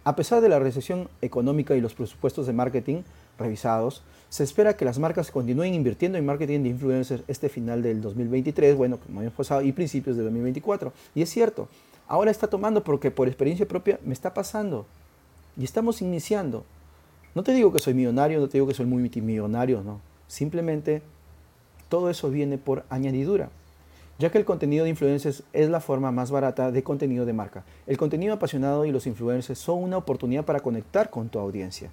A 0.07 0.15
pesar 0.15 0.39
de 0.39 0.49
la 0.49 0.59
recesión 0.59 1.09
económica 1.23 1.75
y 1.75 1.81
los 1.81 1.95
presupuestos 1.95 2.45
de 2.45 2.53
marketing 2.53 3.01
revisados, 3.39 4.03
se 4.29 4.43
espera 4.43 4.77
que 4.77 4.85
las 4.85 4.99
marcas 4.99 5.31
continúen 5.31 5.73
invirtiendo 5.73 6.19
en 6.19 6.25
marketing 6.27 6.61
de 6.61 6.69
influencers 6.69 7.23
este 7.27 7.49
final 7.49 7.81
del 7.81 8.03
2023, 8.03 8.77
bueno, 8.77 8.99
como 8.99 9.21
hemos 9.21 9.33
pasado, 9.33 9.63
y 9.63 9.71
principios 9.71 10.15
de 10.15 10.21
2024. 10.21 10.93
Y 11.15 11.23
es 11.23 11.31
cierto, 11.31 11.69
ahora 12.07 12.29
está 12.29 12.47
tomando 12.47 12.83
porque 12.83 13.09
por 13.09 13.27
experiencia 13.27 13.67
propia 13.67 13.99
me 14.05 14.13
está 14.13 14.31
pasando. 14.31 14.85
Y 15.57 15.63
estamos 15.63 16.03
iniciando. 16.03 16.65
No 17.33 17.41
te 17.41 17.53
digo 17.53 17.73
que 17.73 17.79
soy 17.79 17.95
millonario, 17.95 18.39
no 18.39 18.47
te 18.47 18.59
digo 18.59 18.67
que 18.67 18.75
soy 18.75 18.85
multimillonario, 18.85 19.81
no. 19.81 20.01
Simplemente 20.27 21.01
todo 21.89 22.11
eso 22.11 22.29
viene 22.29 22.59
por 22.59 22.85
añadidura, 22.91 23.49
ya 24.17 24.30
que 24.30 24.38
el 24.38 24.45
contenido 24.45 24.86
de 24.86 24.89
influencers 24.89 25.43
es 25.51 25.69
la 25.69 25.82
forma 25.82 26.12
más 26.12 26.32
barata 26.32 26.71
de 26.71 26.84
contenido 26.84 27.25
de 27.25 27.34
marca. 27.34 27.63
El 27.86 27.97
contenido 27.97 28.34
apasionado 28.34 28.86
y 28.86 28.91
los 28.91 29.08
influencers 29.08 29.60
son 29.60 29.84
una 29.84 29.97
oportunidad 29.97 30.45
para 30.45 30.62
conectar 30.62 31.10
con 31.10 31.30
tu 31.30 31.39
audiencia. 31.39 31.91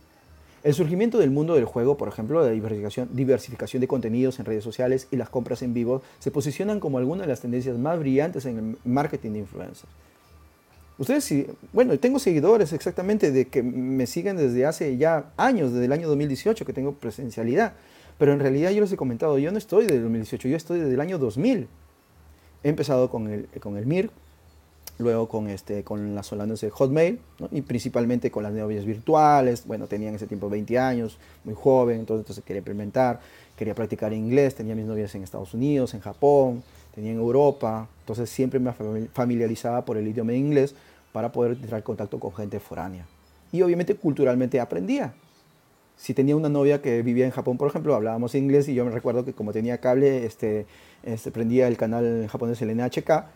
El 0.62 0.74
surgimiento 0.74 1.18
del 1.18 1.32
mundo 1.32 1.56
del 1.56 1.64
juego, 1.64 1.96
por 1.96 2.06
ejemplo, 2.06 2.40
la 2.40 2.50
diversificación, 2.50 3.80
de 3.80 3.88
contenidos 3.88 4.38
en 4.38 4.44
redes 4.44 4.62
sociales 4.62 5.08
y 5.10 5.16
las 5.16 5.28
compras 5.28 5.62
en 5.62 5.74
vivo, 5.74 6.02
se 6.20 6.30
posicionan 6.30 6.78
como 6.78 6.98
algunas 6.98 7.26
de 7.26 7.32
las 7.32 7.40
tendencias 7.40 7.76
más 7.78 7.98
brillantes 7.98 8.46
en 8.46 8.58
el 8.58 8.76
marketing 8.84 9.32
de 9.32 9.38
influencers. 9.40 9.88
Ustedes, 10.98 11.46
bueno, 11.72 11.98
tengo 11.98 12.20
seguidores 12.20 12.72
exactamente 12.72 13.32
de 13.32 13.48
que 13.48 13.64
me 13.64 14.06
siguen 14.06 14.36
desde 14.36 14.64
hace 14.64 14.96
ya 14.96 15.32
años, 15.36 15.72
desde 15.72 15.86
el 15.86 15.92
año 15.92 16.06
2018 16.06 16.64
que 16.64 16.72
tengo 16.72 16.92
presencialidad. 16.92 17.72
Pero 18.18 18.32
en 18.32 18.38
realidad 18.38 18.70
yo 18.70 18.82
les 18.82 18.92
he 18.92 18.96
comentado, 18.96 19.38
yo 19.38 19.50
no 19.50 19.58
estoy 19.58 19.86
desde 19.86 20.00
2018, 20.00 20.46
yo 20.46 20.56
estoy 20.56 20.78
desde 20.78 20.94
el 20.94 21.00
año 21.00 21.18
2000. 21.18 21.66
He 22.64 22.68
empezado 22.68 23.10
con 23.10 23.28
el, 23.28 23.48
con 23.60 23.76
el 23.76 23.86
MIR, 23.86 24.10
luego 24.98 25.28
con, 25.28 25.48
este, 25.48 25.82
con 25.82 26.14
las 26.14 26.32
holandesas 26.32 26.62
de 26.62 26.70
Hotmail, 26.70 27.18
y 27.50 27.62
principalmente 27.62 28.30
con 28.30 28.42
las 28.42 28.52
novias 28.52 28.84
virtuales. 28.84 29.66
Bueno, 29.66 29.86
tenía 29.86 30.08
en 30.08 30.14
ese 30.14 30.26
tiempo 30.26 30.48
20 30.48 30.78
años, 30.78 31.18
muy 31.44 31.54
joven, 31.54 32.00
entonces, 32.00 32.22
entonces 32.22 32.44
quería 32.44 32.58
implementar, 32.58 33.20
quería 33.56 33.74
practicar 33.74 34.12
inglés, 34.12 34.54
tenía 34.54 34.74
mis 34.74 34.86
novias 34.86 35.14
en 35.14 35.22
Estados 35.22 35.54
Unidos, 35.54 35.94
en 35.94 36.00
Japón, 36.00 36.62
tenía 36.94 37.12
en 37.12 37.18
Europa, 37.18 37.88
entonces 38.00 38.30
siempre 38.30 38.60
me 38.60 38.72
familiarizaba 39.12 39.84
por 39.84 39.96
el 39.96 40.06
idioma 40.06 40.32
inglés 40.32 40.74
para 41.12 41.32
poder 41.32 41.52
entrar 41.52 41.78
en 41.78 41.84
contacto 41.84 42.20
con 42.20 42.32
gente 42.32 42.60
foránea. 42.60 43.06
Y 43.50 43.62
obviamente 43.62 43.94
culturalmente 43.96 44.60
aprendía 44.60 45.14
si 46.02 46.14
tenía 46.14 46.34
una 46.34 46.48
novia 46.48 46.82
que 46.82 47.00
vivía 47.02 47.24
en 47.24 47.30
Japón, 47.30 47.56
por 47.58 47.68
ejemplo, 47.68 47.94
hablábamos 47.94 48.34
inglés 48.34 48.66
y 48.68 48.74
yo 48.74 48.84
me 48.84 48.90
recuerdo 48.90 49.24
que 49.24 49.34
como 49.34 49.52
tenía 49.52 49.78
cable, 49.78 50.26
este, 50.26 50.66
este 51.04 51.30
prendía 51.30 51.68
el 51.68 51.76
canal 51.76 52.26
japonés, 52.28 52.60
el 52.60 52.76
NHK, 52.76 53.26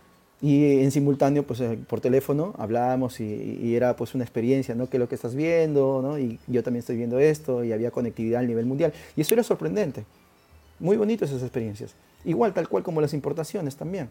y 0.42 0.80
en 0.80 0.90
simultáneo, 0.90 1.46
pues 1.46 1.60
eh, 1.60 1.78
por 1.88 2.00
teléfono 2.00 2.54
hablábamos 2.58 3.20
y, 3.20 3.76
era 3.76 3.94
pues 3.94 4.16
una 4.16 4.24
experiencia, 4.24 4.74
¿no? 4.74 4.90
Que 4.90 4.98
lo 4.98 5.08
que 5.08 5.14
estás 5.14 5.36
viendo, 5.36 6.00
¿no? 6.02 6.18
Y 6.18 6.40
yo 6.48 6.64
también 6.64 6.80
estoy 6.80 6.96
viendo 6.96 7.20
esto 7.20 7.62
y 7.62 7.70
había 7.70 7.92
conectividad 7.92 8.40
a 8.40 8.44
nivel 8.44 8.66
mundial. 8.66 8.92
Y 9.14 9.20
eso 9.20 9.34
era 9.34 9.44
sorprendente. 9.44 10.04
Muy 10.80 10.96
bonito 10.96 11.24
esas 11.24 11.42
experiencias. 11.42 11.94
Igual, 12.24 12.52
tal 12.52 12.68
cual 12.68 12.82
como 12.82 13.00
las 13.00 13.14
importaciones 13.14 13.76
también. 13.76 14.08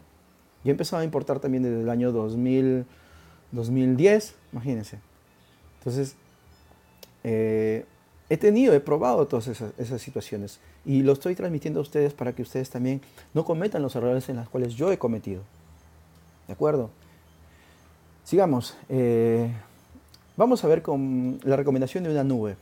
Yo 0.64 0.72
empezaba 0.72 1.02
a 1.02 1.06
importar 1.06 1.42
también 1.42 1.64
desde 1.64 1.82
el 1.82 1.90
año 1.90 2.14
2000, 2.14 2.86
2010, 3.52 4.36
imagínense. 4.54 5.00
Entonces, 5.80 6.16
eh, 7.26 7.84
he 8.30 8.38
tenido, 8.38 8.74
he 8.74 8.80
probado 8.80 9.28
todas 9.28 9.48
esas, 9.48 10.02
situaciones 10.02 10.60
y 10.86 11.04
lo 11.04 11.14
estoy 11.14 11.36
transmitiendo 11.36 11.80
a 11.80 11.84
ustedes 11.84 12.14
para 12.14 12.34
que 12.34 12.42
ustedes 12.42 12.70
también 12.70 13.02
no 13.34 13.46
cometan 13.46 13.82
los 13.82 13.96
errores 13.96 14.28
en 14.30 14.38
los 14.38 14.50
cuales 14.50 14.74
yo 14.74 14.92
he 14.92 14.98
cometido. 14.98 15.42
¿De 16.48 16.54
acuerdo? 16.54 16.90
Sigamos. 18.24 18.76
Eh, 18.90 19.52
vamos 20.38 20.64
a 20.64 20.68
ver 20.68 20.82
con 20.82 21.40
la 21.44 21.56
recomendación 21.56 22.04
de 22.04 22.12
una 22.12 22.24
nube 22.24 22.56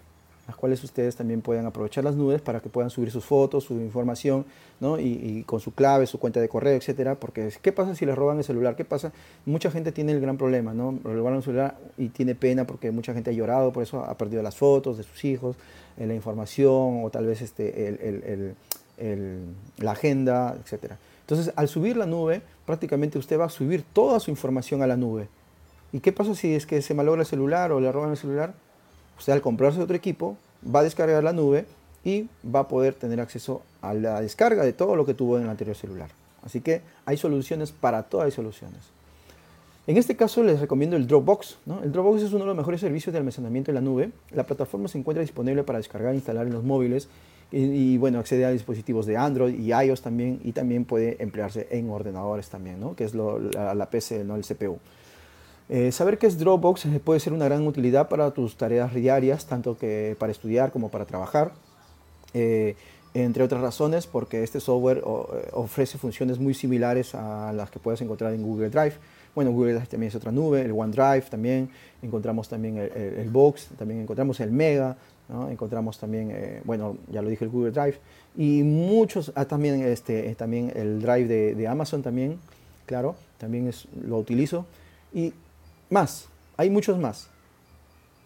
las 0.47 0.57
cuales 0.57 0.83
ustedes 0.83 1.15
también 1.15 1.41
puedan 1.41 1.65
aprovechar 1.65 2.03
las 2.03 2.15
nubes 2.15 2.41
para 2.41 2.59
que 2.59 2.69
puedan 2.69 2.89
subir 2.89 3.11
sus 3.11 3.23
fotos, 3.23 3.63
su 3.63 3.75
información, 3.75 4.45
¿no? 4.81 4.99
y, 4.99 5.43
con 5.45 5.59
su 5.61 5.73
clave, 5.73 6.05
su 6.05 6.19
cuenta 6.19 6.41
de 6.41 6.49
correo, 6.49 6.75
etcétera, 6.75 7.15
porque 7.15 7.49
¿qué 7.61 7.71
pasa 7.71 7.95
si 7.95 8.05
les 8.05 8.15
roban 8.15 8.37
el 8.39 8.43
celular? 8.43 8.75
¿Qué 8.75 8.83
pasa? 8.83 9.13
Mucha 9.45 9.71
gente 9.71 9.91
tiene 9.91 10.11
el 10.11 10.19
gran 10.19 10.37
problema, 10.37 10.73
¿no? 10.73 10.99
Robaron 11.03 11.37
el 11.37 11.43
celular 11.43 11.77
y 11.97 12.09
tiene 12.09 12.35
pena 12.35 12.65
porque 12.67 12.91
mucha 12.91 13.13
gente 13.13 13.29
ha 13.29 13.33
llorado, 13.33 13.71
por 13.71 13.83
eso 13.83 14.03
ha 14.03 14.17
perdido 14.17 14.43
las 14.43 14.57
fotos 14.57 14.97
de 14.97 15.03
sus 15.03 15.23
hijos, 15.23 15.55
eh, 15.97 16.05
la 16.07 16.13
información 16.13 17.03
o 17.03 17.09
tal 17.09 17.25
vez 17.25 17.41
este, 17.41 17.87
el, 17.87 18.55
el, 18.97 19.45
la 19.77 19.91
agenda, 19.91 20.57
etcétera. 20.61 20.97
Entonces, 21.21 21.53
al 21.55 21.69
subir 21.69 21.95
la 21.95 22.05
nube, 22.05 22.41
prácticamente 22.65 23.17
usted 23.17 23.39
va 23.39 23.45
a 23.45 23.49
subir 23.49 23.83
toda 23.93 24.19
su 24.19 24.29
información 24.29 24.81
a 24.81 24.87
la 24.87 24.97
nube. 24.97 25.29
¿Y 25.93 25.99
qué 25.99 26.11
pasa 26.11 26.35
si 26.35 26.53
es 26.53 26.65
que 26.65 26.81
se 26.81 26.93
malogra 26.93 27.21
el 27.21 27.27
celular 27.27 27.71
o 27.71 27.79
le 27.79 27.91
roban 27.91 28.11
el 28.11 28.17
celular? 28.17 28.53
Usted 29.17 29.33
al 29.33 29.41
comprarse 29.41 29.81
otro 29.81 29.95
equipo 29.95 30.37
va 30.63 30.79
a 30.79 30.83
descargar 30.83 31.23
la 31.23 31.33
nube 31.33 31.65
y 32.03 32.27
va 32.43 32.61
a 32.61 32.67
poder 32.67 32.93
tener 32.93 33.19
acceso 33.21 33.61
a 33.81 33.93
la 33.93 34.21
descarga 34.21 34.63
de 34.63 34.73
todo 34.73 34.95
lo 34.95 35.05
que 35.05 35.13
tuvo 35.13 35.37
en 35.37 35.43
el 35.43 35.49
anterior 35.49 35.75
celular. 35.75 36.09
Así 36.43 36.61
que 36.61 36.81
hay 37.05 37.17
soluciones 37.17 37.71
para 37.71 38.03
todas 38.03 38.27
las 38.27 38.33
soluciones. 38.33 38.93
En 39.85 39.97
este 39.97 40.15
caso 40.15 40.43
les 40.43 40.61
recomiendo 40.61 40.95
el 40.95 41.07
Dropbox. 41.07 41.57
El 41.83 41.91
Dropbox 41.91 42.23
es 42.23 42.31
uno 42.31 42.39
de 42.39 42.47
los 42.47 42.55
mejores 42.55 42.79
servicios 42.79 43.11
de 43.11 43.19
almacenamiento 43.19 43.71
en 43.71 43.75
la 43.75 43.81
nube. 43.81 44.11
La 44.31 44.45
plataforma 44.45 44.87
se 44.87 44.97
encuentra 44.97 45.21
disponible 45.21 45.63
para 45.63 45.79
descargar 45.79 46.13
e 46.13 46.15
instalar 46.15 46.47
en 46.47 46.53
los 46.53 46.63
móviles 46.63 47.09
y, 47.51 47.97
bueno, 47.97 48.19
accede 48.19 48.45
a 48.45 48.49
dispositivos 48.49 49.05
de 49.05 49.17
Android 49.17 49.59
y 49.59 49.73
iOS 49.73 50.01
también 50.01 50.39
y 50.43 50.53
también 50.53 50.85
puede 50.85 51.21
emplearse 51.21 51.67
en 51.69 51.89
ordenadores 51.89 52.49
también, 52.49 52.79
¿no? 52.79 52.95
que 52.95 53.03
es 53.03 53.13
la, 53.13 53.87
PC, 53.91 54.23
¿no? 54.23 54.35
el 54.35 54.43
CPU. 54.43 54.79
Eh, 55.69 55.91
saber 55.91 56.17
qué 56.17 56.27
es 56.27 56.37
Dropbox 56.37 56.85
eh, 56.85 56.99
puede 57.03 57.19
ser 57.19 57.33
una 57.33 57.45
gran 57.45 57.65
utilidad 57.65 58.09
para 58.09 58.31
tus 58.31 58.57
tareas 58.57 58.93
diarias, 58.93 59.45
tanto 59.45 59.77
que 59.77 60.15
para 60.19 60.31
estudiar 60.31 60.71
como 60.71 60.89
para 60.89 61.05
trabajar. 61.05 61.51
Eh, 62.33 62.75
entre 63.13 63.43
otras 63.43 63.61
razones, 63.61 64.07
porque 64.07 64.41
este 64.41 64.59
software 64.59 65.03
ofrece 65.51 65.99
funciones 65.99 66.39
muy 66.39 66.55
similares 66.55 67.13
a 67.13 67.53
las 67.53 67.69
que 67.69 67.77
puedes 67.77 68.01
encontrar 68.01 68.33
en 68.33 68.41
Google 68.41 68.71
Drive. 68.71 68.93
Bueno, 69.35 69.51
Google 69.51 69.73
Drive 69.73 69.85
también 69.85 70.07
es 70.07 70.15
otra 70.15 70.31
nube, 70.31 70.61
el 70.61 70.71
OneDrive 70.71 71.21
también, 71.29 71.69
encontramos 72.01 72.49
también 72.49 72.77
el, 72.77 73.29
Box, 73.29 73.69
también 73.77 74.01
encontramos 74.01 74.39
el 74.39 74.51
Mega, 74.51 74.97
encontramos 75.47 75.99
también, 75.99 76.61
bueno, 76.63 76.97
ya 77.11 77.21
lo 77.21 77.29
dije, 77.29 77.45
el 77.45 77.51
Google 77.51 77.69
Drive, 77.69 77.99
y 78.35 78.63
muchos, 78.63 79.31
ah, 79.35 79.45
también, 79.45 79.83
este, 79.83 80.33
también 80.33 80.71
el 80.75 80.99
Drive 80.99 81.27
de, 81.27 81.53
de, 81.53 81.67
Amazon 81.67 82.01
también, 82.01 82.39
claro, 82.87 83.15
también 83.37 83.67
es, 83.67 83.87
lo 84.07 84.17
utilizo. 84.17 84.65
Y 85.13 85.33
más, 85.93 86.27
hay 86.57 86.69
muchos 86.69 86.97
más. 86.97 87.29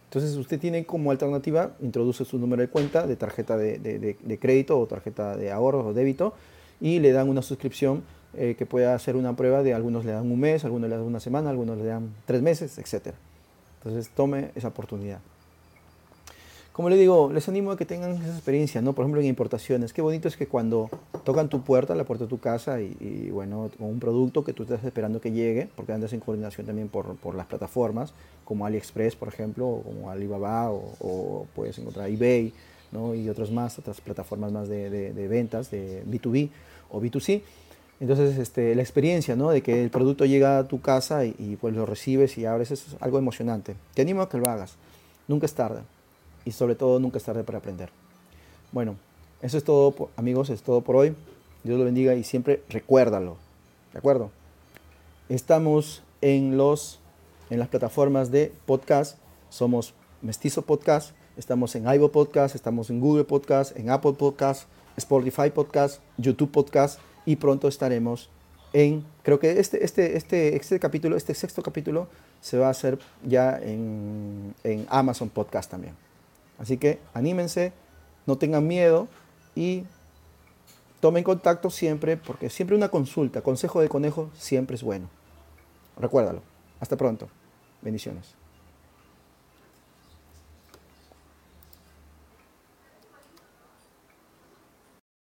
Entonces 0.09 0.35
usted 0.37 0.59
tiene 0.59 0.85
como 0.85 1.11
alternativa, 1.11 1.71
introduce 1.81 2.23
su 2.23 2.39
número 2.39 2.61
de 2.61 2.69
cuenta 2.69 3.05
de 3.05 3.15
tarjeta 3.17 3.57
de, 3.57 4.39
crédito 4.39 4.79
o 4.79 4.87
tarjeta 4.87 5.35
de 5.35 5.51
ahorro 5.51 5.85
o 5.85 5.93
débito 5.93 6.33
y 6.79 6.99
le 6.99 7.11
dan 7.11 7.29
una 7.29 7.41
suscripción 7.41 8.03
eh, 8.35 8.55
que 8.57 8.65
pueda 8.65 8.95
hacer 8.95 9.15
una 9.15 9.35
prueba 9.35 9.63
de 9.63 9.73
algunos 9.73 10.05
le 10.05 10.13
dan 10.13 10.31
un 10.31 10.39
mes, 10.39 10.63
algunos 10.63 10.89
le 10.89 10.95
dan 10.95 11.05
una 11.05 11.19
semana, 11.19 11.49
algunos 11.49 11.77
le 11.77 11.83
dan 11.83 12.13
tres 12.25 12.41
meses, 12.41 12.77
etc. 12.77 13.13
Entonces 13.79 14.09
tome 14.15 14.51
esa 14.55 14.69
oportunidad. 14.69 15.19
Como 16.77 16.91
le 16.91 16.95
digo, 16.95 17.31
les 17.33 17.49
animo 17.49 17.71
a 17.71 17.75
que 17.75 17.85
tengan 17.85 18.11
esa 18.11 18.33
experiencia, 18.33 18.83
¿no? 18.83 18.93
Por 18.93 19.03
ejemplo, 19.03 19.19
en 19.19 19.25
importaciones. 19.25 19.93
Qué 19.93 20.03
bonito 20.03 20.27
es 20.27 20.37
que 20.37 20.45
cuando 20.45 20.91
tocan 21.23 21.49
tu 21.49 21.63
puerta, 21.63 21.95
la 21.95 22.03
puerta 22.03 22.25
de 22.25 22.29
tu 22.29 22.37
casa, 22.39 22.79
y, 22.79 23.31
bueno, 23.31 23.71
con 23.79 23.87
un 23.87 23.99
producto 23.99 24.43
que 24.43 24.53
tú 24.53 24.61
estás 24.61 24.83
esperando 24.83 25.19
que 25.19 25.31
llegue, 25.31 25.69
porque 25.75 25.93
andas 25.93 26.13
en 26.13 26.19
coordinación 26.19 26.67
también 26.67 26.87
por, 26.87 27.15
por 27.15 27.33
las 27.33 27.47
plataformas, 27.47 28.13
como 28.45 28.63
AliExpress, 28.67 29.15
por 29.15 29.27
ejemplo, 29.27 29.67
o 29.67 29.81
como 29.81 30.11
Alibaba, 30.11 30.69
o, 30.69 31.47
puedes 31.55 31.79
encontrar 31.79 32.11
eBay, 32.11 32.53
¿no? 32.91 33.15
Y 33.15 33.27
otras 33.27 33.49
más, 33.49 33.79
otras 33.79 33.99
plataformas 33.99 34.51
más 34.51 34.69
de, 34.69 34.91
de, 34.91 35.27
ventas, 35.27 35.71
de 35.71 36.03
B2B 36.05 36.51
o 36.91 37.01
B2C. 37.01 37.41
Entonces, 37.99 38.37
este, 38.37 38.75
la 38.75 38.83
experiencia, 38.83 39.35
¿no? 39.35 39.49
De 39.49 39.63
que 39.63 39.83
el 39.83 39.89
producto 39.89 40.25
llega 40.25 40.59
a 40.59 40.67
tu 40.67 40.79
casa 40.79 41.25
y, 41.25 41.33
y 41.39 41.55
pues 41.55 41.73
lo 41.73 41.87
recibes 41.87 42.37
y 42.37 42.45
abres, 42.45 42.69
es 42.69 42.85
algo 42.99 43.17
emocionante. 43.17 43.73
Te 43.95 44.03
animo 44.03 44.21
a 44.21 44.29
que 44.29 44.37
lo 44.37 44.47
hagas. 44.47 44.75
Nunca 45.27 45.47
es 45.47 45.55
tarde 45.55 45.81
y 46.47 46.53
sobre 46.53 46.75
todo 46.75 46.97
nunca 46.99 47.17
es 47.17 47.25
tarde 47.25 47.43
para 47.43 47.57
aprender. 47.57 47.89
Bueno, 48.71 48.95
eso 49.41 49.57
es 49.57 49.65
todo, 49.65 50.09
amigos, 50.15 50.49
es 50.49 50.61
todo 50.61 50.79
por 50.79 50.95
hoy. 50.95 51.13
Dios 51.65 51.77
lo 51.77 51.83
bendiga 51.83 52.15
y 52.15 52.23
siempre 52.23 52.63
recuérdalo. 52.69 53.35
¿De 53.91 53.99
acuerdo? 53.99 54.31
Estamos 55.27 56.03
en, 56.21 56.55
los, 56.55 56.99
en 57.49 57.59
las 57.59 57.67
plataformas 57.67 58.31
de 58.31 58.53
podcast. 58.65 59.17
Somos 59.49 59.93
Mestizo 60.21 60.61
Podcast. 60.61 61.11
Estamos 61.35 61.75
en 61.75 61.83
iVoox 61.83 62.13
Podcast. 62.13 62.55
Estamos 62.55 62.89
en 62.89 63.01
Google 63.01 63.25
Podcast. 63.25 63.77
En 63.77 63.89
Apple 63.89 64.13
Podcast. 64.13 64.69
Spotify 64.95 65.49
Podcast. 65.53 65.99
YouTube 66.17 66.51
Podcast. 66.51 67.01
Y 67.25 67.35
pronto 67.35 67.67
estaremos 67.67 68.29
en, 68.71 69.03
creo 69.21 69.37
que 69.37 69.59
este, 69.59 69.83
este, 69.83 70.15
este, 70.15 70.55
este 70.55 70.79
capítulo, 70.79 71.17
este 71.17 71.33
sexto 71.33 71.61
capítulo, 71.61 72.07
se 72.39 72.57
va 72.57 72.67
a 72.67 72.69
hacer 72.69 72.97
ya 73.25 73.59
en, 73.61 74.55
en 74.63 74.85
Amazon 74.89 75.27
Podcast 75.27 75.69
también. 75.69 76.06
Así 76.57 76.77
que 76.77 76.99
anímense, 77.13 77.73
no 78.25 78.37
tengan 78.37 78.67
miedo 78.67 79.07
y 79.55 79.83
tomen 80.99 81.23
contacto 81.23 81.69
siempre, 81.69 82.17
porque 82.17 82.49
siempre 82.49 82.75
una 82.75 82.89
consulta, 82.89 83.41
consejo 83.41 83.81
de 83.81 83.89
conejo 83.89 84.29
siempre 84.35 84.75
es 84.75 84.83
bueno. 84.83 85.09
Recuérdalo. 85.99 86.41
Hasta 86.79 86.95
pronto. 86.95 87.27
Bendiciones. 87.81 88.36